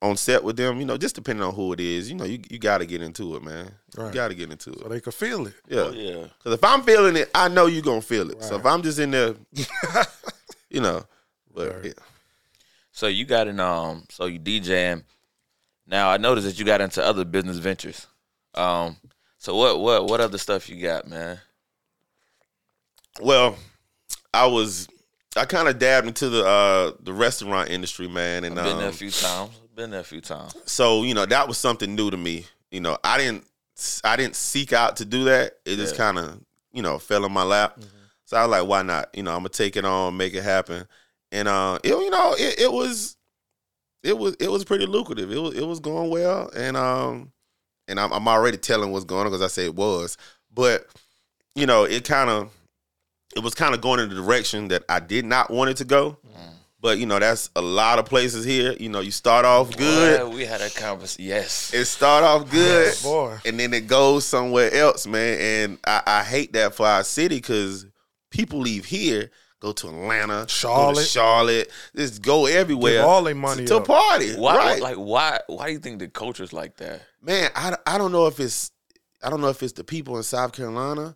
on 0.00 0.16
set 0.16 0.44
with 0.44 0.56
them. 0.56 0.78
You 0.78 0.84
know, 0.86 0.96
just 0.96 1.14
depending 1.14 1.42
on 1.44 1.54
who 1.54 1.72
it 1.72 1.80
is. 1.80 2.08
You 2.08 2.16
know, 2.16 2.24
you 2.24 2.38
you 2.50 2.58
got 2.58 2.78
to 2.78 2.86
get 2.86 3.02
into 3.02 3.34
it, 3.34 3.42
man. 3.42 3.72
You 3.98 4.10
got 4.12 4.28
to 4.28 4.34
get 4.34 4.50
into 4.50 4.70
it. 4.70 4.78
So 4.80 4.88
they 4.88 5.00
can 5.00 5.12
feel 5.12 5.46
it. 5.46 5.54
Yeah, 5.68 5.80
oh, 5.80 5.90
yeah. 5.92 6.26
because 6.38 6.52
if 6.54 6.62
I'm 6.62 6.82
feeling 6.82 7.16
it, 7.16 7.30
I 7.34 7.48
know 7.48 7.66
you're 7.66 7.82
gonna 7.82 8.00
feel 8.02 8.30
it. 8.30 8.42
So 8.44 8.56
if 8.56 8.66
I'm 8.66 8.82
just 8.82 8.98
in 8.98 9.10
there, 9.10 9.34
you 10.70 10.80
know, 10.80 11.04
but 11.54 11.74
Right. 11.76 11.84
yeah. 11.86 11.92
So 12.92 13.06
you 13.06 13.24
got 13.24 13.48
in 13.48 13.58
um, 13.58 14.04
so 14.10 14.26
you 14.26 14.38
DJing. 14.38 15.02
Now 15.86 16.10
I 16.10 16.16
noticed 16.18 16.46
that 16.46 16.58
you 16.58 16.64
got 16.64 16.80
into 16.80 17.02
other 17.04 17.24
business 17.24 17.56
ventures. 17.56 18.06
Um, 18.54 18.96
so 19.42 19.56
what 19.56 19.80
what 19.80 20.06
what 20.06 20.20
other 20.20 20.38
stuff 20.38 20.68
you 20.68 20.80
got, 20.80 21.08
man? 21.08 21.36
Well, 23.20 23.56
I 24.32 24.46
was 24.46 24.86
I 25.36 25.46
kind 25.46 25.66
of 25.66 25.80
dabbed 25.80 26.06
into 26.06 26.28
the 26.28 26.46
uh 26.46 26.92
the 27.00 27.12
restaurant 27.12 27.68
industry, 27.68 28.06
man, 28.06 28.44
and 28.44 28.56
I've 28.56 28.66
been 28.66 28.76
there 28.76 28.86
a 28.86 28.90
um, 28.90 28.94
few 28.94 29.10
times. 29.10 29.50
Been 29.74 29.90
there 29.90 30.00
a 30.00 30.04
few 30.04 30.20
times. 30.20 30.54
so 30.66 31.02
you 31.02 31.14
know 31.14 31.26
that 31.26 31.48
was 31.48 31.58
something 31.58 31.92
new 31.92 32.08
to 32.08 32.16
me. 32.16 32.46
You 32.70 32.82
know, 32.82 32.96
I 33.02 33.18
didn't 33.18 33.44
I 34.04 34.14
didn't 34.14 34.36
seek 34.36 34.72
out 34.72 34.98
to 34.98 35.04
do 35.04 35.24
that. 35.24 35.54
It 35.64 35.74
just 35.74 35.96
kind 35.96 36.18
of 36.18 36.38
you 36.72 36.82
know 36.82 37.00
fell 37.00 37.24
in 37.24 37.32
my 37.32 37.42
lap. 37.42 37.80
So 38.26 38.36
I 38.36 38.46
was 38.46 38.50
like, 38.52 38.68
why 38.68 38.82
not? 38.82 39.08
You 39.12 39.24
know, 39.24 39.32
I'm 39.32 39.38
gonna 39.38 39.48
take 39.48 39.76
it 39.76 39.84
on, 39.84 40.16
make 40.16 40.34
it 40.34 40.44
happen, 40.44 40.86
and 41.32 41.48
uh, 41.48 41.80
it, 41.82 41.90
you 41.90 42.10
know, 42.10 42.36
it, 42.38 42.60
it 42.60 42.72
was 42.72 43.16
it 44.04 44.16
was 44.16 44.36
it 44.38 44.52
was 44.52 44.64
pretty 44.64 44.86
lucrative. 44.86 45.32
It 45.32 45.38
was 45.38 45.54
it 45.56 45.66
was 45.66 45.80
going 45.80 46.10
well, 46.10 46.48
and 46.54 46.76
um, 46.76 47.32
and 47.88 47.98
I'm, 48.00 48.12
I'm 48.12 48.28
already 48.28 48.56
telling 48.56 48.90
what's 48.92 49.04
going 49.04 49.26
on 49.26 49.26
because 49.32 49.42
I 49.42 49.48
say 49.48 49.64
it 49.64 49.74
was, 49.74 50.16
but 50.52 50.86
you 51.54 51.66
know, 51.66 51.84
it 51.84 52.04
kind 52.04 52.30
of 52.30 52.50
it 53.36 53.40
was 53.42 53.54
kind 53.54 53.74
of 53.74 53.80
going 53.80 54.00
in 54.00 54.08
the 54.08 54.14
direction 54.14 54.68
that 54.68 54.84
I 54.88 55.00
did 55.00 55.24
not 55.24 55.50
want 55.50 55.70
it 55.70 55.76
to 55.78 55.84
go. 55.84 56.18
But 56.80 56.98
you 56.98 57.06
know, 57.06 57.20
that's 57.20 57.48
a 57.54 57.62
lot 57.62 58.00
of 58.00 58.06
places 58.06 58.44
here. 58.44 58.72
You 58.80 58.88
know, 58.88 58.98
you 58.98 59.12
start 59.12 59.44
off 59.44 59.76
good. 59.76 60.20
Boy, 60.20 60.28
we 60.34 60.44
had 60.44 60.60
a 60.60 60.68
conversation. 60.68 61.24
Yes. 61.28 61.72
It 61.72 61.84
start 61.84 62.24
off 62.24 62.50
good, 62.50 62.92
Yeah, 62.96 63.02
boy. 63.08 63.38
and 63.44 63.60
then 63.60 63.72
it 63.72 63.86
goes 63.86 64.26
somewhere 64.26 64.74
else, 64.74 65.06
man. 65.06 65.38
And 65.38 65.78
I, 65.86 66.02
I 66.04 66.24
hate 66.24 66.52
that 66.54 66.74
for 66.74 66.84
our 66.84 67.04
city 67.04 67.36
because 67.36 67.86
people 68.30 68.58
leave 68.58 68.84
here, 68.84 69.30
go 69.62 69.72
to 69.72 69.86
Atlanta, 69.88 70.32
go 70.34 70.42
to 70.44 70.48
Charlotte. 70.50 71.06
Charlotte, 71.06 71.70
just 71.94 72.20
go 72.20 72.46
everywhere 72.46 72.94
Give 72.94 73.04
all 73.04 73.22
their 73.22 73.34
money 73.34 73.64
to 73.66 73.76
up. 73.76 73.86
party. 73.86 74.34
why? 74.34 74.56
right, 74.56 74.82
Like 74.82 74.96
why? 74.96 75.38
Why 75.46 75.66
do 75.66 75.72
you 75.72 75.78
think 75.78 76.00
the 76.00 76.08
culture's 76.08 76.52
like 76.52 76.76
that? 76.78 77.02
man. 77.22 77.50
I, 77.54 77.76
I 77.86 77.96
don't 77.96 78.10
know 78.12 78.26
if 78.26 78.40
it's 78.40 78.72
I 79.22 79.30
don't 79.30 79.40
know 79.40 79.48
if 79.48 79.62
it's 79.62 79.74
the 79.74 79.84
people 79.84 80.16
in 80.16 80.24
South 80.24 80.52
Carolina 80.52 81.14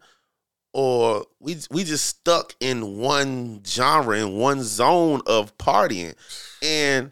or 0.72 1.26
we 1.40 1.56
we 1.72 1.82
just 1.82 2.06
stuck 2.06 2.54
in 2.60 2.98
one 2.98 3.62
genre 3.66 4.16
in 4.16 4.36
one 4.36 4.62
zone 4.62 5.22
of 5.26 5.56
partying. 5.58 6.14
And 6.62 7.10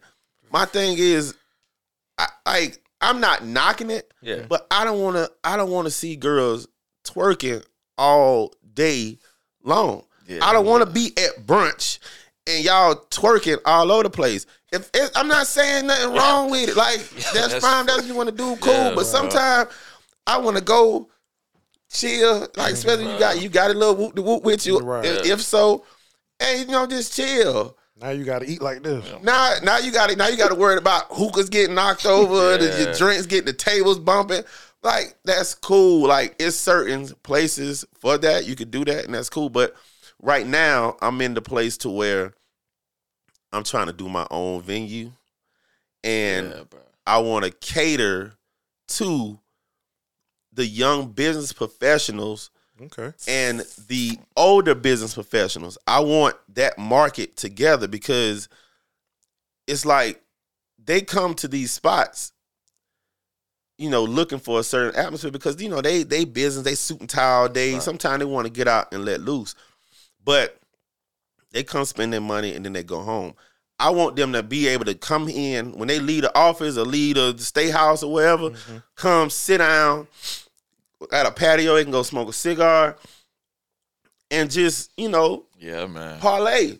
my 0.52 0.66
thing 0.66 0.96
is, 0.98 1.34
I 2.16 2.28
like 2.46 2.80
I'm 3.00 3.20
not 3.20 3.44
knocking 3.44 3.90
it. 3.90 4.14
Yeah. 4.22 4.44
But 4.48 4.66
I 4.70 4.84
don't 4.84 5.00
want 5.00 5.16
to. 5.16 5.30
I 5.42 5.56
don't 5.56 5.70
want 5.70 5.86
to 5.86 5.90
see 5.90 6.14
girls 6.14 6.68
twerking 7.04 7.64
all 7.98 8.52
day 8.72 9.18
long. 9.64 10.04
Yeah. 10.26 10.40
I 10.42 10.52
don't 10.52 10.66
want 10.66 10.84
to 10.84 10.90
be 10.90 11.12
at 11.16 11.46
brunch 11.46 11.98
and 12.46 12.64
y'all 12.64 12.94
twerking 13.10 13.58
all 13.64 13.90
over 13.90 14.04
the 14.04 14.10
place. 14.10 14.46
If 14.72 14.90
it, 14.94 15.10
I'm 15.14 15.28
not 15.28 15.46
saying 15.46 15.86
nothing 15.86 16.14
wrong 16.14 16.50
with 16.50 16.70
it, 16.70 16.76
like 16.76 16.98
that's, 17.10 17.32
that's 17.32 17.54
fine. 17.64 17.86
That's 17.86 17.98
what 17.98 18.06
you 18.06 18.14
want 18.14 18.28
to 18.30 18.34
do, 18.34 18.56
cool. 18.56 18.72
Yeah, 18.72 18.94
but 18.94 19.06
sometimes 19.06 19.70
I 20.26 20.38
want 20.38 20.56
to 20.56 20.62
go 20.62 21.08
chill. 21.90 22.40
Like 22.40 22.50
mm-hmm. 22.50 22.72
especially 22.74 23.12
you 23.12 23.18
got 23.18 23.42
you 23.42 23.48
got 23.48 23.70
a 23.70 23.74
little 23.74 23.94
whoop 23.94 24.14
de 24.14 24.22
whoop 24.22 24.42
with 24.42 24.66
you. 24.66 24.78
Right. 24.78 25.04
If, 25.04 25.26
if 25.26 25.42
so, 25.42 25.84
hey, 26.38 26.60
you 26.60 26.66
know, 26.66 26.86
just 26.86 27.14
chill. 27.14 27.76
Now 28.00 28.10
you 28.10 28.24
got 28.24 28.40
to 28.40 28.46
eat 28.46 28.60
like 28.60 28.82
this. 28.82 29.08
Now, 29.22 29.54
now 29.62 29.78
you 29.78 29.92
got 29.92 30.10
to 30.10 30.16
now 30.16 30.28
you 30.28 30.36
got 30.36 30.48
to 30.48 30.56
worry 30.56 30.76
about 30.76 31.06
hookahs 31.10 31.48
getting 31.48 31.76
knocked 31.76 32.06
over, 32.06 32.56
the, 32.58 32.82
your 32.82 32.94
drinks 32.94 33.26
getting 33.26 33.46
the 33.46 33.52
tables 33.52 33.98
bumping. 33.98 34.42
Like 34.82 35.16
that's 35.24 35.54
cool. 35.54 36.08
Like 36.08 36.34
it's 36.38 36.56
certain 36.56 37.06
places 37.22 37.84
for 38.00 38.18
that 38.18 38.46
you 38.46 38.56
could 38.56 38.70
do 38.70 38.84
that, 38.84 39.04
and 39.04 39.14
that's 39.14 39.30
cool. 39.30 39.48
But 39.48 39.74
right 40.24 40.46
now, 40.46 40.96
I'm 41.00 41.20
in 41.20 41.34
the 41.34 41.42
place 41.42 41.76
to 41.78 41.90
where 41.90 42.32
I'm 43.52 43.62
trying 43.62 43.86
to 43.86 43.92
do 43.92 44.08
my 44.08 44.26
own 44.30 44.62
venue, 44.62 45.12
and 46.02 46.48
yeah. 46.50 46.78
I 47.06 47.18
want 47.18 47.44
to 47.44 47.50
cater 47.50 48.32
to 48.88 49.38
the 50.52 50.66
young 50.66 51.08
business 51.10 51.52
professionals 51.52 52.50
Okay. 52.80 53.12
and 53.28 53.60
the 53.86 54.18
older 54.36 54.74
business 54.74 55.14
professionals. 55.14 55.78
I 55.86 56.00
want 56.00 56.34
that 56.54 56.76
market 56.78 57.36
together 57.36 57.86
because 57.86 58.48
it's 59.68 59.84
like 59.86 60.20
they 60.84 61.00
come 61.00 61.34
to 61.34 61.48
these 61.48 61.70
spots, 61.70 62.32
you 63.78 63.90
know, 63.90 64.02
looking 64.02 64.40
for 64.40 64.58
a 64.58 64.64
certain 64.64 64.98
atmosphere 64.98 65.30
because 65.30 65.60
you 65.62 65.68
know 65.68 65.80
they 65.80 66.02
they 66.02 66.24
business, 66.24 66.64
they 66.64 66.74
suit 66.74 67.00
and 67.00 67.08
tie 67.08 67.34
all 67.34 67.48
day. 67.48 67.74
Right. 67.74 67.82
Sometimes 67.82 68.18
they 68.18 68.24
want 68.24 68.46
to 68.46 68.52
get 68.52 68.66
out 68.66 68.92
and 68.92 69.04
let 69.04 69.20
loose, 69.20 69.54
but 70.24 70.58
they 71.52 71.62
come 71.62 71.84
spend 71.84 72.12
their 72.12 72.20
money 72.20 72.54
and 72.54 72.64
then 72.64 72.72
they 72.72 72.82
go 72.82 73.00
home. 73.00 73.34
I 73.78 73.90
want 73.90 74.16
them 74.16 74.32
to 74.32 74.42
be 74.42 74.68
able 74.68 74.84
to 74.86 74.94
come 74.94 75.28
in 75.28 75.72
when 75.72 75.88
they 75.88 75.98
leave 75.98 76.22
the 76.22 76.36
office 76.36 76.76
or 76.76 76.84
leave 76.84 77.16
the 77.16 77.36
state 77.38 77.70
house 77.72 78.02
or 78.02 78.12
wherever, 78.12 78.50
mm-hmm. 78.50 78.76
come 78.94 79.30
sit 79.30 79.58
down 79.58 80.06
at 81.12 81.26
a 81.26 81.30
patio, 81.30 81.74
they 81.74 81.82
can 81.82 81.92
go 81.92 82.02
smoke 82.02 82.28
a 82.28 82.32
cigar 82.32 82.96
and 84.30 84.50
just, 84.50 84.92
you 84.96 85.08
know, 85.08 85.44
Yeah, 85.58 85.86
man. 85.86 86.18
parlay 86.20 86.78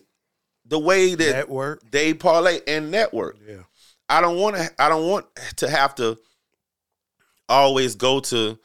the 0.65 0.79
way 0.79 1.15
that 1.15 1.31
Network. 1.31 1.91
they 1.91 2.13
parlay 2.13 2.59
and 2.67 2.89
network. 2.91 3.37
Yeah. 3.47 3.63
I 4.09 4.21
don't 4.21 4.37
want 4.37 4.55
to 4.55 4.69
I 4.79 4.89
don't 4.89 5.07
want 5.07 5.25
to 5.57 5.69
have 5.69 5.95
to 5.95 6.17
always 7.47 7.95
go 7.95 8.19
to 8.21 8.57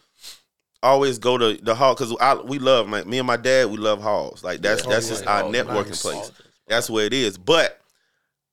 always 0.83 1.19
go 1.19 1.37
to 1.39 1.55
the 1.63 1.75
hall 1.75 1.95
because 1.95 2.15
we 2.45 2.59
love 2.59 2.89
like 2.89 3.07
me 3.07 3.19
and 3.19 3.27
my 3.27 3.37
dad. 3.37 3.71
We 3.71 3.77
love 3.77 4.01
halls. 4.03 4.43
Like 4.43 4.61
that's 4.63 4.85
Yeah. 4.85 4.91
that's 4.91 5.07
Oh, 5.07 5.11
just 5.11 5.27
our 5.27 5.43
Oh, 5.45 5.51
networking 5.51 5.89
nice. 5.89 6.03
place. 6.03 6.33
That's 6.67 6.89
where 6.89 7.05
it 7.07 7.13
is. 7.13 7.37
But 7.39 7.81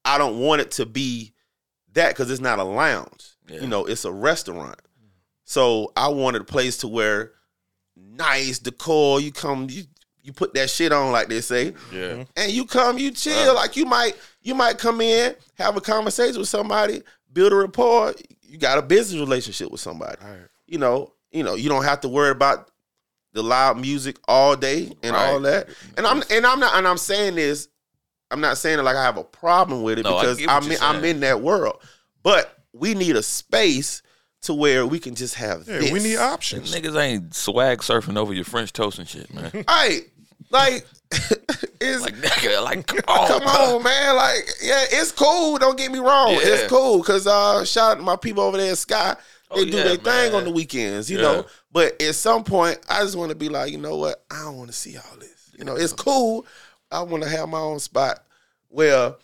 I 0.03 0.17
don't 0.17 0.39
want 0.39 0.61
it 0.61 0.71
to 0.71 0.85
be 0.85 1.33
that 1.93 2.09
because 2.09 2.29
it's 2.31 2.41
not 2.41 2.59
a 2.59 2.63
lounge. 2.63 3.29
Yeah. 3.47 3.61
You 3.61 3.67
know, 3.67 3.85
it's 3.85 4.05
a 4.05 4.11
restaurant. 4.11 4.79
So 5.45 5.91
I 5.95 6.09
wanted 6.09 6.41
a 6.41 6.45
place 6.45 6.77
to 6.77 6.87
where 6.87 7.31
nice 7.95 8.59
decor. 8.59 9.21
You 9.21 9.31
come, 9.31 9.67
you 9.69 9.83
you 10.21 10.33
put 10.33 10.53
that 10.55 10.69
shit 10.69 10.91
on 10.91 11.11
like 11.13 11.29
they 11.29 11.39
say, 11.41 11.67
Yeah. 11.91 11.99
Mm-hmm. 11.99 12.21
and 12.35 12.51
you 12.51 12.65
come, 12.65 12.97
you 12.97 13.11
chill. 13.11 13.33
Uh-huh. 13.51 13.53
Like 13.55 13.77
you 13.77 13.85
might 13.85 14.13
you 14.41 14.55
might 14.55 14.77
come 14.77 14.99
in, 15.01 15.35
have 15.55 15.77
a 15.77 15.81
conversation 15.81 16.39
with 16.39 16.49
somebody, 16.49 17.01
build 17.31 17.53
a 17.53 17.55
rapport. 17.55 18.13
You 18.41 18.57
got 18.57 18.77
a 18.77 18.81
business 18.81 19.19
relationship 19.19 19.71
with 19.71 19.81
somebody. 19.81 20.17
Right. 20.21 20.39
You 20.65 20.79
know, 20.79 21.13
you 21.31 21.43
know, 21.43 21.55
you 21.55 21.69
don't 21.69 21.83
have 21.83 22.01
to 22.01 22.09
worry 22.09 22.31
about 22.31 22.69
the 23.33 23.43
loud 23.43 23.79
music 23.79 24.17
all 24.27 24.55
day 24.55 24.91
and 25.03 25.13
Right. 25.15 25.29
all 25.29 25.39
that. 25.41 25.67
And 25.97 26.07
I'm 26.07 26.23
and 26.31 26.45
I'm 26.45 26.59
not 26.59 26.75
and 26.75 26.87
I'm 26.87 26.97
saying 26.97 27.35
this. 27.35 27.67
I'm 28.31 28.41
not 28.41 28.57
saying 28.57 28.79
it 28.79 28.81
like 28.83 28.95
I 28.95 29.03
have 29.03 29.17
a 29.17 29.23
problem 29.23 29.83
with 29.83 29.99
it 29.99 30.03
No, 30.03 30.15
because 30.19 30.37
get 30.37 30.49
I'm 30.49 30.69
in, 30.71 30.77
I'm 30.81 31.05
in 31.05 31.19
that 31.21 31.41
world. 31.41 31.81
But 32.23 32.57
we 32.73 32.93
need 32.93 33.15
a 33.15 33.23
space 33.23 34.01
to 34.43 34.53
where 34.53 34.85
we 34.85 34.99
can 34.99 35.15
just 35.15 35.35
have 35.35 35.67
Yeah, 35.67 35.79
this. 35.79 35.91
we 35.91 35.99
need 35.99 36.17
options. 36.17 36.73
Niggas 36.75 36.99
ain't 37.01 37.33
swag 37.35 37.79
surfing 37.79 38.17
over 38.17 38.33
your 38.33 38.43
French 38.43 38.73
toast 38.73 38.99
and 38.99 39.07
shit, 39.07 39.33
man. 39.33 39.51
Right. 39.67 40.01
Like 40.49 40.85
it's 41.11 42.01
Like, 42.01 42.15
nigga, 42.15 42.63
like, 42.63 42.85
come 42.87 42.99
on, 43.07 43.27
come 43.27 43.43
on, 43.43 43.83
man. 43.83 44.15
Like, 44.15 44.47
yeah, 44.61 44.83
it's 44.91 45.11
cool. 45.11 45.57
Don't 45.57 45.77
get 45.77 45.91
me 45.91 45.99
wrong. 45.99 46.33
Yeah. 46.33 46.39
It's 46.43 46.69
cool. 46.69 47.01
Cause 47.03 47.27
uh 47.27 47.63
shout 47.65 47.91
out 47.91 47.95
to 47.97 48.03
my 48.03 48.15
people 48.15 48.43
over 48.43 48.57
there 48.57 48.71
at 48.71 48.77
Sky. 48.77 49.15
They 49.53 49.62
Oh, 49.62 49.65
do 49.65 49.77
yeah, 49.77 49.83
their 49.83 49.95
thing 49.97 50.33
on 50.36 50.43
the 50.43 50.51
weekends, 50.51 51.10
you 51.10 51.17
Yeah. 51.17 51.23
know. 51.23 51.45
But 51.71 52.01
at 52.01 52.15
some 52.15 52.43
point, 52.43 52.79
I 52.89 53.01
just 53.01 53.15
want 53.15 53.29
to 53.29 53.36
be 53.36 53.49
like, 53.49 53.71
you 53.71 53.77
know 53.77 53.95
what? 53.97 54.23
I 54.29 54.41
don't 54.43 54.57
want 54.57 54.69
to 54.69 54.75
see 54.75 54.97
all 54.97 55.17
this. 55.19 55.51
You 55.57 55.63
know, 55.65 55.75
it's 55.75 55.93
cool. 55.93 56.45
I 56.91 57.01
want 57.01 57.23
to 57.23 57.29
have 57.29 57.47
my 57.49 57.60
own 57.60 57.79
spot 57.79 58.23
where 58.67 59.15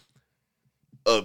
a 1.05 1.23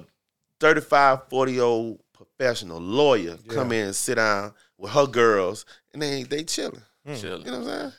35, 0.61 1.29
40 1.29 1.53
year 1.53 1.63
old 1.63 2.01
professional 2.13 2.81
lawyer 2.81 3.37
come 3.49 3.73
in 3.73 3.87
and 3.87 3.97
sit 3.97 4.17
down 4.17 4.53
with 4.77 4.91
her 4.93 5.07
girls 5.07 5.65
and 5.93 6.03
they 6.03 6.25
they 6.25 6.43
chilling. 6.45 6.83
Chill, 7.07 7.39
You 7.39 7.45
know 7.53 7.61
what 7.61 7.69
I'm 7.69 7.79
saying? 7.81 7.93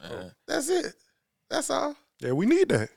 man. 0.00 0.32
That's 0.46 0.68
it. 0.68 0.94
That's 1.50 1.70
all. 1.70 1.96
Yeah, 2.20 2.32
we 2.32 2.46
need 2.46 2.68
that. 2.70 2.88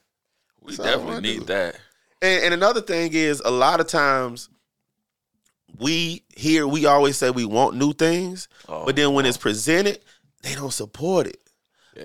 We 0.62 0.74
So 0.74 0.84
I 0.84 0.96
wanna 0.96 1.20
definitely 1.20 1.34
do. 1.34 1.40
need 1.40 1.48
that. 1.48 1.76
And, 2.22 2.44
and 2.46 2.54
another 2.54 2.82
thing 2.82 3.12
is, 3.14 3.42
a 3.44 3.52
lot 3.52 3.80
of 3.80 3.88
times 3.88 4.50
we 5.80 6.24
here 6.36 6.68
we 6.68 6.86
always 6.86 7.18
say 7.18 7.30
we 7.32 7.46
want 7.46 7.76
new 7.76 7.94
things, 7.94 8.48
Oh, 8.68 8.86
but 8.86 8.96
then 8.96 9.14
when 9.14 9.26
it's 9.26 9.38
oh. 9.38 9.42
presented, 9.42 10.00
they 10.44 10.56
don't 10.56 10.72
support 10.74 11.28
it. 11.28 11.38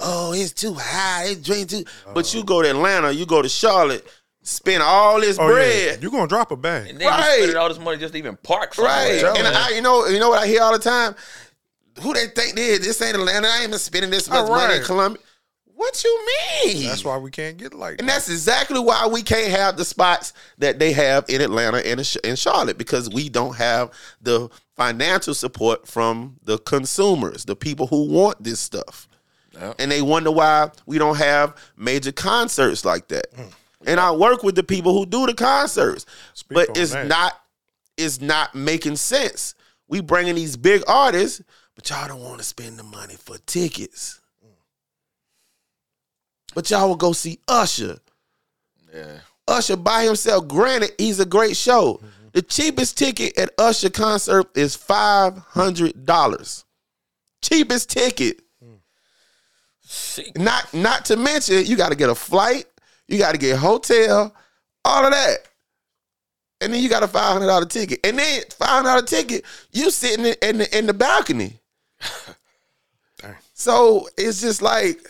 Oh, 0.00 0.32
it's 0.32 0.52
too 0.52 0.74
high. 0.74 1.24
It's 1.26 1.40
drink 1.40 1.70
too. 1.70 1.84
But 2.12 2.32
oh. 2.34 2.38
you 2.38 2.44
go 2.44 2.60
to 2.62 2.68
Atlanta, 2.70 3.12
you 3.12 3.24
go 3.24 3.40
to 3.40 3.48
Charlotte, 3.48 4.06
spend 4.42 4.82
all 4.82 5.20
this 5.20 5.38
Oh 5.38 5.46
bread. 5.48 5.86
yeah, 5.98 6.02
you 6.02 6.10
gonna 6.10 6.26
drop 6.26 6.50
a 6.50 6.56
bag. 6.56 6.88
and 6.90 6.98
then 7.00 7.08
right. 7.08 7.28
you 7.28 7.36
spending 7.44 7.56
all 7.56 7.68
this 7.68 7.78
money 7.78 7.98
just 7.98 8.12
to 8.12 8.18
even 8.18 8.36
park 8.36 8.74
somewhere. 8.74 8.94
Right. 8.94 9.20
Tell 9.20 9.36
And. 9.36 9.46
I, 9.46 9.70
you 9.70 9.82
know, 9.82 10.06
you 10.06 10.18
know 10.18 10.28
what 10.30 10.40
I 10.42 10.46
hear 10.46 10.62
all 10.62 10.72
the 10.72 10.78
time? 10.78 11.14
Who 12.02 12.12
they 12.12 12.26
think 12.26 12.56
they 12.56 12.66
is? 12.66 12.80
This 12.80 13.00
ain't 13.00 13.16
Atlanta. 13.16 13.48
I 13.48 13.60
ain't 13.62 13.70
been 13.70 13.78
spending 13.78 14.10
this 14.10 14.28
much 14.28 14.44
All 14.44 14.48
money 14.48 14.76
in. 14.76 14.82
Columbia. 14.82 15.22
What 15.76 16.02
you 16.02 16.26
mean? 16.64 16.84
That's 16.88 17.04
why 17.04 17.18
we 17.18 17.30
can't 17.30 17.58
get 17.58 17.74
like. 17.74 17.98
And 17.98 18.08
that. 18.08 18.14
that's 18.14 18.30
exactly 18.30 18.80
why 18.80 19.06
we 19.06 19.22
can't 19.22 19.50
have 19.50 19.76
the 19.76 19.84
spots 19.84 20.32
that 20.56 20.78
they 20.78 20.92
have 20.92 21.26
in 21.28 21.42
Atlanta 21.42 21.86
and 21.86 22.18
in 22.24 22.34
Charlotte 22.34 22.78
because 22.78 23.10
we 23.10 23.28
don't 23.28 23.54
have 23.56 23.90
the 24.22 24.48
financial 24.74 25.34
support 25.34 25.86
from 25.86 26.38
the 26.44 26.56
consumers, 26.58 27.44
the 27.44 27.54
people 27.54 27.86
who 27.86 28.08
want 28.08 28.42
this 28.42 28.58
stuff. 28.58 29.06
Yeah. 29.52 29.74
And 29.78 29.90
they 29.90 30.00
wonder 30.00 30.30
why 30.30 30.70
we 30.86 30.96
don't 30.96 31.18
have 31.18 31.54
major 31.76 32.12
concerts 32.12 32.86
like 32.86 33.08
that. 33.08 33.26
Hmm. 33.36 33.48
And 33.86 34.00
I 34.00 34.12
work 34.12 34.42
with 34.42 34.54
the 34.54 34.62
people 34.62 34.94
who 34.94 35.04
do 35.04 35.26
the 35.26 35.34
concerts, 35.34 36.06
Speak 36.32 36.54
but 36.54 36.78
it's 36.78 36.92
that. 36.92 37.06
not 37.06 37.34
it's 37.98 38.22
not 38.22 38.54
making 38.54 38.96
sense. 38.96 39.54
We 39.88 40.00
bringing 40.00 40.36
these 40.36 40.56
big 40.56 40.82
artists, 40.88 41.42
but 41.74 41.88
y'all 41.90 42.08
don't 42.08 42.22
want 42.22 42.38
to 42.38 42.44
spend 42.44 42.78
the 42.78 42.82
money 42.82 43.14
for 43.14 43.36
tickets. 43.44 44.20
But 46.56 46.70
y'all 46.70 46.88
will 46.88 46.96
go 46.96 47.12
see 47.12 47.38
Usher. 47.46 47.98
Yeah. 48.92 49.18
Usher 49.46 49.76
by 49.76 50.04
himself. 50.04 50.48
Granted, 50.48 50.92
he's 50.96 51.20
a 51.20 51.26
great 51.26 51.54
show. 51.54 51.96
Mm-hmm. 51.96 52.28
The 52.32 52.40
cheapest 52.40 52.96
ticket 52.96 53.36
at 53.36 53.50
Usher 53.58 53.90
concert 53.90 54.56
is 54.56 54.74
five 54.74 55.36
hundred 55.36 56.06
dollars. 56.06 56.64
Cheapest 57.42 57.90
ticket. 57.90 58.40
See, 59.82 60.32
Not 60.34 60.72
not 60.72 61.04
to 61.04 61.16
mention 61.16 61.66
you 61.66 61.76
got 61.76 61.90
to 61.90 61.94
get 61.94 62.08
a 62.08 62.14
flight, 62.14 62.64
you 63.06 63.18
got 63.18 63.32
to 63.32 63.38
get 63.38 63.56
a 63.56 63.58
hotel, 63.58 64.34
all 64.82 65.04
of 65.04 65.12
that, 65.12 65.36
and 66.62 66.72
then 66.72 66.82
you 66.82 66.88
got 66.88 67.02
a 67.02 67.08
five 67.08 67.34
hundred 67.34 67.48
dollar 67.48 67.66
ticket, 67.66 68.00
and 68.02 68.18
then 68.18 68.42
five 68.58 68.68
hundred 68.70 68.88
dollar 68.88 69.02
ticket, 69.02 69.44
you 69.72 69.90
sitting 69.90 70.24
in, 70.24 70.34
in 70.40 70.58
the 70.58 70.78
in 70.78 70.86
the 70.86 70.94
balcony. 70.94 71.60
So 73.58 74.06
it's 74.18 74.42
just 74.42 74.60
like, 74.60 75.00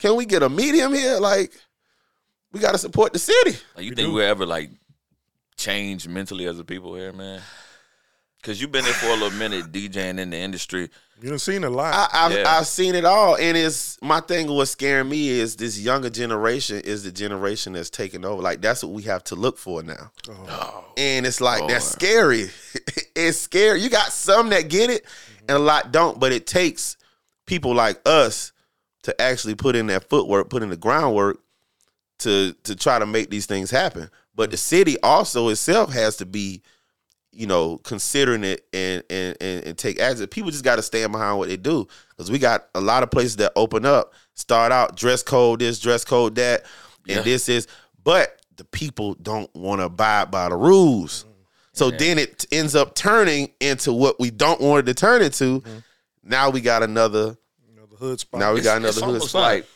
can 0.00 0.16
we 0.16 0.26
get 0.26 0.42
a 0.42 0.48
medium 0.48 0.92
here? 0.92 1.18
Like, 1.18 1.52
we 2.52 2.60
got 2.60 2.72
to 2.72 2.78
support 2.78 3.12
the 3.12 3.18
city. 3.18 3.56
like, 3.76 3.84
you 3.84 3.94
think 3.94 4.12
we'll 4.12 4.26
ever 4.26 4.46
like 4.46 4.70
change 5.56 6.08
mentally 6.08 6.46
as 6.46 6.58
a 6.58 6.64
people 6.64 6.94
here, 6.94 7.12
man? 7.12 7.40
Because 8.40 8.60
you've 8.60 8.72
been 8.72 8.84
there 8.84 8.94
for 8.94 9.08
a 9.08 9.12
little 9.12 9.30
minute, 9.38 9.70
DJing 9.70 10.18
in 10.18 10.30
the 10.30 10.38
industry. 10.38 10.88
You've 11.20 11.42
seen 11.42 11.64
a 11.64 11.68
lot. 11.68 11.92
I, 11.92 12.24
I've, 12.24 12.32
Yeah. 12.32 12.56
I've 12.56 12.66
seen 12.66 12.94
it 12.94 13.04
all, 13.04 13.36
and 13.36 13.54
it's 13.54 14.00
my 14.00 14.20
thing. 14.20 14.50
What's 14.50 14.70
scaring 14.70 15.10
me 15.10 15.28
is 15.28 15.56
this 15.56 15.78
younger 15.78 16.08
generation 16.08 16.80
is 16.80 17.04
the 17.04 17.12
generation 17.12 17.74
that's 17.74 17.90
taking 17.90 18.24
over. 18.24 18.40
Like 18.40 18.62
that's 18.62 18.82
what 18.82 18.92
we 18.92 19.02
have 19.02 19.22
to 19.24 19.34
look 19.34 19.58
for 19.58 19.82
now, 19.82 20.10
Oh, 20.30 20.86
and 20.96 21.26
it's 21.26 21.42
like 21.42 21.68
that's 21.68 21.84
scary. 21.84 22.48
it's 23.14 23.36
scary. 23.36 23.82
You 23.82 23.90
got 23.90 24.10
some 24.12 24.48
that 24.48 24.70
get 24.70 24.88
it, 24.88 25.04
and 25.40 25.50
a 25.50 25.58
lot 25.58 25.92
don't. 25.92 26.18
But 26.18 26.32
it 26.32 26.46
takes 26.46 26.96
people 27.44 27.74
like 27.74 28.00
us 28.06 28.52
to 29.02 29.20
actually 29.20 29.54
put 29.54 29.76
in 29.76 29.86
that 29.88 30.08
footwork, 30.08 30.50
put 30.50 30.62
in 30.62 30.70
the 30.70 30.76
groundwork 30.76 31.40
to 32.20 32.54
to 32.64 32.76
try 32.76 32.98
to 32.98 33.06
make 33.06 33.30
these 33.30 33.46
things 33.46 33.70
happen. 33.70 34.10
But 34.34 34.50
the 34.50 34.56
city 34.56 34.98
also 35.02 35.48
itself 35.48 35.92
has 35.92 36.16
to 36.16 36.26
be 36.26 36.62
you 37.32 37.46
know, 37.46 37.78
considering 37.78 38.44
it 38.44 38.66
and 38.72 39.02
and 39.08 39.36
and, 39.40 39.64
and 39.64 39.78
take 39.78 40.00
action. 40.00 40.26
People 40.26 40.50
just 40.50 40.64
got 40.64 40.76
to 40.76 40.82
stand 40.82 41.12
behind 41.12 41.38
what 41.38 41.48
they 41.48 41.56
do 41.56 41.86
because 42.10 42.30
we 42.30 42.38
got 42.38 42.66
a 42.74 42.80
lot 42.80 43.02
of 43.02 43.10
places 43.10 43.36
that 43.36 43.52
open 43.56 43.86
up, 43.86 44.14
start 44.34 44.72
out 44.72 44.96
dress 44.96 45.22
code 45.22 45.60
this, 45.60 45.78
dress 45.78 46.04
code 46.04 46.34
that, 46.34 46.64
and 47.08 47.18
Yeah. 47.18 47.22
this 47.22 47.48
is, 47.48 47.66
but 48.02 48.40
the 48.56 48.64
people 48.64 49.14
don't 49.14 49.54
want 49.54 49.80
to 49.80 49.84
abide 49.86 50.30
by 50.30 50.48
the 50.48 50.56
rules. 50.56 51.22
Mm-hmm. 51.22 51.30
So 51.72 51.90
then 51.90 52.18
it 52.18 52.46
ends 52.50 52.74
up 52.74 52.94
turning 52.94 53.52
into 53.60 53.92
what 53.92 54.18
we 54.18 54.30
don't 54.30 54.60
want 54.60 54.80
it 54.80 54.92
to 54.92 54.94
turn 54.94 55.22
into. 55.22 55.60
Mm-hmm. 55.60 55.78
Now 56.24 56.50
we 56.50 56.60
got 56.60 56.82
another. 56.82 57.36
You 58.00 58.06
know, 58.06 58.06
the 58.06 58.10
hood 58.10 58.20
spot. 58.20 58.40
Now 58.40 58.52
we 58.54 58.60
got 58.60 58.82
it's 58.84 58.96
another 58.98 59.18
hood 59.18 59.28
spot. 59.28 59.42
like 59.42 59.66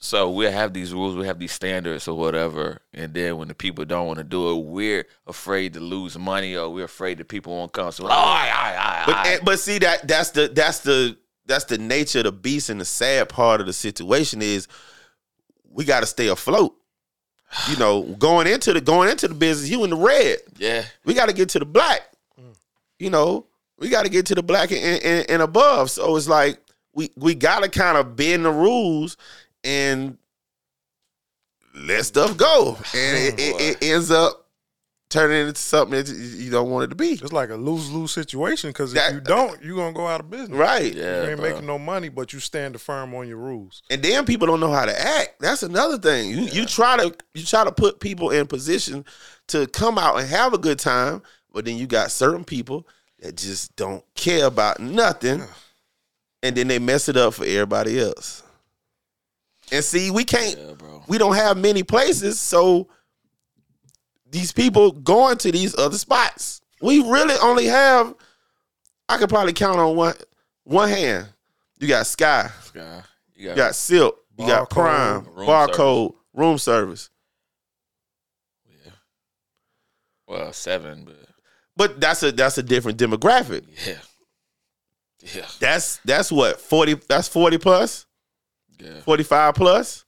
so 0.00 0.30
we 0.30 0.44
have 0.44 0.72
these 0.72 0.92
rules, 0.94 1.16
we 1.16 1.26
have 1.26 1.40
these 1.40 1.50
standards 1.52 2.06
or 2.06 2.16
whatever, 2.16 2.80
and 2.94 3.12
then 3.12 3.36
when 3.36 3.48
the 3.48 3.54
people 3.54 3.84
don't 3.84 4.06
want 4.06 4.18
to 4.18 4.24
do 4.24 4.50
it, 4.52 4.64
we're 4.64 5.04
afraid 5.26 5.74
to 5.74 5.80
lose 5.80 6.16
money 6.16 6.56
or 6.56 6.70
we're 6.70 6.84
afraid 6.84 7.18
that 7.18 7.26
people 7.26 7.56
won't 7.56 7.72
come. 7.72 7.90
So, 7.90 8.04
oh, 8.04 8.08
aye, 8.08 8.52
aye, 8.54 8.76
aye, 8.78 9.02
But 9.06 9.26
and- 9.26 9.44
but 9.44 9.58
see 9.58 9.78
that 9.80 10.06
that's 10.06 10.30
the 10.30 10.48
that's 10.54 10.80
the 10.80 11.16
that's 11.46 11.64
the 11.64 11.78
nature 11.78 12.18
of 12.18 12.24
the 12.26 12.32
beast 12.32 12.68
and 12.70 12.80
the 12.80 12.84
sad 12.84 13.28
part 13.28 13.60
of 13.60 13.66
the 13.66 13.72
situation 13.72 14.40
is 14.42 14.68
we 15.70 15.84
got 15.84 16.00
to 16.00 16.06
stay 16.06 16.28
afloat. 16.28 16.74
You 17.70 17.76
know, 17.78 18.02
going 18.02 18.46
into 18.46 18.74
the 18.74 18.80
going 18.80 19.08
into 19.08 19.26
the 19.26 19.34
business, 19.34 19.70
you 19.70 19.82
in 19.82 19.90
the 19.90 19.96
red. 19.96 20.38
yeah, 20.58 20.84
We 21.06 21.14
got 21.14 21.26
to 21.26 21.32
get 21.34 21.48
to 21.50 21.58
the 21.58 21.64
black. 21.64 22.02
Mm. 22.38 22.54
You 22.98 23.08
know, 23.10 23.46
we 23.78 23.88
got 23.88 24.02
to 24.04 24.10
get 24.10 24.26
to 24.26 24.34
the 24.34 24.42
black 24.42 24.70
and, 24.70 25.02
and, 25.02 25.30
and 25.30 25.42
above. 25.42 25.90
So 25.90 26.14
it's 26.16 26.28
like 26.28 26.58
we 26.98 27.10
we 27.16 27.34
got 27.36 27.62
to 27.62 27.68
kind 27.68 27.96
of 27.96 28.16
bend 28.16 28.44
the 28.44 28.50
rules 28.50 29.16
and 29.62 30.18
let 31.74 32.04
stuff 32.04 32.36
go, 32.36 32.76
and 32.94 33.16
it, 33.16 33.34
it, 33.38 33.60
it 33.82 33.84
ends 33.84 34.10
up 34.10 34.46
turning 35.10 35.46
into 35.46 35.60
something 35.60 35.92
that 35.96 36.08
you 36.08 36.50
don't 36.50 36.70
want 36.70 36.84
it 36.84 36.88
to 36.88 36.96
be. 36.96 37.10
It's 37.10 37.32
like 37.32 37.50
a 37.50 37.54
lose 37.54 37.88
lose 37.90 38.10
situation 38.10 38.70
because 38.70 38.92
if 38.92 38.98
That- 38.98 39.14
you 39.14 39.20
don't, 39.20 39.62
you're 39.62 39.76
gonna 39.76 39.92
go 39.92 40.08
out 40.08 40.18
of 40.20 40.28
business. 40.28 40.58
Right. 40.58 40.92
yeah. 40.92 41.22
You 41.22 41.28
ain't 41.30 41.40
bro. 41.40 41.50
making 41.50 41.66
no 41.66 41.78
money, 41.78 42.08
but 42.08 42.32
you 42.32 42.40
stand 42.40 42.78
firm 42.80 43.14
on 43.14 43.28
your 43.28 43.38
rules. 43.38 43.82
and 43.90 44.02
then 44.02 44.26
people 44.26 44.48
don't 44.48 44.60
know 44.60 44.72
how 44.72 44.84
to 44.84 45.00
act. 45.00 45.36
That's 45.38 45.62
another 45.62 45.98
thing. 45.98 46.30
You 46.30 46.40
you 46.46 46.66
try 46.66 46.96
to 46.96 47.14
you 47.32 47.44
try 47.44 47.62
to 47.62 47.72
put 47.72 48.00
people 48.00 48.30
in 48.30 48.48
position 48.48 49.04
to 49.46 49.68
come 49.68 49.98
out 49.98 50.18
and 50.18 50.28
have 50.28 50.52
a 50.52 50.58
good 50.58 50.80
time, 50.80 51.22
but 51.52 51.64
then 51.64 51.76
you 51.78 51.86
got 51.86 52.10
certain 52.10 52.44
people 52.44 52.86
that 53.20 53.36
just 53.36 53.74
don't 53.76 54.04
care 54.16 54.46
about 54.46 54.80
nothing, 54.80 55.42
and 56.42 56.56
then 56.56 56.68
they 56.68 56.78
mess 56.78 57.08
it 57.08 57.16
up 57.16 57.34
for 57.34 57.44
everybody 57.44 57.98
else. 58.00 58.42
And 59.72 59.84
see, 59.84 60.10
we 60.10 60.24
can't. 60.24 60.56
Yeah, 60.58 60.72
bro. 60.74 61.02
We 61.08 61.18
don't 61.18 61.34
have 61.34 61.56
many 61.58 61.82
places, 61.82 62.40
so 62.40 62.88
these 64.30 64.52
people 64.52 64.92
going 64.92 65.36
to 65.38 65.52
these 65.52 65.76
other 65.76 65.98
spots. 65.98 66.60
We 66.80 67.00
really 67.00 67.34
only 67.42 67.66
have. 67.66 68.14
I 69.08 69.18
could 69.18 69.28
probably 69.28 69.52
count 69.54 69.78
on 69.78 69.96
one 69.96 70.14
one 70.64 70.88
hand 70.88 71.28
You 71.78 71.88
got 71.88 72.06
Sky. 72.06 72.50
Sky. 72.62 73.02
You 73.34 73.42
You 73.42 73.48
got, 73.48 73.56
got 73.56 73.74
Silk. 73.74 74.18
You 74.38 74.46
got 74.46 74.70
Prime. 74.70 75.24
room 75.34 75.46
Barcode. 75.48 76.14
Room 76.34 76.58
service. 76.58 77.10
yeah. 78.68 78.92
Well, 80.26 80.52
seven, 80.52 81.04
but 81.04 81.16
But 81.76 82.00
that's 82.00 82.22
a 82.22 82.32
that's 82.32 82.58
a 82.58 82.62
different 82.62 82.98
demographic. 82.98 83.64
yeah, 83.86 83.98
yeah, 85.34 85.46
That's 85.58 85.98
that's 86.04 86.30
what 86.32 86.60
forty. 86.60 86.94
That's 86.94 87.28
forty 87.28 87.58
plus. 87.58 88.06
yeah. 88.78 89.00
45 89.00 89.54
plus. 89.54 90.04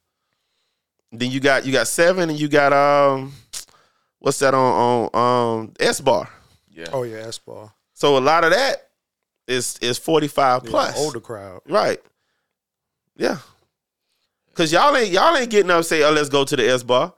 Then 1.11 1.29
you 1.31 1.39
got 1.41 1.65
you 1.65 1.71
got 1.73 1.87
seven 1.87 2.29
and 2.29 2.39
you 2.39 2.47
got 2.47 2.71
um 2.71 3.33
what's 4.19 4.39
that 4.39 4.53
on 4.53 5.09
on 5.13 5.59
um 5.59 5.73
S 5.79 5.99
bar. 5.99 6.29
Yeah. 6.69 6.87
Oh 6.93 7.03
yeah, 7.03 7.17
S 7.27 7.37
bar. 7.37 7.73
So 7.93 8.17
a 8.17 8.19
lot 8.19 8.43
of 8.45 8.51
that 8.51 8.87
is 9.47 9.77
is 9.81 9.97
45 9.97 10.63
Yeah, 10.63 10.69
plus. 10.69 10.97
older 10.97 11.19
crowd. 11.19 11.61
Right. 11.67 11.99
Yeah. 13.17 13.37
Cause 14.53 14.71
y'all 14.71 14.95
ain't 14.95 15.11
y'all 15.11 15.35
ain't 15.35 15.49
getting 15.49 15.71
up 15.71 15.83
say, 15.83 16.03
oh, 16.03 16.11
let's 16.11 16.29
go 16.29 16.43
to 16.45 16.55
the 16.55 16.67
S 16.69 16.83
bar. 16.83 17.13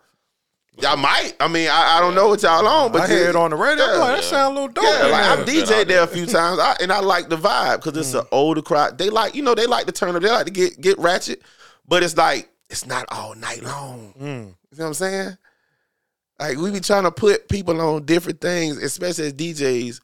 Y'all 0.82 0.98
might. 0.98 1.34
I 1.40 1.48
mean, 1.48 1.70
I, 1.70 1.98
I 1.98 2.00
don't 2.00 2.16
know 2.16 2.30
what 2.30 2.42
y'all 2.42 2.68
on, 2.68 2.92
but 2.92 3.02
I 3.02 3.08
hear 3.08 3.30
it 3.30 3.36
on 3.36 3.52
the 3.52 3.56
radio. 3.56 3.84
I'm 3.86 3.92
Yeah. 3.94 3.98
like, 4.00 4.16
that 4.18 4.24
sound 4.24 4.58
a 4.58 4.62
little 4.62 4.74
dope. 4.74 4.84
Yeah, 4.84 5.06
like 5.06 5.46
there. 5.46 5.60
I've 5.62 5.68
DJed 5.70 5.88
there 5.88 6.04
a 6.04 6.08
few 6.08 6.26
times, 6.26 6.60
I, 6.60 6.76
and 6.82 6.92
I 6.92 7.00
like 7.00 7.30
the 7.30 7.38
vibe 7.38 7.84
because 7.84 7.96
it's 7.98 8.14
an 8.16 8.26
older 8.32 8.62
crowd. 8.64 8.98
They 8.98 9.10
like, 9.10 9.36
you 9.36 9.44
know, 9.44 9.54
they 9.56 9.68
like 9.68 9.86
to 9.86 9.92
turn 9.92 10.16
up. 10.16 10.22
They 10.24 10.32
like 10.32 10.48
to 10.48 10.52
get 10.52 10.82
get 10.82 10.98
ratchet, 10.98 11.42
but 11.88 12.02
it's 12.02 12.18
like 12.18 12.50
it's 12.72 12.88
not 12.88 13.06
all 13.12 13.36
night 13.36 13.62
long. 13.64 14.14
Mm. 14.20 14.24
You 14.26 14.28
know 14.32 14.54
what 14.78 14.86
I'm 14.88 14.94
saying? 14.96 15.38
Like 16.40 16.58
we 16.58 16.72
be 16.72 16.80
trying 16.80 17.04
to 17.04 17.12
put 17.12 17.48
people 17.50 17.80
on 17.80 18.06
different 18.06 18.42
things, 18.42 18.78
especially 18.78 19.28
as 19.28 19.34
DJs. 19.34 20.00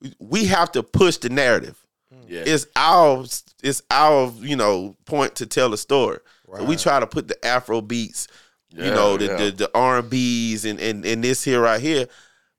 We- 0.00 0.14
We 0.18 0.44
have 0.46 0.72
to 0.72 0.82
push 0.82 1.18
the 1.18 1.28
narrative. 1.28 1.78
yeah. 2.26 2.44
It's 2.46 2.66
our 2.76 3.24
it's 3.62 3.82
our 3.90 4.32
you 4.38 4.56
know 4.56 4.96
point 5.04 5.34
to 5.36 5.46
tell 5.46 5.72
a 5.74 5.78
story. 5.78 6.18
So 6.56 6.64
we 6.64 6.76
try 6.76 6.98
to 7.00 7.06
put 7.06 7.28
the 7.28 7.42
Afro 7.46 7.80
beats, 7.80 8.26
you 8.74 8.90
know, 8.90 9.16
the 9.16 9.26
yeah. 9.26 9.36
the, 9.36 9.50
the 9.52 9.70
R 9.74 9.98
and 9.98 10.10
B's 10.10 10.64
and, 10.64 10.80
and 10.80 11.04
and 11.04 11.22
this 11.22 11.42
here 11.44 11.60
right 11.60 11.80
here, 11.80 12.06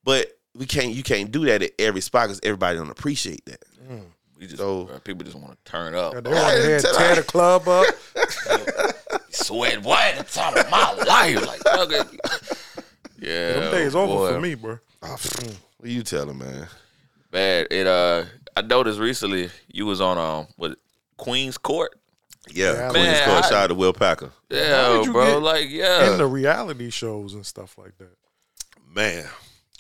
but 0.04 0.28
we 0.56 0.66
can't 0.66 0.94
you 0.94 1.04
can't 1.04 1.32
do 1.32 1.46
that 1.46 1.62
at 1.64 1.72
every 1.80 2.02
spot 2.02 2.28
because 2.28 2.40
everybody 2.44 2.78
don't 2.78 2.90
appreciate 2.92 3.46
that. 3.46 3.64
we 4.40 4.46
just 4.48 4.58
so- 4.58 4.90
uh, 4.94 5.00
people 5.00 5.24
just 5.24 5.38
want 5.38 5.58
to 5.66 5.72
turn 5.72 5.96
up. 5.96 6.14
Yeah, 6.14 6.20
They 6.22 6.30
want 6.30 6.46
to 6.48 6.62
Hey, 6.62 6.68
hear 6.68 6.80
tell- 6.80 6.96
tear 6.96 7.16
the 7.16 7.24
club 7.24 7.68
up. 7.68 7.86
Sweat 9.32 9.82
what 9.82 10.00
at 10.16 10.28
the 10.28 10.32
time 10.32 10.56
of 10.58 10.70
my 10.70 10.94
life? 11.08 11.48
Like, 11.48 11.66
okay. 11.80 12.02
yeah. 13.20 13.54
Them 13.54 13.72
days 13.72 13.96
over 13.96 14.34
for 14.34 14.40
me, 14.40 14.54
bro. 14.56 14.78
What 15.02 15.90
you 15.90 16.04
tell 16.04 16.28
them, 16.28 16.38
man? 16.38 16.68
Man, 17.32 17.66
it 17.72 17.88
uh, 17.88 18.26
I 18.56 18.62
noticed 18.62 19.00
recently 19.00 19.50
you 19.68 19.86
was 19.88 20.00
on 20.02 20.18
um, 20.20 20.48
what 20.56 20.78
Queens 21.18 21.58
Court. 21.58 22.00
Yeah, 22.52 22.74
Yeah, 22.74 22.90
Queens 22.90 23.06
man, 23.06 23.30
Court. 23.30 23.46
I- 23.46 23.50
Shout 23.50 23.54
out 23.54 23.68
to 23.68 23.76
Will 23.76 23.94
Packer. 23.94 24.32
Yeah, 24.50 24.94
did 24.98 25.06
you 25.06 25.14
bro. 25.14 25.26
get 25.26 25.42
Like, 25.42 25.70
yeah. 25.70 26.12
In 26.12 26.18
the 26.18 26.28
reality 26.28 26.90
shows 26.90 27.34
and 27.34 27.46
stuff 27.46 27.78
like 27.78 27.98
that. 27.98 28.16
Man, 28.94 29.26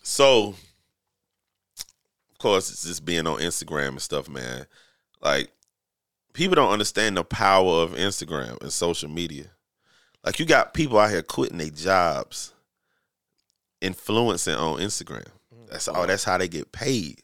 so 0.01 0.55
of 1.77 2.37
course 2.39 2.71
it's 2.71 2.83
just 2.83 3.05
being 3.05 3.27
on 3.27 3.39
Instagram 3.39 3.89
and 3.89 4.01
stuff, 4.01 4.27
man. 4.27 4.65
Like 5.21 5.51
people 6.33 6.55
don't 6.55 6.71
understand 6.71 7.15
the 7.17 7.23
power 7.23 7.83
of 7.83 7.91
Instagram 7.93 8.59
and 8.61 8.73
social 8.73 9.09
media. 9.09 9.45
Like 10.25 10.39
you 10.39 10.45
got 10.45 10.73
people 10.73 10.97
out 10.97 11.11
here 11.11 11.21
quitting 11.21 11.59
their 11.59 11.69
jobs, 11.69 12.53
influencing 13.81 14.55
on 14.55 14.79
Instagram. 14.79 15.27
Mm-hmm. 15.53 15.65
That's 15.69 15.87
all. 15.87 16.07
That's 16.07 16.23
how 16.23 16.37
they 16.37 16.47
get 16.47 16.71
paid, 16.71 17.21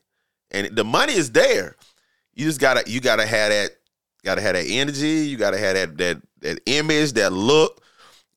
and 0.52 0.67
the 0.75 0.84
money 0.84 1.13
is 1.13 1.32
there. 1.32 1.75
You 2.36 2.45
just 2.45 2.60
gotta 2.60 2.89
you 2.89 3.02
gotta 3.02 3.25
have 3.25 3.49
that 3.49 3.71
gotta 4.23 4.41
have 4.41 4.53
that 4.53 4.65
energy. 4.67 5.27
You 5.27 5.38
gotta 5.38 5.58
have 5.58 5.75
that 5.75 5.97
that 5.97 6.21
that 6.41 6.60
image, 6.65 7.13
that 7.13 7.32
look. 7.34 7.82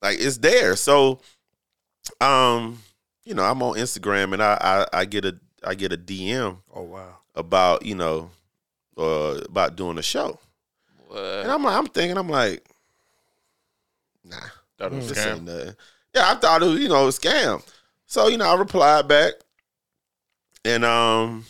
Like 0.01 0.19
it's 0.21 0.39
there. 0.39 0.75
So, 0.77 1.21
um, 2.21 2.79
you 3.25 3.35
know, 3.35 3.45
I'm 3.45 3.63
on 3.63 3.77
Instagram 3.77 4.33
and 4.33 4.43
I 4.43 4.59
I, 4.93 5.01
I 5.01 5.05
get 5.05 5.25
a 5.25 5.39
I 5.65 5.75
get 5.75 5.93
a 5.93 5.97
DM 5.97 6.59
Oh 6.75 6.83
wow. 6.83 7.19
about 7.35 7.85
you 7.87 7.95
know 7.95 8.31
uh, 8.99 9.41
about 9.49 9.77
doing 9.77 9.99
a 9.99 10.03
show, 10.03 10.39
What? 11.07 11.19
and 11.21 11.51
I'm 11.51 11.63
like 11.63 11.77
I'm 11.77 11.87
thinking 11.87 12.19
I'm 12.19 12.29
like, 12.29 12.65
nah, 14.25 14.37
Thought 14.79 14.93
it 14.93 14.97
was 14.97 15.07
a 15.07 15.15
this 15.15 15.19
scam. 15.25 15.33
ain't 15.37 15.45
nothing. 15.45 15.77
Yeah, 16.15 16.31
I 16.33 16.35
thought 16.35 16.63
it 16.63 16.67
was 16.67 16.81
you 16.81 16.89
know 16.89 17.07
a 17.07 17.11
scam. 17.11 17.63
So 18.07 18.29
you 18.29 18.37
know 18.39 18.47
I 18.47 18.55
replied 18.59 19.07
back, 19.09 19.35
and 20.65 20.85
um, 20.85 21.45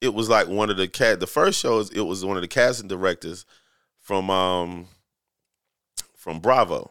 it 0.00 0.14
was 0.14 0.28
like 0.28 0.48
one 0.48 0.70
of 0.70 0.76
the 0.76 0.88
cat. 0.88 1.20
The 1.20 1.26
first 1.26 1.58
shows 1.60 1.90
it 1.90 2.00
was 2.00 2.24
one 2.24 2.36
of 2.36 2.42
the 2.42 2.48
casting 2.48 2.88
directors 2.88 3.44
from 3.98 4.30
um 4.30 4.86
from 6.16 6.40
Bravo. 6.40 6.90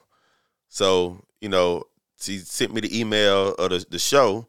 So 0.68 1.24
you 1.42 1.50
know 1.50 1.84
she 2.20 2.38
sent 2.40 2.74
me 2.74 2.82
the 2.82 3.00
email 3.00 3.54
of 3.56 3.70
the, 3.72 3.86
the 3.90 4.00
show. 4.00 4.48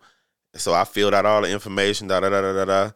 So 0.57 0.75
I 0.75 0.85
filled 0.85 1.15
out 1.15 1.27
all 1.27 1.43
the 1.43 1.51
information. 1.51 2.09
Da 2.09 2.21
da 2.21 2.29
da 2.29 2.41
da 2.41 2.53
da 2.53 2.65
da. 2.65 2.91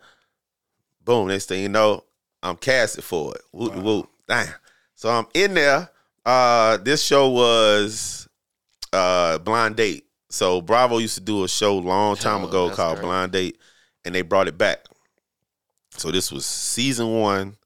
Boom. 1.04 1.28
Next 1.28 1.46
thing 1.46 1.62
you 1.62 1.68
know, 1.68 2.04
I'm 2.42 2.56
casted 2.56 3.04
for 3.04 3.34
it. 3.34 3.42
Whoop 3.52 3.74
Wow. 3.76 3.82
whoop. 3.82 4.08
Damn. 4.26 4.48
So 4.94 5.10
I'm 5.10 5.26
in 5.34 5.54
there. 5.54 5.90
Uh, 6.26 6.78
this 6.78 7.02
show 7.04 7.28
was 7.30 8.28
uh 8.92 9.38
Blind 9.38 9.76
Date. 9.76 10.04
So 10.30 10.60
Bravo 10.60 10.98
used 10.98 11.14
to 11.14 11.20
do 11.20 11.44
a 11.44 11.48
show 11.48 11.76
long 11.78 12.16
time 12.16 12.42
Oh, 12.44 12.48
ago 12.48 12.70
called 12.70 12.96
great. 12.96 13.04
Blind 13.06 13.32
Date, 13.32 13.58
and 14.04 14.14
they 14.14 14.22
brought 14.22 14.48
it 14.48 14.58
back. 14.58 14.84
So 15.96 16.10
this 16.10 16.30
was 16.32 16.44
season 16.44 17.12
one 17.20 17.56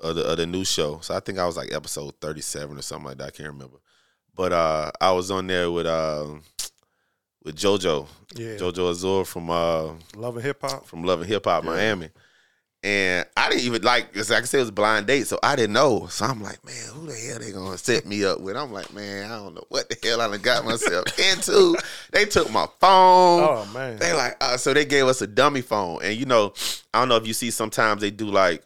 of 0.00 0.16
the 0.16 0.22
of 0.24 0.36
the 0.38 0.46
new 0.46 0.64
show. 0.64 0.98
So 1.00 1.14
I 1.14 1.20
think 1.20 1.38
I 1.38 1.46
was 1.46 1.56
like 1.56 1.72
episode 1.72 2.14
thirty 2.20 2.40
seven 2.40 2.78
or 2.78 2.82
something 2.82 3.06
like 3.08 3.18
that. 3.18 3.28
I 3.28 3.30
can't 3.30 3.48
remember. 3.52 3.76
But 4.34 4.52
uh 4.52 4.90
I 5.00 5.12
was 5.12 5.30
on 5.30 5.46
there 5.46 5.70
with 5.70 5.86
um 5.86 6.42
with 7.44 7.56
JoJo, 7.56 8.06
Yeah. 8.34 8.56
JoJo 8.56 8.90
Azor 8.90 9.24
from 9.24 9.50
uh 9.50 9.92
Love 10.16 10.36
and 10.36 10.44
Hip 10.44 10.60
Hop. 10.62 10.86
from 10.86 11.04
Love 11.04 11.20
and 11.20 11.28
Hip 11.28 11.44
Hop 11.44 11.64
Miami. 11.64 12.10
And 12.84 13.24
I 13.36 13.48
didn't 13.48 13.62
even 13.64 13.82
like, 13.82 14.16
like 14.16 14.30
I 14.30 14.42
said, 14.42 14.56
it 14.56 14.60
was 14.60 14.68
a 14.70 14.72
blind 14.72 15.06
date, 15.06 15.28
so 15.28 15.38
I 15.40 15.54
didn't 15.54 15.74
know. 15.74 16.08
So 16.08 16.24
I'm 16.24 16.42
like, 16.42 16.64
man, 16.64 16.74
who 16.92 17.06
the 17.06 17.14
hell 17.14 17.38
they 17.38 17.52
gonna 17.52 17.78
set 17.78 18.04
me 18.06 18.24
up 18.24 18.40
with? 18.40 18.56
I'm 18.56 18.72
like, 18.72 18.92
man, 18.92 19.30
I 19.30 19.36
don't 19.36 19.54
know 19.54 19.64
what 19.68 19.88
the 19.88 19.96
hell 20.02 20.20
I 20.20 20.28
done 20.28 20.40
got 20.40 20.64
myself 20.64 21.04
into. 21.18 21.76
They 22.10 22.24
took 22.24 22.50
my 22.50 22.66
phone. 22.80 23.42
Oh 23.44 23.70
man. 23.72 23.98
They 23.98 24.12
like, 24.12 24.36
uh, 24.40 24.56
so 24.56 24.74
they 24.74 24.84
gave 24.84 25.06
us 25.06 25.22
a 25.22 25.28
dummy 25.28 25.60
phone, 25.62 26.00
and 26.02 26.16
you 26.18 26.26
know, 26.26 26.54
I 26.92 26.98
don't 26.98 27.08
know 27.08 27.16
if 27.16 27.26
you 27.26 27.34
see 27.34 27.52
sometimes 27.52 28.00
they 28.00 28.10
do 28.10 28.26
like 28.26 28.64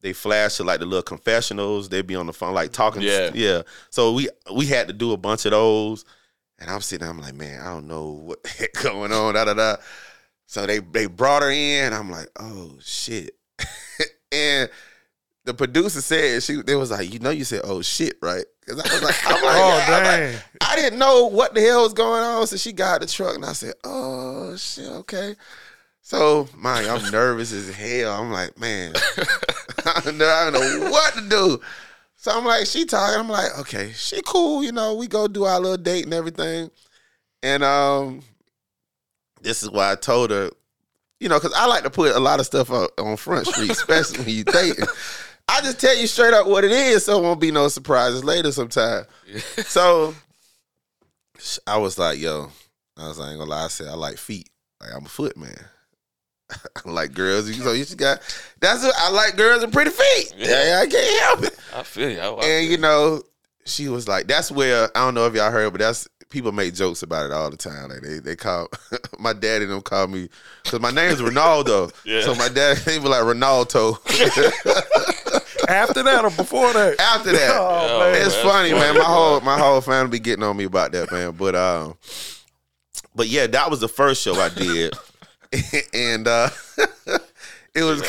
they 0.00 0.14
flash 0.14 0.56
to 0.56 0.64
like 0.64 0.80
the 0.80 0.86
little 0.86 1.02
confessionals. 1.02 1.90
They 1.90 2.00
be 2.00 2.16
on 2.16 2.26
the 2.26 2.32
phone 2.32 2.54
like 2.54 2.72
talking, 2.72 3.02
Yeah. 3.02 3.30
yeah. 3.34 3.62
So 3.90 4.14
we 4.14 4.30
we 4.54 4.64
had 4.64 4.88
to 4.88 4.94
do 4.94 5.12
a 5.12 5.18
bunch 5.18 5.44
of 5.44 5.50
those, 5.50 6.06
and 6.58 6.70
I'm 6.70 6.80
sitting, 6.80 7.04
there, 7.04 7.10
I'm 7.14 7.20
like, 7.20 7.34
man, 7.34 7.60
I 7.60 7.66
don't 7.74 7.88
know 7.88 8.06
what 8.24 8.42
the 8.42 8.48
heck 8.48 8.72
going 8.82 9.12
on, 9.12 9.34
da 9.34 9.44
da 9.44 9.52
da. 9.52 9.76
So 10.46 10.64
they 10.64 10.78
they 10.78 11.04
brought 11.04 11.42
her 11.42 11.50
in. 11.50 11.92
I'm 11.92 12.10
like, 12.10 12.28
oh 12.38 12.78
shit, 12.80 13.34
and 14.32 14.70
the 15.44 15.54
producer 15.54 16.00
said 16.00 16.42
she 16.42 16.62
they 16.62 16.76
was 16.76 16.90
like, 16.90 17.12
you 17.12 17.18
know, 17.18 17.30
you 17.30 17.44
said 17.44 17.62
oh 17.64 17.82
shit, 17.82 18.16
right? 18.22 18.44
Because 18.60 18.80
I 18.80 18.94
was 18.94 19.02
like, 19.02 19.24
like, 19.30 19.40
Oh 19.42 19.84
yeah, 19.88 20.32
like. 20.32 20.44
I 20.60 20.76
didn't 20.76 20.98
know 20.98 21.26
what 21.26 21.54
the 21.54 21.60
hell 21.60 21.82
was 21.82 21.94
going 21.94 22.22
on. 22.22 22.46
So 22.46 22.56
she 22.56 22.72
got 22.72 23.00
the 23.00 23.06
truck 23.06 23.34
and 23.34 23.44
I 23.44 23.52
said, 23.52 23.74
Oh 23.84 24.56
shit, 24.56 24.88
okay. 24.88 25.34
So 26.02 26.48
you, 26.56 26.88
I'm 26.88 27.10
nervous 27.10 27.52
as 27.52 27.72
hell. 27.72 28.20
I'm 28.20 28.32
like, 28.32 28.58
man, 28.58 28.94
I 29.86 30.00
don't 30.04 30.18
know, 30.18 30.26
I 30.26 30.50
don't 30.50 30.80
know 30.80 30.90
what 30.90 31.14
to 31.14 31.28
do. 31.28 31.60
So 32.16 32.32
I'm 32.32 32.44
like, 32.44 32.66
she 32.66 32.84
talking. 32.84 33.18
I'm 33.18 33.28
like, 33.28 33.58
okay, 33.60 33.92
she 33.94 34.20
cool, 34.26 34.62
you 34.64 34.72
know, 34.72 34.94
we 34.94 35.06
go 35.06 35.28
do 35.28 35.44
our 35.44 35.60
little 35.60 35.76
date 35.76 36.04
and 36.04 36.12
everything. 36.12 36.70
And 37.42 37.62
um, 37.62 38.22
this 39.40 39.62
is 39.62 39.70
why 39.70 39.92
I 39.92 39.94
told 39.94 40.30
her, 40.30 40.50
you 41.20 41.28
know, 41.28 41.38
because 41.38 41.52
I 41.54 41.66
like 41.66 41.84
to 41.84 41.90
put 41.90 42.16
a 42.16 42.18
lot 42.18 42.40
of 42.40 42.46
stuff 42.46 42.70
on, 42.70 42.88
on 42.98 43.16
Front 43.16 43.46
Street, 43.46 43.70
especially 43.70 44.24
when 44.24 44.34
you 44.34 44.44
dating. 44.44 44.86
I 45.48 45.60
just 45.60 45.80
tell 45.80 45.96
you 45.96 46.06
straight 46.06 46.32
up 46.32 46.46
what 46.46 46.64
it 46.64 46.72
is, 46.72 47.04
so 47.04 47.18
it 47.18 47.22
won't 47.22 47.40
be 47.40 47.50
no 47.50 47.68
surprises 47.68 48.24
later 48.24 48.50
sometime. 48.52 49.04
So 49.64 50.14
I 51.66 51.76
was 51.76 51.98
like, 51.98 52.18
yo, 52.18 52.50
I 52.96 53.08
was 53.08 53.18
like, 53.18 53.28
I 53.28 53.30
ain't 53.32 53.38
gonna 53.40 53.50
lie, 53.50 53.64
I 53.64 53.68
said 53.68 53.88
I 53.88 53.94
like 53.94 54.18
feet. 54.18 54.48
Like 54.80 54.90
I'm 54.94 55.04
a 55.04 55.08
foot 55.08 55.36
man. 55.36 55.58
I 56.50 56.90
like 56.90 57.12
girls. 57.12 57.46
So 57.54 57.72
you 57.72 57.84
just 57.84 57.96
got 57.96 58.20
that's 58.60 58.82
what 58.82 58.94
I 58.98 59.10
like 59.10 59.36
girls 59.36 59.62
and 59.62 59.72
pretty 59.72 59.90
feet. 59.90 60.34
Yeah, 60.38 60.80
I 60.82 60.86
can't 60.86 61.20
help 61.22 61.44
it. 61.44 61.58
I 61.74 61.82
feel 61.82 62.10
you. 62.10 62.18
I, 62.18 62.28
I 62.28 62.46
And 62.46 62.70
you 62.70 62.78
know, 62.78 63.22
she 63.64 63.88
was 63.88 64.08
like, 64.08 64.26
that's 64.26 64.50
where 64.50 64.88
I 64.96 65.04
don't 65.04 65.14
know 65.14 65.26
if 65.26 65.34
y'all 65.34 65.50
heard, 65.50 65.72
but 65.72 65.80
that's 65.80 66.08
people 66.28 66.52
make 66.52 66.72
jokes 66.74 67.02
about 67.02 67.26
it 67.26 67.32
all 67.32 67.50
the 67.50 67.56
time. 67.56 67.88
Like 67.90 68.02
they 68.02 68.18
they 68.20 68.36
call 68.36 68.68
my 69.18 69.32
daddy 69.32 69.64
them 69.66 69.80
call 69.82 70.06
me 70.06 70.28
because 70.62 70.80
my 70.80 70.90
name's 70.90 71.22
Renaldo. 71.22 71.90
Yeah. 72.04 72.22
So 72.22 72.34
my 72.34 72.48
dad 72.48 72.78
he 72.86 72.98
was 72.98 73.10
like 73.10 73.22
Ronaldo. 73.22 73.98
After 75.68 76.02
that 76.02 76.24
or 76.24 76.30
before 76.30 76.72
that? 76.72 76.98
After 76.98 77.32
that, 77.32 77.50
Oh, 77.54 78.00
man. 78.00 78.14
it's 78.16 78.34
that's 78.34 78.42
funny, 78.42 78.72
man. 78.72 78.96
My 78.96 79.04
whole 79.04 79.40
my 79.40 79.58
whole 79.58 79.80
family 79.80 80.10
be 80.10 80.18
getting 80.18 80.42
on 80.42 80.56
me 80.56 80.64
about 80.64 80.92
that, 80.92 81.12
man. 81.12 81.32
But 81.32 81.54
um, 81.54 81.96
but 83.14 83.28
yeah, 83.28 83.46
that 83.46 83.70
was 83.70 83.80
the 83.80 83.88
first 83.88 84.22
show 84.22 84.34
I 84.34 84.48
did, 84.48 84.94
and 85.94 86.26
uh, 86.26 86.48
it 87.74 87.82
was 87.84 88.02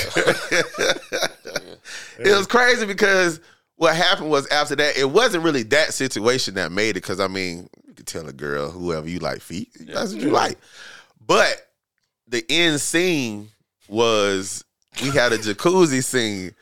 it 2.20 2.36
was 2.36 2.48
crazy 2.48 2.86
because 2.86 3.40
what 3.82 3.96
happened 3.96 4.30
was 4.30 4.46
after 4.50 4.76
that, 4.76 4.96
it 4.96 5.10
wasn't 5.10 5.44
really 5.44 5.63
that 5.63 5.91
situation 5.91 6.54
that 6.54 6.72
made 6.72 6.91
it. 6.91 6.94
Because 7.02 7.20
I 7.20 7.28
mean, 7.28 7.67
you 7.88 7.96
could 7.96 8.06
tell 8.06 8.28
a 8.28 8.32
girl 8.32 8.70
whoever 8.70 9.10
you 9.10 9.17
like 9.17 9.41
feet, 9.41 9.70
that's 9.80 10.13
what 10.13 10.22
you 10.22 10.30
like. 10.30 10.60
But 11.26 11.67
the 12.28 12.46
end 12.48 12.80
scene 12.80 13.50
was 13.89 14.63
we 15.02 15.10
had 15.10 15.34
a 15.34 15.39
jacuzzi 15.39 16.04
scene, 16.04 16.54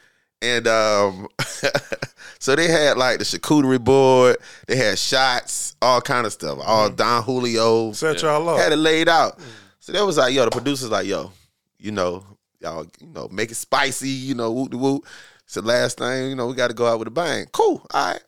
and 0.42 0.66
um, 0.70 1.28
so 2.40 2.56
they 2.56 2.70
had 2.70 2.96
like 2.98 3.20
the 3.20 3.26
charcuterie 3.26 3.84
board, 3.84 4.38
they 4.68 4.78
had 4.78 4.98
shots, 4.98 5.76
all 5.82 6.00
kind 6.00 6.26
of 6.26 6.32
stuff, 6.32 6.58
all 6.66 6.90
Don 6.90 7.22
Julio 7.24 7.92
Set 7.92 8.22
y'all 8.22 8.48
up. 8.48 8.60
had 8.60 8.72
it 8.72 8.78
laid 8.78 9.10
out. 9.10 9.42
So 9.82 9.92
that 9.92 10.06
was 10.06 10.16
like, 10.16 10.34
yo, 10.34 10.46
the 10.46 10.52
producers 10.52 10.90
like, 10.90 11.06
yo, 11.06 11.34
you 11.80 11.92
know, 11.92 12.24
y'all, 12.62 12.86
you 13.02 13.08
know, 13.08 13.28
make 13.30 13.52
it 13.52 13.56
spicy, 13.56 14.08
you 14.08 14.36
know, 14.36 14.54
whoop 14.54 14.72
de 14.72 14.78
whoop. 14.78 15.06
It's 15.50 15.56
the 15.56 15.64
last 15.64 15.98
thing, 15.98 16.30
you 16.30 16.36
know, 16.36 16.46
we 16.46 16.54
got 16.54 16.68
to 16.68 16.76
go 16.76 16.86
out 16.86 17.00
with 17.00 17.08
a 17.08 17.12
bang. 17.12 17.48
Cool, 17.52 17.84
all 17.92 18.12
right. 18.12 18.22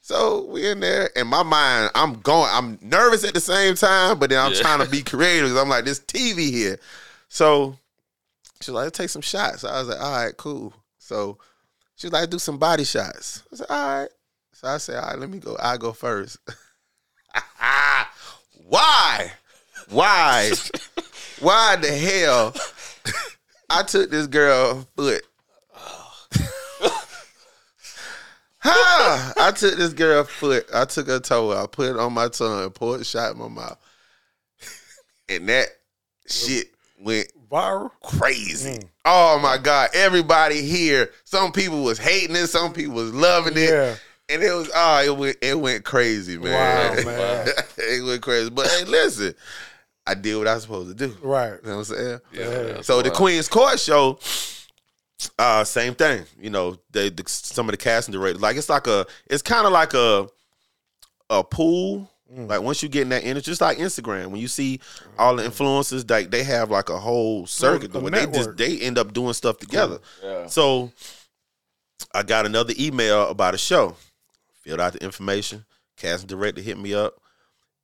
So 0.00 0.44
we 0.44 0.64
in 0.70 0.78
there, 0.78 1.10
and 1.16 1.26
my 1.28 1.42
mind, 1.42 1.90
I'm 1.96 2.20
going, 2.20 2.48
I'm 2.52 2.78
nervous 2.80 3.24
at 3.24 3.34
the 3.34 3.40
same 3.40 3.74
time, 3.74 4.20
but 4.20 4.30
then 4.30 4.38
I'm 4.38 4.52
Yeah. 4.52 4.60
trying 4.60 4.78
to 4.78 4.88
be 4.88 5.02
creative. 5.02 5.56
I'm 5.56 5.68
like, 5.68 5.84
this 5.84 5.98
TV 5.98 6.50
here. 6.52 6.78
So 7.28 7.76
she's 8.60 8.68
like, 8.68 8.84
let's 8.84 8.96
take 8.96 9.08
some 9.10 9.22
shots. 9.22 9.64
I 9.64 9.76
was 9.80 9.88
like, 9.88 10.00
all 10.00 10.12
right, 10.24 10.36
cool. 10.36 10.72
So 10.98 11.38
she's 11.96 12.12
like, 12.12 12.30
do 12.30 12.38
some 12.38 12.58
body 12.58 12.84
shots. 12.84 13.42
I 13.52 13.56
said, 13.56 13.66
all 13.68 13.98
right. 13.98 14.10
So 14.52 14.68
I 14.68 14.76
said, 14.76 15.02
all 15.02 15.10
right, 15.10 15.18
let 15.18 15.30
me 15.30 15.40
go. 15.40 15.56
I 15.60 15.76
go 15.78 15.92
first. 15.92 16.36
Why? 18.68 19.32
Why? 19.90 20.52
Why 21.40 21.74
the 21.74 21.88
hell? 21.90 22.54
I 23.68 23.82
took 23.82 24.12
this 24.12 24.28
girl 24.28 24.86
foot. 24.94 25.24
Ha! 28.62 29.32
I 29.38 29.50
took 29.50 29.76
this 29.76 29.92
girl 29.92 30.24
foot. 30.24 30.66
I 30.72 30.84
took 30.84 31.08
her 31.08 31.18
toe. 31.20 31.50
I 31.52 31.66
put 31.66 31.90
it 31.90 31.96
on 31.98 32.12
my 32.12 32.28
tongue 32.28 32.62
and 32.64 32.74
poured 32.74 33.00
a 33.00 33.04
shot 33.04 33.32
in 33.32 33.38
my 33.38 33.48
mouth. 33.48 33.78
And 35.28 35.48
that 35.48 35.68
shit 36.28 36.66
went 37.00 37.28
Viral. 37.50 37.90
crazy. 38.02 38.78
Mm. 38.78 38.88
Oh 39.04 39.38
my 39.40 39.56
god! 39.56 39.90
Everybody 39.94 40.62
here. 40.62 41.10
Some 41.24 41.52
people 41.52 41.82
was 41.84 41.98
hating 41.98 42.36
it. 42.36 42.48
Some 42.48 42.72
people 42.72 42.94
was 42.94 43.14
loving 43.14 43.54
it. 43.56 43.70
Yeah. 43.70 43.94
And 44.28 44.42
it 44.42 44.52
was 44.52 44.70
oh, 44.74 45.02
it 45.04 45.16
went 45.16 45.36
it 45.40 45.58
went 45.58 45.84
crazy, 45.84 46.38
man. 46.38 46.96
Wow, 46.96 47.02
man. 47.04 47.48
it 47.78 48.04
went 48.04 48.20
crazy. 48.22 48.50
But 48.50 48.66
hey, 48.68 48.84
listen, 48.84 49.34
I 50.06 50.14
did 50.14 50.36
what 50.36 50.48
I 50.48 50.54
was 50.54 50.64
supposed 50.64 50.96
to 50.98 51.08
do. 51.08 51.16
Right. 51.22 51.52
You 51.62 51.68
know 51.68 51.78
what 51.78 51.90
I'm 51.90 51.96
saying? 51.96 52.20
Yeah, 52.32 52.48
that's 52.48 52.86
So 52.86 53.00
the. 53.00 53.10
Queen's 53.10 53.48
Court 53.48 53.78
show, 53.80 54.18
uh, 55.38 55.64
same 55.64 55.94
thing. 55.94 56.24
You 56.40 56.50
know, 56.50 56.76
they 56.90 57.10
the, 57.10 57.24
some 57.26 57.68
of 57.68 57.72
the 57.72 57.76
casting 57.76 58.12
directors, 58.12 58.42
like 58.42 58.56
it's 58.56 58.68
like 58.68 58.86
a, 58.86 59.06
it's 59.26 59.42
kind 59.42 59.66
of 59.66 59.72
like 59.72 59.94
a, 59.94 60.28
a 61.30 61.44
pool. 61.44 62.10
Mm. 62.32 62.48
Like 62.48 62.62
once 62.62 62.82
you 62.82 62.88
get 62.88 63.02
in 63.02 63.08
that 63.10 63.24
energy, 63.24 63.44
just 63.44 63.60
like 63.60 63.78
Instagram, 63.78 64.28
when 64.28 64.40
you 64.40 64.48
see 64.48 64.80
all 65.18 65.36
the 65.36 65.42
influencers, 65.42 66.08
like 66.10 66.30
they 66.30 66.42
have 66.44 66.70
like 66.70 66.88
a 66.88 66.98
whole 66.98 67.46
circuit 67.46 67.92
the 67.92 68.00
where 68.00 68.10
they 68.10 68.26
just 68.26 68.56
they 68.56 68.80
end 68.80 68.98
up 68.98 69.12
doing 69.12 69.34
stuff 69.34 69.58
together. 69.58 69.98
Yeah. 70.22 70.46
So 70.46 70.92
I 72.14 72.22
got 72.22 72.46
another 72.46 72.74
email 72.78 73.28
about 73.28 73.54
a 73.54 73.58
show. 73.58 73.96
Filled 74.62 74.80
out 74.80 74.94
the 74.94 75.04
information. 75.04 75.64
Casting 75.96 76.28
director 76.28 76.62
hit 76.62 76.78
me 76.78 76.94
up, 76.94 77.20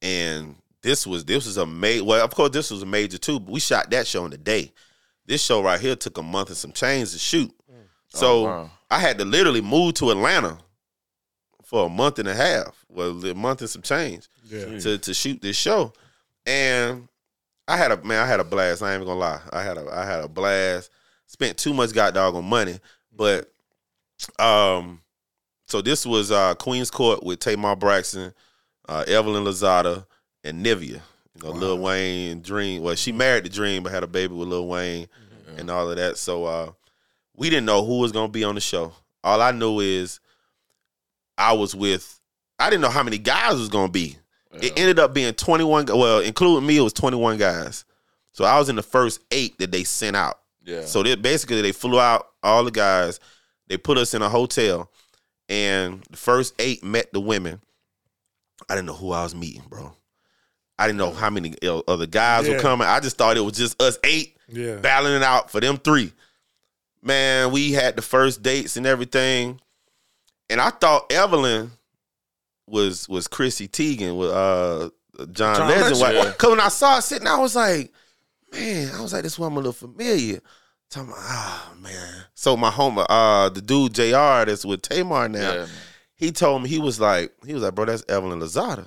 and 0.01 0.55
this 0.83 1.07
was 1.07 1.25
this 1.25 1.45
was 1.45 1.57
a 1.57 1.67
major. 1.67 2.05
Well, 2.05 2.25
of 2.25 2.35
course, 2.35 2.51
this 2.51 2.71
was 2.71 2.83
a 2.83 2.87
major 2.87 3.19
too. 3.19 3.41
But 3.41 3.53
we 3.53 3.61
shot 3.61 3.91
that 3.91 4.07
show 4.07 4.25
in 4.25 4.33
a 4.33 4.39
day. 4.39 4.73
This 5.29 5.45
show 5.45 5.63
right 5.63 5.79
here 5.79 5.95
took 5.95 6.19
a 6.19 6.23
month 6.23 6.49
and 6.49 6.57
some 6.57 6.73
change 6.73 7.13
to 7.13 7.19
shoot. 7.19 7.55
So 8.09 8.27
Oh, 8.41 8.43
wow. 8.45 8.71
I 8.91 8.99
had 8.99 9.19
to 9.19 9.25
literally 9.27 9.61
move 9.61 9.95
to 9.95 10.11
Atlanta 10.11 10.59
for 11.65 11.85
a 11.87 11.89
month 11.91 12.19
and 12.19 12.27
a 12.29 12.35
half. 12.35 12.85
Well, 12.89 13.25
a 13.27 13.35
month 13.35 13.61
and 13.61 13.69
some 13.71 13.83
change 13.83 14.27
Yeah. 14.45 14.79
to 14.81 14.97
to 14.99 15.13
shoot 15.15 15.41
this 15.43 15.57
show, 15.57 15.93
and 16.47 17.07
I 17.69 17.77
had 17.77 17.93
a 17.93 18.03
man, 18.03 18.23
I 18.25 18.27
had 18.27 18.41
a 18.41 18.45
blast. 18.45 18.83
I 18.83 18.95
ain't 18.95 19.03
even 19.03 19.09
gonna 19.09 19.21
lie, 19.21 19.41
I 19.53 19.63
had 19.63 19.77
a 19.77 19.87
I 19.93 20.05
had 20.07 20.25
a 20.25 20.29
blast. 20.29 20.91
Spent 21.27 21.59
too 21.59 21.75
much 21.75 21.93
god 21.93 22.15
dog 22.15 22.35
on 22.35 22.47
money, 22.47 22.81
but 23.15 23.53
um, 24.39 25.03
so 25.67 25.83
this 25.83 26.07
was 26.07 26.31
uh 26.33 26.55
Queens 26.55 26.91
Court 26.91 27.23
with 27.23 27.41
Tamar 27.41 27.77
Braxton, 27.77 28.33
uh, 28.89 29.05
Evelyn 29.07 29.45
Lozada, 29.45 30.07
and 30.43 30.65
Nivea. 30.65 31.03
You 31.43 31.49
know, 31.49 31.55
Lil 31.55 31.79
Wayne 31.79 32.33
and 32.33 32.43
Dream. 32.43 32.83
Well, 32.83 32.95
she 32.95 33.13
married 33.13 33.45
the 33.45 33.49
Dream, 33.49 33.83
but 33.83 33.93
had 33.93 34.03
a 34.03 34.09
baby 34.09 34.35
with 34.35 34.49
Lil 34.49 34.67
Wayne 34.67 35.09
and 35.57 35.71
all 35.71 35.91
of 35.91 35.97
that. 35.97 36.17
So 36.19 36.45
uh, 36.45 36.73
we 37.37 37.51
didn't 37.51 37.67
know 37.67 37.85
who 37.85 37.99
was 37.99 38.13
gonna 38.13 38.29
be 38.29 38.45
on 38.45 38.55
the 38.55 38.61
show. 38.61 38.93
All 39.23 39.41
I 39.41 39.53
knew 39.53 39.81
is 39.81 40.21
I 41.37 41.53
was 41.53 41.75
with. 41.75 42.21
I 42.59 42.71
didn't 42.71 42.83
know 42.83 42.91
how 42.91 43.03
many 43.03 43.19
guys 43.19 43.55
was 43.55 43.69
gonna 43.69 43.91
be. 43.91 44.17
It 44.61 44.73
ended 44.77 44.99
up 44.99 45.15
being 45.15 45.35
21. 45.35 45.87
Well, 45.87 46.21
including 46.21 46.67
me, 46.67 46.79
it 46.79 46.83
was 46.83 46.93
21 46.93 47.37
guys. 47.37 47.85
So 48.33 48.45
I 48.45 48.59
was 48.59 48.69
in 48.69 48.77
the 48.77 48.83
first 48.83 49.21
eight 49.31 49.59
that 49.59 49.71
they 49.71 49.85
sent 49.85 50.17
out. 50.17 50.41
Yeah. 50.65 50.85
So 50.85 51.03
they 51.03 51.15
basically 51.15 51.63
they 51.63 51.73
flew 51.73 52.01
out 52.01 52.29
all 52.43 52.65
the 52.65 52.71
guys. 52.71 53.21
They 53.69 53.77
put 53.77 53.99
us 53.99 54.15
in 54.15 54.23
a 54.23 54.29
hotel, 54.29 54.91
and 55.49 56.03
the 56.11 56.17
first 56.17 56.55
eight 56.59 56.83
met 56.83 57.13
the 57.13 57.21
women. 57.21 57.61
I 58.69 58.75
didn't 58.75 58.87
know 58.87 58.95
who 58.95 59.13
I 59.13 59.23
was 59.23 59.35
meeting, 59.35 59.63
bro. 59.69 59.93
I 60.79 60.87
didn't 60.87 60.99
know 60.99 61.13
how 61.13 61.31
many 61.31 61.55
uh, 61.65 61.79
other 61.89 62.07
guys 62.07 62.49
were 62.49 62.61
coming. 62.61 62.87
I 62.87 63.01
just 63.01 63.17
thought 63.19 63.37
it 63.37 63.41
was 63.41 63.55
just 63.55 63.81
us 63.83 63.99
eight 64.05 64.37
Yeah. 64.49 64.77
battling 64.77 65.15
it 65.15 65.23
out 65.23 65.51
for 65.51 65.61
them 65.61 65.77
three. 65.79 66.13
Man, 67.03 67.53
we 67.53 67.73
had 67.73 67.97
the 67.97 68.03
first 68.03 68.43
dates 68.43 68.77
and 68.77 68.87
everything, 68.87 69.61
and 70.51 70.61
I 70.61 70.71
thought 70.71 71.11
Evelyn 71.13 71.71
was 72.67 73.09
was 73.09 73.29
Chrissy 73.29 73.69
Teigen 73.69 74.17
with 74.19 74.31
uh 74.31 74.91
John, 75.33 75.57
John 75.57 75.69
Legend. 75.69 76.01
Legend. 76.01 76.39
Cause 76.39 76.51
when 76.51 76.61
I 76.61 76.69
saw 76.69 76.99
it 76.99 77.03
sitting, 77.03 77.27
I 77.29 77.39
was 77.39 77.57
like, 77.57 77.93
man, 78.53 78.91
I 78.95 79.01
was 79.01 79.13
like, 79.13 79.23
this 79.23 79.39
woman 79.39 79.65
look 79.65 79.77
familiar. 79.77 80.41
Talking 80.91 81.11
about, 81.11 81.21
ah 81.23 81.73
man. 81.81 82.25
So 82.35 82.57
my 82.57 82.71
home, 82.71 82.99
uh, 82.99 83.49
the 83.51 83.61
dude 83.61 83.95
Jr. 83.95 84.47
that's 84.47 84.65
with 84.65 84.83
Tamar 84.83 85.29
now, 85.29 85.53
Yeah. 85.53 85.67
he 86.15 86.31
told 86.33 86.63
me 86.63 86.69
he 86.69 86.79
was 86.79 86.99
like, 87.01 87.33
he 87.45 87.53
was 87.55 87.63
like, 87.63 87.75
bro, 87.75 87.85
that's 87.87 88.05
Evelyn 88.09 88.41
Lozada. 88.41 88.87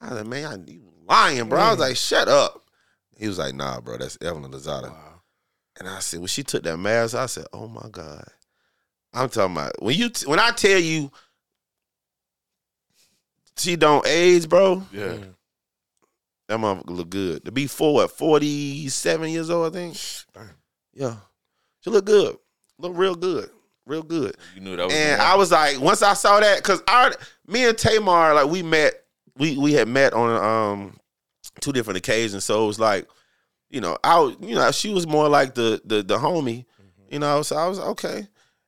I 0.00 0.08
was 0.10 0.18
like, 0.18 0.26
man, 0.26 0.44
I, 0.46 0.56
lying, 1.08 1.48
bro. 1.48 1.58
I 1.60 1.70
was 1.70 1.80
like, 1.80 1.96
shut 1.96 2.28
up. 2.28 2.64
He 3.16 3.26
was 3.26 3.38
like, 3.38 3.54
nah, 3.54 3.80
bro, 3.80 3.96
that's 3.98 4.18
Evelyn 4.20 4.52
Lozada. 4.52 4.94
And 5.78 5.88
I 5.88 5.98
said, 6.00 6.20
when 6.20 6.28
she 6.28 6.42
took 6.42 6.62
that 6.64 6.76
mask, 6.76 7.14
I 7.14 7.26
said, 7.26 7.46
oh 7.52 7.68
my 7.68 7.88
God. 7.90 8.24
I'm 9.12 9.28
talking 9.28 9.56
about 9.56 9.82
when 9.82 9.96
you 9.96 10.10
when 10.26 10.38
I 10.38 10.50
tell 10.50 10.78
you 10.78 11.10
she 13.56 13.74
don't 13.76 14.06
age, 14.06 14.48
bro, 14.48 14.82
Yeah. 14.92 15.16
that 16.48 16.58
motherfucker 16.58 16.90
look 16.90 17.10
good. 17.10 17.44
To 17.44 17.52
be 17.52 17.66
four, 17.66 17.94
what, 17.94 18.10
47 18.10 19.30
years 19.30 19.50
old, 19.50 19.74
I 19.74 19.78
think? 19.78 19.96
Damn. 20.34 20.50
Yeah. 20.94 21.16
She 21.80 21.90
look 21.90 22.04
good. 22.04 22.36
Look 22.78 22.92
real 22.96 23.14
good. 23.16 23.50
Real 23.86 24.02
good. 24.02 24.36
You 24.54 24.60
knew 24.60 24.76
that 24.76 24.84
was 24.86 24.94
And. 24.94 25.20
I 25.20 25.34
was 25.36 25.50
like, 25.50 25.80
once 25.80 26.02
I 26.02 26.14
saw 26.14 26.38
that, 26.40 26.58
because 26.58 26.82
I, 26.86 27.12
me 27.46 27.66
and 27.66 27.76
Tamar, 27.76 28.34
like 28.34 28.46
we 28.48 28.62
met, 28.62 28.94
we 29.38 29.56
we 29.56 29.72
had 29.72 29.88
met 29.88 30.12
on 30.12 30.74
um 30.74 30.98
two 31.60 31.72
different 31.72 31.98
occasions. 31.98 32.44
So 32.44 32.64
it 32.64 32.66
was 32.66 32.78
like, 32.80 33.08
you 33.70 33.80
know, 33.80 33.96
I 34.04 34.34
you 34.40 34.54
know 34.54 34.70
she 34.72 34.92
was 34.92 35.06
more 35.06 35.28
like 35.28 35.54
the 35.54 35.80
the 35.84 36.02
the 36.02 36.18
homie, 36.18 36.64
you 37.10 37.18
know. 37.18 37.42
So 37.42 37.56
I 37.56 37.66
was 37.68 37.78
okay, 37.78 38.26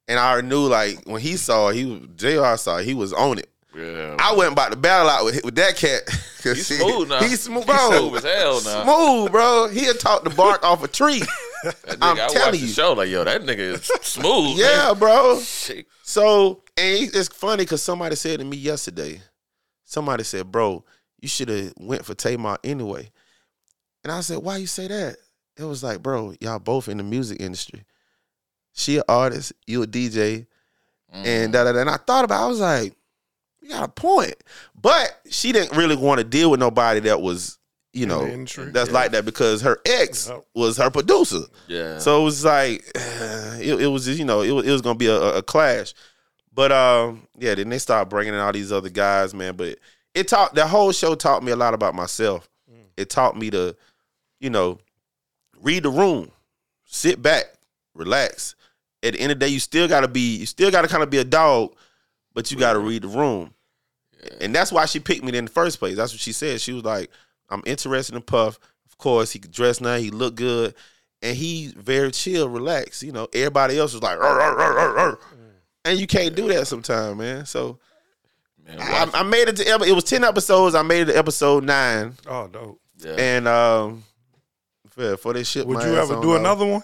and 0.08 0.18
I 0.18 0.32
already 0.32 0.48
knew 0.48 0.66
like 0.66 1.00
when 1.04 1.20
he 1.20 1.36
saw 1.36 1.68
it, 1.68 1.74
he 1.76 2.08
Jr. 2.16 2.56
saw 2.56 2.78
it, 2.78 2.84
he 2.84 2.94
was 2.94 3.12
on 3.12 3.38
it. 3.38 3.48
yeah. 3.76 4.16
I 4.18 4.34
wasn't 4.34 4.52
about 4.54 4.72
to 4.72 4.76
battle 4.78 5.08
out 5.10 5.24
with 5.24 5.44
with 5.44 5.54
that 5.56 5.76
cat. 5.76 6.02
He's 6.42 6.68
he- 6.68 6.74
smooth 6.76 7.08
now. 7.10 7.20
He's 7.22 7.42
smooth, 7.42 7.64
He's 7.66 7.74
bro. 7.76 7.90
smooth 7.98 8.16
as 8.16 8.24
hell 8.24 8.62
now. 8.64 8.84
Smooth, 8.84 9.30
bro. 9.32 9.68
He'll 9.68 9.92
talk 9.94 10.24
the 10.24 10.30
bark 10.30 10.64
off 10.64 10.82
a 10.82 10.88
tree. 10.88 11.20
Nigga, 11.64 11.98
I'm 12.00 12.18
I 12.18 12.28
telling 12.28 12.58
you. 12.58 12.66
the 12.68 12.72
show 12.72 12.94
like, 12.94 13.10
yo, 13.10 13.22
that 13.24 13.42
nigga 13.42 13.58
is 13.58 13.84
smooth. 14.00 14.56
Yeah, 14.56 14.94
bro. 14.98 15.38
Shit. 15.40 15.86
So, 16.02 16.62
and 16.78 17.10
it's 17.14 17.28
funny 17.28 17.64
because 17.64 17.82
somebody 17.82 18.16
said 18.16 18.38
to 18.38 18.46
me 18.46 18.56
yesterday, 18.56 19.20
somebody 19.90 20.22
said, 20.24 20.50
bro, 20.52 20.84
you 21.20 21.28
should 21.28 21.48
have 21.48 21.72
went 21.78 22.04
for 22.04 22.14
Tamar 22.14 22.58
anyway. 22.64 23.10
And 24.04 24.12
I 24.12 24.20
said, 24.20 24.38
why 24.38 24.56
you 24.58 24.66
say 24.66 24.86
that? 24.88 25.16
It 25.58 25.64
was 25.64 25.82
like, 25.82 26.02
bro, 26.02 26.34
y'all 26.40 26.58
both 26.58 26.88
in 26.88 26.96
the 26.96 27.02
music 27.02 27.40
industry. 27.40 27.82
She 28.72 28.96
an 28.98 29.02
artist, 29.08 29.52
you 29.66 29.82
a 29.82 29.86
DJ, 29.86 30.46
Mm. 31.12 31.26
and 31.26 31.52
da 31.52 31.64
da 31.64 31.72
da. 31.72 31.80
And 31.80 31.90
I 31.90 31.96
thought 31.96 32.24
about 32.24 32.40
it, 32.40 32.44
I 32.44 32.46
was 32.46 32.60
like, 32.60 32.94
you 33.60 33.68
got 33.70 33.82
a 33.82 33.88
point. 33.88 34.36
But 34.80 35.10
she 35.28 35.50
didn't 35.50 35.76
really 35.76 35.96
want 35.96 36.18
to 36.18 36.24
deal 36.24 36.52
with 36.52 36.60
nobody 36.60 37.00
that 37.00 37.20
was, 37.20 37.58
you 37.92 38.04
In 38.04 38.08
know, 38.10 38.24
industry. 38.24 38.70
that's 38.70 38.90
Yeah. 38.90 38.94
like 38.94 39.10
that 39.10 39.24
because 39.24 39.60
her 39.62 39.80
ex 39.84 40.28
Yep. 40.28 40.44
was 40.54 40.76
her 40.76 40.88
producer. 40.88 41.40
Yeah. 41.66 41.98
So 41.98 42.20
it 42.20 42.24
was 42.24 42.44
like 42.44 42.84
it, 42.94 43.80
it 43.82 43.88
was 43.88 44.04
just, 44.04 44.20
you 44.20 44.24
know 44.24 44.42
it, 44.42 44.52
was- 44.52 44.64
it 44.64 44.70
was 44.70 44.82
gonna 44.82 44.94
be 44.98 45.08
a, 45.08 45.20
a 45.38 45.42
clash, 45.42 45.94
but 46.52 46.72
um 46.72 47.26
yeah 47.38 47.54
then 47.54 47.68
they 47.68 47.78
start 47.78 48.08
bringing 48.08 48.34
in 48.34 48.40
all 48.40 48.52
these 48.52 48.72
other 48.72 48.90
guys 48.90 49.34
man. 49.34 49.56
But 49.56 49.78
it 50.14 50.28
taught 50.28 50.54
the 50.54 50.66
whole 50.66 50.92
show 50.92 51.14
taught 51.14 51.42
me 51.42 51.52
a 51.52 51.56
lot 51.56 51.74
about 51.74 51.94
myself. 51.94 52.48
It 52.96 53.10
taught 53.10 53.36
me 53.36 53.50
to 53.50 53.76
you 54.40 54.50
know 54.50 54.78
read 55.60 55.82
the 55.82 55.90
room, 55.90 56.30
sit 56.84 57.20
back, 57.22 57.46
relax, 57.94 58.54
at 59.02 59.14
the 59.14 59.20
end 59.20 59.32
of 59.32 59.38
the 59.38 59.46
day, 59.46 59.52
you 59.52 59.60
still 59.60 59.88
gotta 59.88 60.08
be, 60.08 60.36
you 60.36 60.46
still 60.46 60.70
gotta 60.70 60.88
kind 60.88 61.02
of 61.02 61.10
be 61.10 61.18
a 61.18 61.24
dog, 61.24 61.74
but 62.34 62.50
you 62.50 62.58
gotta 62.58 62.78
read 62.78 63.02
the 63.02 63.08
room. 63.08 63.54
And 64.40 64.54
that's 64.54 64.70
why 64.70 64.84
she 64.86 65.00
picked 65.00 65.24
me 65.24 65.36
in 65.36 65.46
the 65.46 65.50
first 65.50 65.78
place. 65.78 65.96
That's 65.96 66.12
what 66.12 66.20
she 66.20 66.32
said. 66.32 66.60
She 66.60 66.72
was 66.72 66.84
like, 66.84 67.10
I'm 67.48 67.62
interested 67.64 68.14
in 68.14 68.22
Puff. 68.22 68.58
Of 68.86 68.98
course, 68.98 69.32
he 69.32 69.38
could 69.38 69.52
dress 69.52 69.80
nice, 69.80 70.02
he 70.02 70.10
look 70.10 70.34
good, 70.34 70.74
and 71.22 71.36
he's 71.36 71.72
very 71.72 72.10
chill, 72.10 72.48
relaxed. 72.48 73.02
You 73.02 73.12
know, 73.12 73.28
everybody 73.32 73.78
else 73.78 73.94
was 73.94 74.02
like, 74.02 74.18
"Arr, 74.18 74.40
arr, 74.40 74.60
arr, 74.60 74.78
arr, 74.78 74.98
arr." 74.98 75.18
And 75.84 75.98
you 75.98 76.06
can't 76.06 76.34
do 76.34 76.48
that 76.48 76.66
sometimes, 76.66 77.16
man. 77.16 77.46
So 77.46 77.78
Man, 78.66 78.78
I, 78.80 79.10
I 79.14 79.22
made 79.22 79.48
it 79.48 79.56
to 79.56 79.62
it 79.86 79.94
was 79.94 80.04
ten 80.04 80.24
episodes. 80.24 80.74
I 80.74 80.82
made 80.82 81.02
it 81.02 81.12
to 81.12 81.18
episode 81.18 81.64
nine, 81.64 82.14
Oh, 82.26 82.46
dope. 82.48 82.80
yeah. 82.98 83.14
and 83.18 83.48
um, 83.48 84.04
for, 84.90 85.16
for 85.16 85.32
this 85.32 85.48
shit, 85.48 85.66
Would 85.66 85.82
you 85.82 85.94
ever 85.96 86.20
do 86.20 86.34
another 86.36 86.66
one? 86.66 86.82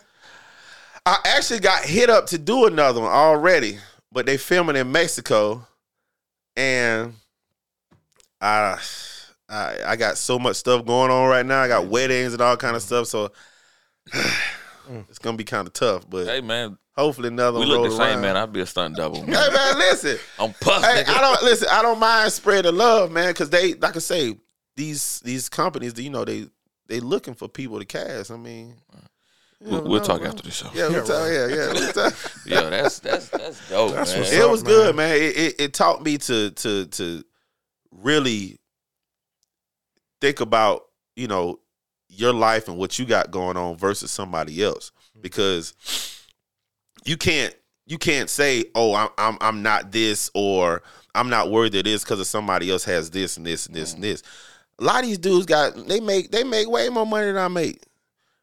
I 1.05 1.19
actually 1.25 1.61
got 1.61 1.85
hit 1.85 2.11
up 2.11 2.27
to 2.29 2.39
do 2.39 2.67
another 2.67 3.01
one 3.01 3.13
already, 3.13 3.79
but 4.11 4.27
they 4.27 4.37
filming 4.37 4.75
in 4.77 4.91
Mexico, 4.91 5.65
and 6.57 7.15
I, 8.41 8.81
I, 9.49 9.77
I 9.87 9.97
got 9.97 10.19
so 10.19 10.39
much 10.39 10.57
stuff 10.57 10.85
going 10.85 11.13
on 11.13 11.29
right 11.29 11.47
now. 11.47 11.61
I 11.63 11.69
got 11.69 11.87
weddings 11.87 12.33
and 12.33 12.43
all 12.43 12.57
kind 12.57 12.75
of 12.75 12.83
stuff, 12.83 13.07
so 13.07 13.31
Mm. 14.89 15.05
it's 15.09 15.19
gonna 15.19 15.37
be 15.37 15.45
kind 15.45 15.67
of 15.67 15.73
tough. 15.73 16.09
But 16.09 16.27
hey 16.27 16.41
man, 16.41 16.79
hopefully 16.95 17.29
another 17.29 17.59
we 17.59 17.67
one 17.69 17.81
look 17.83 17.91
the 17.91 17.97
same, 17.97 18.01
around. 18.01 18.21
man. 18.23 18.37
I'd 18.37 18.53
be 18.53 18.61
a 18.61 18.67
stunt 18.67 18.97
double. 18.97 19.23
Man. 19.25 19.35
Hey 19.35 19.53
man, 19.53 19.79
listen. 19.79 20.19
I'm 20.39 20.53
puff. 20.55 20.83
hey, 20.85 21.03
nigga. 21.03 21.09
I 21.17 21.21
don't 21.21 21.43
listen. 21.43 21.69
I 21.71 21.83
don't 21.83 21.99
mind 21.99 22.33
spreading 22.33 22.75
love, 22.77 23.11
man, 23.11 23.29
because 23.31 23.51
they, 23.51 23.75
like 23.75 23.97
I 23.97 24.01
say, 24.01 24.37
these 24.77 25.21
these 25.21 25.49
companies, 25.49 25.99
you 25.99 26.11
know, 26.11 26.25
they 26.25 26.47
they 26.87 27.01
looking 27.01 27.35
for 27.35 27.49
people 27.49 27.79
to 27.79 27.85
cast. 27.85 28.31
I 28.31 28.37
mean, 28.37 28.75
We'll, 29.59 29.83
we'll 29.83 30.01
know, 30.01 30.05
talk 30.05 30.19
bro. 30.21 30.29
after 30.29 30.43
the 30.43 30.51
show. 30.51 30.69
Yeah, 30.75 30.89
we'll 30.89 31.05
talk, 31.05 31.27
yeah, 31.29 31.47
yeah. 31.47 31.73
we'll 31.73 31.93
talk. 31.93 32.15
Yo, 32.47 32.69
that's 32.71 32.99
that's 32.99 33.29
that's 33.31 33.69
dope, 33.71 33.95
That's 33.95 34.13
man. 34.13 34.23
it 34.25 34.43
up, 34.43 34.51
was 34.51 34.63
man? 34.63 34.73
good, 34.73 34.97
man. 34.97 35.15
It, 35.17 35.37
it 35.39 35.55
it 35.61 35.75
taught 35.75 36.03
me 36.03 36.19
to 36.19 36.51
to 36.51 36.87
to 36.87 37.25
really 37.91 38.59
think 40.21 40.41
about 40.41 40.83
you 41.17 41.27
know 41.27 41.59
your 42.19 42.33
life 42.33 42.69
and 42.69 42.79
what 42.79 42.99
you 42.99 43.05
got 43.05 43.31
going 43.31 43.57
on 43.57 43.77
versus 43.77 44.11
somebody 44.11 44.63
else 44.63 44.93
mm-hmm. 45.11 45.21
because 45.23 45.75
you 47.05 47.17
can't 47.17 47.55
you 47.87 47.99
can't 47.99 48.29
say 48.29 48.65
oh 48.75 48.95
I'm 48.95 49.09
I'm 49.19 49.39
I'm 49.41 49.63
not 49.63 49.93
this 49.93 50.31
or 50.35 50.83
I'm 51.15 51.31
not 51.31 51.51
worthy 51.51 51.79
of 51.79 51.85
this 51.85 52.05
because 52.05 52.21
of 52.21 52.27
somebody 52.27 52.71
else 52.71 52.85
has 52.85 53.11
this 53.11 53.37
and 53.37 53.47
this 53.47 53.67
and 53.67 53.75
this 53.75 53.95
and 53.95 54.03
mm-hmm. 54.03 54.11
this. 54.11 54.23
A 54.79 54.85
lot 54.85 55.01
of 55.01 55.07
these 55.07 55.19
dudes 55.19 55.47
got 55.47 55.75
they 55.89 56.01
make 56.01 56.31
they 56.31 56.45
make 56.45 56.69
way 56.69 56.89
more 56.89 57.07
money 57.07 57.27
than 57.27 57.39
I 57.39 57.49
make, 57.49 57.83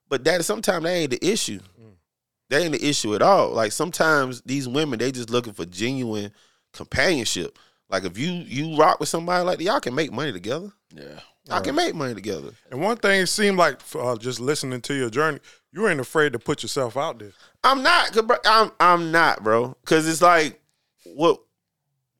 but 0.09 0.23
that 0.23 0.43
sometimes 0.43 0.83
that 0.83 0.89
ain't 0.89 1.11
the 1.11 1.25
issue. 1.25 1.59
Mm. 1.79 1.93
That 2.49 2.61
ain't 2.61 2.71
the 2.71 2.87
issue 2.87 3.13
at 3.13 3.21
all. 3.21 3.51
Like 3.51 3.71
sometimes 3.71 4.41
these 4.41 4.67
women 4.67 4.97
they 4.97 5.11
just 5.11 5.29
looking 5.29 5.53
for 5.53 5.65
genuine 5.65 6.31
companionship. 6.73 7.59
Like 7.89 8.05
if 8.05 8.17
you 8.17 8.31
you 8.31 8.75
rock 8.75 8.99
with 8.99 9.09
somebody 9.09 9.45
like 9.45 9.59
that, 9.59 9.63
y'all 9.63 9.79
can 9.79 9.93
make 9.93 10.11
money 10.11 10.31
together. 10.31 10.71
Yeah. 10.91 11.19
Y'all 11.45 11.61
can 11.61 11.75
make 11.75 11.93
money 11.93 12.13
together. 12.13 12.51
And 12.71 12.81
one 12.81 12.95
thing 12.97 13.21
it 13.21 13.27
seemed 13.27 13.57
like 13.57 13.81
uh, 13.95 14.15
just 14.15 14.39
listening 14.39 14.79
to 14.81 14.93
your 14.93 15.09
journey, 15.09 15.39
you 15.73 15.87
ain't 15.87 15.99
afraid 15.99 16.33
to 16.33 16.39
put 16.39 16.63
yourself 16.63 16.95
out 16.95 17.19
there. 17.19 17.33
I'm 17.63 17.83
not, 17.83 18.13
bro, 18.25 18.37
I'm 18.45 18.71
I'm 18.79 19.11
not, 19.11 19.43
bro. 19.43 19.75
Because 19.81 20.07
it's 20.07 20.21
like 20.21 20.61
what 21.03 21.41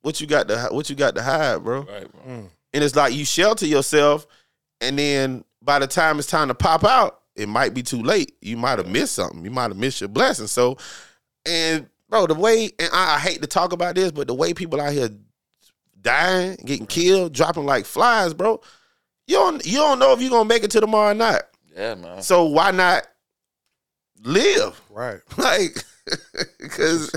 what 0.02 0.20
you 0.20 0.28
got 0.28 0.48
to 0.50 0.68
what 0.72 0.90
you 0.90 0.96
got 0.96 1.16
to 1.16 1.22
hide, 1.22 1.64
bro. 1.64 1.84
Right, 1.84 2.12
bro. 2.12 2.50
And 2.74 2.84
it's 2.84 2.96
like 2.96 3.14
you 3.14 3.24
shelter 3.24 3.66
yourself, 3.66 4.28
and 4.82 5.00
then 5.00 5.46
by 5.62 5.80
the 5.80 5.88
time 5.88 6.20
it's 6.20 6.28
time 6.28 6.50
to 6.50 6.56
pop 6.56 6.84
out, 6.84 7.22
it 7.36 7.48
might 7.48 7.74
be 7.74 7.84
too 7.84 8.02
late. 8.02 8.36
You 8.42 8.58
might 8.58 8.78
have 8.78 8.90
missed 8.90 9.14
something. 9.16 9.44
You 9.46 9.52
might 9.52 9.70
have 9.70 9.78
missed 9.78 10.02
your 10.02 10.10
blessing. 10.10 10.48
So, 10.48 10.78
and 11.46 11.88
bro, 12.10 12.28
the 12.28 12.36
way 12.36 12.72
and 12.78 12.90
I, 12.92 13.16
I 13.16 13.20
hate 13.20 13.42
to 13.42 13.48
talk 13.48 13.72
about 13.72 13.96
this, 13.96 14.12
but 14.12 14.28
the 14.28 14.34
way 14.34 14.54
people 14.54 14.82
out 14.82 14.92
here 14.92 15.10
dying, 16.02 16.58
getting 16.66 16.88
killed, 16.88 17.34
dropping 17.34 17.66
like 17.66 17.86
flies, 17.86 18.34
bro. 18.34 18.60
You 19.28 19.36
don't 19.36 19.66
you 19.66 19.78
don't 19.78 20.00
know 20.00 20.14
if 20.14 20.22
you're 20.22 20.30
gonna 20.30 20.48
make 20.48 20.64
it 20.64 20.72
to 20.72 20.80
tomorrow 20.82 21.14
night. 21.14 21.44
Yeah, 21.76 21.96
man. 21.96 22.22
So 22.22 22.46
why 22.46 22.72
not 22.72 23.08
live? 24.24 24.80
Right. 24.90 25.20
Like, 25.38 25.84
because 26.60 27.12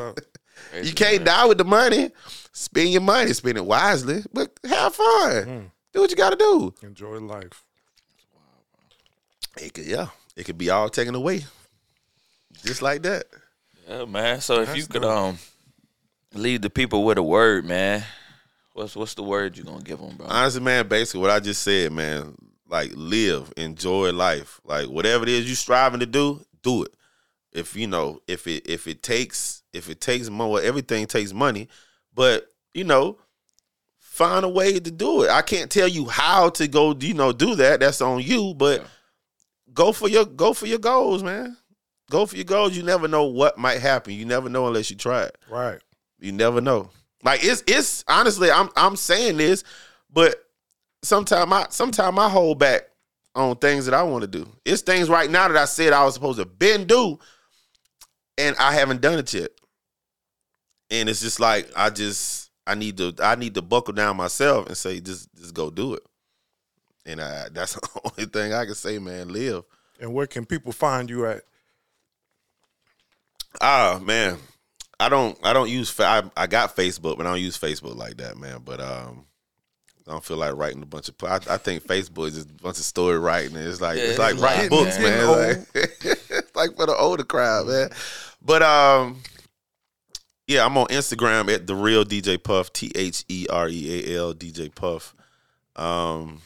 you 0.83 0.93
can't 0.93 1.25
die 1.25 1.45
with 1.47 1.59
the 1.59 1.65
money. 1.65 2.11
Spend 2.53 2.91
your 2.91 3.03
money, 3.03 3.33
spend 3.33 3.59
it 3.59 3.67
wisely, 3.67 4.23
but 4.33 4.59
have 4.65 4.95
fun. 4.95 5.45
Mm. 5.45 5.71
Do 5.93 6.01
what 6.01 6.11
you 6.11 6.17
got 6.17 6.31
to 6.31 6.37
do. 6.37 6.75
enjoy 6.83 7.19
life. 7.19 7.65
It 9.61 9.75
could, 9.75 9.87
yeah, 9.87 10.09
it 10.37 10.45
could 10.45 10.59
be 10.59 10.71
all 10.71 10.89
taken 10.89 11.15
away, 11.15 11.45
just 12.65 12.83
like 12.83 13.03
that. 13.03 13.25
Yeah, 13.89 14.05
man. 14.05 14.41
So 14.41 14.61
if 14.61 14.69
That's 14.69 14.79
you 14.79 14.87
could 14.87 15.05
um 15.05 15.39
leave 16.35 16.63
the 16.63 16.71
people 16.71 17.05
with 17.05 17.19
a 17.19 17.23
word, 17.23 17.65
man, 17.65 18.05
what's 18.77 18.95
what's 18.97 19.15
the 19.15 19.23
word 19.23 19.57
you 19.57 19.65
gonna 19.65 19.83
give 19.83 19.99
them, 19.99 20.17
bro? 20.17 20.27
Honestly, 20.29 20.61
man, 20.61 20.87
basically 20.89 21.21
what 21.21 21.31
I 21.31 21.41
just 21.41 21.63
said, 21.63 21.93
man, 21.93 22.35
like 22.69 22.93
live, 22.95 23.53
enjoy 23.57 24.13
life, 24.13 24.61
like 24.65 24.87
whatever 24.89 25.25
it 25.25 25.29
is 25.31 25.49
you 25.49 25.55
striving 25.55 26.01
to 26.01 26.07
do, 26.07 26.45
do 26.63 26.83
it. 26.85 26.95
If 27.53 27.75
you 27.75 27.87
know, 27.87 28.21
if 28.27 28.47
it 28.47 28.69
if 28.69 28.87
it 28.87 29.03
takes 29.03 29.63
if 29.73 29.89
it 29.89 30.01
takes 30.01 30.29
more, 30.29 30.61
everything 30.61 31.07
takes 31.07 31.33
money, 31.33 31.69
but 32.15 32.49
you 32.75 32.85
know, 32.85 33.19
find 33.99 34.45
a 34.45 34.49
way 34.49 34.79
to 34.79 34.91
do 34.91 35.23
it. 35.23 35.31
I 35.31 35.43
can't 35.43 35.71
tell 35.71 35.89
you 35.89 36.07
how 36.07 36.51
to 36.51 36.69
go, 36.69 36.95
you 36.99 37.15
know, 37.15 37.33
do 37.33 37.55
that. 37.55 37.81
That's 37.81 38.01
on 38.03 38.21
you, 38.21 38.53
but 38.55 38.83
Yeah. 38.83 38.87
go 39.73 39.93
for 39.93 40.09
your 40.09 40.27
go 40.27 40.53
for 40.53 40.67
your 40.67 40.79
goals, 40.79 41.23
man. 41.23 41.57
Go 42.11 42.27
for 42.27 42.37
your 42.37 42.45
goals. 42.45 42.77
You 42.77 42.83
never 42.83 43.09
know 43.09 43.25
what 43.25 43.59
might 43.59 43.81
happen. 43.81 44.13
You 44.13 44.27
never 44.27 44.49
know 44.49 44.67
unless 44.67 44.91
you 44.91 44.97
try 44.97 45.23
it. 45.25 45.37
Right. 45.51 45.81
You 46.21 46.33
never 46.33 46.61
know. 46.61 46.91
Like 47.27 47.43
it's 47.43 47.65
it's 47.67 48.05
honestly, 48.07 48.53
I'm 48.53 48.71
I'm 48.77 48.95
saying 48.95 49.39
this, 49.39 49.65
but 50.13 50.47
sometimes 51.03 51.53
I 51.53 51.67
sometimes 51.71 52.17
I 52.17 52.29
hold 52.29 52.61
back 52.61 52.83
on 53.35 53.57
things 53.57 53.85
that 53.87 53.95
I 53.95 54.05
want 54.05 54.23
to 54.23 54.29
do. 54.29 54.49
It's 54.65 54.83
things 54.83 55.09
right 55.09 55.29
now 55.29 55.49
that 55.49 55.57
I 55.57 55.65
said 55.65 55.93
I 55.93 56.05
was 56.05 56.15
supposed 56.15 56.39
to 56.39 56.45
been 56.45 56.87
do, 56.87 57.19
and 58.39 58.55
I 58.61 58.75
haven't 58.75 59.01
done 59.01 59.19
it 59.19 59.35
yet. 59.35 59.51
And 60.89 61.09
it's 61.09 61.21
just 61.21 61.41
like 61.41 61.69
I 61.75 61.91
just 61.91 62.53
I 62.65 62.77
need 62.77 62.97
to 62.99 63.13
I 63.19 63.35
need 63.35 63.55
to 63.55 63.63
buckle 63.63 63.95
down 63.95 64.17
myself 64.17 64.69
and 64.69 64.77
say 64.77 65.01
just 65.01 65.29
just 65.35 65.53
go 65.53 65.69
do 65.69 65.95
it. 65.95 66.05
And 67.07 67.21
I, 67.21 67.49
that's 67.53 67.75
the 67.75 68.01
only 68.05 68.31
thing 68.31 68.53
I 68.53 68.67
can 68.67 68.77
say, 68.77 69.01
man. 69.01 69.33
Live. 69.33 69.65
And 69.99 70.15
where 70.15 70.29
can 70.29 70.47
people 70.47 70.71
find 70.71 71.11
you 71.11 71.27
at? 71.27 71.43
Ah 73.61 74.01
man, 74.01 74.39
I 74.99 75.09
don't 75.09 75.39
I 75.43 75.53
don't 75.53 75.69
use 75.71 75.99
I, 76.01 76.23
I 76.37 76.47
got 76.47 76.75
Facebook, 76.77 77.17
but 77.19 77.27
I 77.27 77.31
don't 77.31 77.41
use 77.41 77.59
Facebook 77.59 77.97
like 77.97 78.17
that, 78.19 78.37
man. 78.39 78.61
But 78.65 78.81
um, 78.81 79.27
I 80.09 80.13
don't 80.13 80.25
feel 80.25 80.37
like 80.39 80.55
writing 80.57 80.83
a 80.83 80.87
bunch 80.87 81.09
of. 81.09 81.15
I, 81.23 81.37
I 81.55 81.57
think 81.59 81.85
Facebook 81.85 82.29
is 82.29 82.35
just 82.37 82.51
a 82.51 82.55
bunch 82.55 82.79
of 82.79 82.85
story 82.85 83.19
writing. 83.19 83.57
It's 83.57 83.81
like 83.81 83.99
Yeah, 83.99 84.05
it's 84.05 84.19
like 84.19 84.39
writing 84.41 84.63
like- 84.63 84.71
books, 84.71 84.97
getting 84.99 85.13
man. 85.13 85.27
old. 85.29 85.39
Like, 85.39 85.67
it's 85.75 86.57
like 86.57 86.77
for 86.77 86.87
the 86.87 86.97
older 86.97 87.25
crowd, 87.25 87.67
man. 87.67 87.91
But 88.41 88.63
um, 88.63 89.21
yeah, 90.47 90.65
I'm 90.65 90.79
on 90.79 90.87
Instagram 90.87 91.53
at 91.53 91.67
the 91.67 91.75
real 91.75 92.05
DJ 92.05 92.43
Puff, 92.43 92.73
T 92.73 92.91
H 92.95 93.25
E 93.29 93.47
R 93.51 93.69
E 93.69 94.13
A 94.15 94.19
L 94.19 94.35
DJ 94.35 94.73
Puff. 94.75 95.15
Um, 95.75 96.41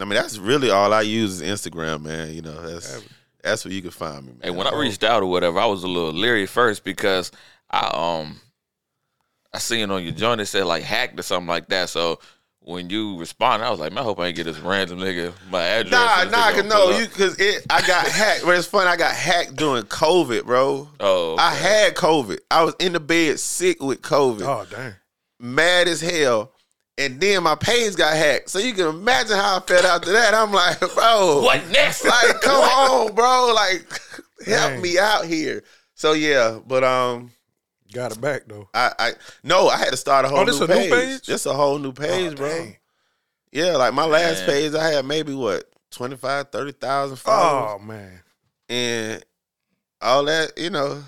I 0.00 0.04
mean 0.04 0.14
that's 0.14 0.38
really 0.38 0.70
all 0.70 0.92
I 0.92 1.02
use 1.02 1.40
is 1.40 1.42
Instagram, 1.42 2.02
man. 2.02 2.32
You 2.32 2.42
know 2.42 2.62
that's 2.62 3.02
that's 3.42 3.64
where 3.64 3.74
you 3.74 3.82
can 3.82 3.90
find 3.90 4.24
me. 4.24 4.32
Man. 4.32 4.40
Hey, 4.44 4.50
when 4.50 4.66
I 4.66 4.74
reached 4.74 5.04
out 5.04 5.22
or 5.22 5.26
whatever, 5.26 5.58
I 5.58 5.66
was 5.66 5.82
a 5.84 5.88
little 5.88 6.12
leery 6.12 6.46
first 6.46 6.82
because 6.82 7.30
I 7.74 8.20
um 8.20 8.40
I 9.52 9.58
seen 9.58 9.90
on 9.90 10.02
your 10.02 10.12
joint 10.12 10.40
it 10.40 10.46
said 10.46 10.64
like 10.64 10.82
hacked 10.82 11.18
or 11.18 11.22
something 11.22 11.48
like 11.48 11.68
that. 11.68 11.88
So 11.88 12.20
when 12.60 12.88
you 12.88 13.18
responded, 13.18 13.66
I 13.66 13.70
was 13.70 13.78
like, 13.78 13.92
man, 13.92 14.00
I 14.00 14.04
hope 14.04 14.18
I 14.18 14.26
ain't 14.28 14.36
get 14.36 14.44
this 14.44 14.58
random 14.58 14.98
nigga 14.98 15.32
my 15.50 15.62
address. 15.62 15.92
Nah, 15.92 16.24
nah, 16.30 16.50
cause 16.52 16.64
no, 16.64 16.98
you 16.98 17.06
cause 17.08 17.38
it. 17.38 17.66
I 17.68 17.86
got 17.86 18.06
hacked. 18.06 18.44
But 18.44 18.56
it's 18.56 18.66
funny. 18.66 18.88
I 18.88 18.96
got 18.96 19.14
hacked 19.14 19.56
during 19.56 19.82
COVID, 19.84 20.44
bro. 20.46 20.88
Oh, 21.00 21.36
I 21.36 21.54
had 21.54 21.94
COVID. 21.94 22.38
I 22.50 22.64
was 22.64 22.74
in 22.80 22.92
the 22.94 23.00
bed 23.00 23.38
sick 23.38 23.82
with 23.82 24.00
COVID, 24.02 24.42
Oh, 24.46 24.66
dang. 24.70 24.94
mad 25.38 25.88
as 25.88 26.00
hell. 26.00 26.52
And 26.96 27.20
then 27.20 27.42
my 27.42 27.56
page 27.56 27.96
got 27.96 28.16
hacked. 28.16 28.48
So 28.50 28.60
you 28.60 28.72
can 28.72 28.86
imagine 28.86 29.36
how 29.36 29.56
I 29.56 29.60
felt 29.60 29.84
after 29.84 30.12
that. 30.12 30.32
I'm 30.32 30.52
like, 30.52 30.78
bro, 30.94 31.42
what 31.42 31.68
next? 31.70 32.04
like, 32.04 32.40
come 32.40 32.62
on, 32.62 33.14
bro. 33.14 33.52
Like, 33.54 33.86
help 34.46 34.72
Dang. 34.74 34.80
me 34.80 34.96
out 34.98 35.24
here. 35.26 35.64
So 35.96 36.12
yeah, 36.12 36.60
but 36.66 36.82
um, 36.84 37.30
Got 37.94 38.12
it 38.12 38.20
back, 38.20 38.42
though. 38.46 38.68
I, 38.74 38.92
I 38.98 39.12
no, 39.42 39.68
I 39.68 39.78
had 39.78 39.90
to 39.90 39.96
start 39.96 40.24
a 40.24 40.28
whole 40.28 40.40
Oh, 40.40 40.44
this 40.44 40.58
new 40.58 40.64
a 40.64 40.68
new 40.68 40.74
page. 40.74 40.90
page? 40.92 41.22
Just 41.22 41.46
a 41.46 41.52
whole 41.52 41.78
new 41.78 41.92
page, 41.92 42.32
Oh, 42.32 42.36
bro. 42.36 42.48
dang. 42.48 42.76
Yeah, 43.52 43.76
like 43.76 43.94
my 43.94 44.04
last 44.04 44.40
Man. 44.40 44.48
page, 44.48 44.74
I 44.74 44.88
had 44.90 45.04
maybe 45.06 45.32
what 45.32 45.64
25, 45.92 46.50
30,000 46.50 47.16
followers. 47.16 47.78
Oh, 47.80 47.84
man. 47.84 48.20
and 48.68 49.24
all 50.00 50.24
that, 50.24 50.58
you 50.58 50.70
know, 50.70 51.02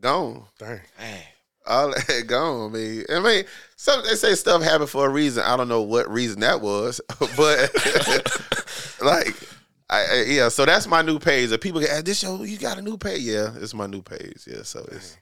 gone. 0.00 0.44
Dang. 0.58 0.80
Dang. 0.98 1.22
All 1.66 1.88
that 2.08 2.24
gone. 2.28 2.70
I 2.70 2.74
mean, 2.74 3.04
I 3.12 3.20
mean, 3.20 3.44
some 3.76 4.02
they 4.04 4.14
say 4.14 4.34
stuff 4.34 4.62
happened 4.62 4.88
for 4.90 5.06
a 5.06 5.10
reason. 5.10 5.42
I 5.44 5.56
don't 5.56 5.68
know 5.68 5.82
what 5.82 6.08
reason 6.10 6.40
that 6.40 6.60
was, 6.62 7.00
but 7.36 7.70
like, 9.02 9.34
I, 9.90 10.04
I 10.04 10.24
yeah. 10.28 10.48
So 10.48 10.64
that's 10.64 10.86
my 10.86 11.02
new 11.02 11.18
page. 11.18 11.52
If 11.52 11.60
people 11.60 11.80
get 11.80 11.90
"Ah, 11.92 12.00
this 12.02 12.20
show, 12.20 12.42
you 12.42 12.58
got 12.58 12.78
a 12.78 12.82
new 12.82 12.96
page? 12.96 13.20
Yeah, 13.22 13.50
it's 13.56 13.74
my 13.74 13.86
new 13.86 14.02
page. 14.02 14.44
Yeah, 14.46 14.62
so 14.62 14.86
it's 14.92 15.16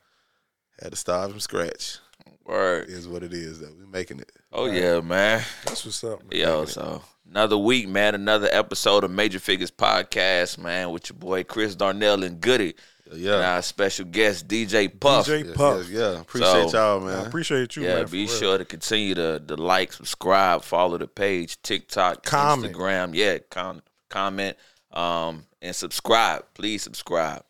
Had 0.81 0.93
to 0.93 0.97
start 0.97 1.31
from 1.31 1.41
scratch. 1.41 1.99
Word. 2.45 2.89
Is 2.89 3.09
what 3.09 3.23
it 3.23 3.33
is 3.33 3.61
though. 3.61 3.73
we're 3.79 3.87
making 3.87 4.21
it. 4.21 4.31
Oh 4.53 4.67
yeah, 4.67 5.01
man. 5.01 5.43
That's 5.65 5.85
what's 5.85 6.03
up. 6.05 6.21
Man. 6.31 6.41
Yo, 6.41 6.65
so 6.67 7.03
another 7.29 7.59
week, 7.59 7.89
man. 7.89 8.15
Another 8.15 8.49
episode 8.53 9.03
of 9.03 9.11
Major 9.11 9.41
Figures 9.41 9.71
Podcast, 9.71 10.59
man, 10.59 10.91
with 10.91 11.11
your 11.11 11.19
boy 11.19 11.43
Chris 11.45 11.75
Darnell 11.75 12.23
and 12.23 12.41
Goody. 12.41 12.75
Yeah. 13.13 13.35
And 13.37 13.45
our 13.45 13.63
special 13.63 14.05
guest, 14.05 14.47
DJ 14.49 14.89
Puff. 15.01 15.27
DJ 15.27 15.47
Yeah, 15.49 15.55
Puff. 15.55 15.89
yeah, 15.89 15.99
yeah. 16.13 16.21
Appreciate 16.21 16.71
So- 16.71 16.79
y'all, 16.99 17.09
I 17.09 17.15
man. 17.15 17.27
appreciate 17.27 17.77
you, 17.77 17.85
yeah, 17.85 17.95
man. 17.97 18.05
be 18.07 18.27
for 18.27 18.33
real. 18.33 18.41
sure 18.41 18.59
to 18.59 18.65
continue 18.65 19.15
to, 19.15 19.41
to 19.47 19.55
like, 19.57 19.93
subscribe, 19.93 20.63
follow 20.63 20.99
the 20.99 21.07
page, 21.07 21.61
TikTok, 21.63 22.25
Comment. 22.25 22.73
Instagram. 22.75 23.11
Yeah, 23.15 23.39
com- 23.51 23.83
comment, 24.09 24.57
um, 24.93 25.47
and 25.63 25.75
subscribe. 25.75 26.47
Please 26.55 26.83
subscribe. 26.83 27.45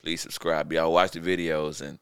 Please 0.00 0.20
subscribe. 0.20 0.72
Y'all 0.72 0.92
watch 0.92 1.12
the 1.12 1.20
videos 1.20 1.80
and 1.80 1.98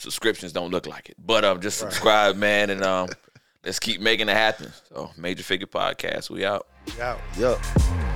subscriptions 0.00 0.52
don't 0.52 0.70
look 0.70 0.86
like 0.86 1.08
it. 1.10 1.16
But 1.24 1.44
um 1.44 1.60
just 1.60 1.78
subscribe, 1.78 2.36
man, 2.36 2.70
and 2.70 2.82
um 2.92 3.08
let's 3.64 3.78
keep 3.78 4.00
making 4.00 4.28
it 4.28 4.36
happen. 4.36 4.72
So 4.92 5.10
Major 5.16 5.42
Figure 5.42 5.66
Podcast, 5.66 6.30
we 6.30 6.44
out. 6.44 6.66
We 6.96 7.00
out. 7.02 7.20
Yup. 7.38 8.09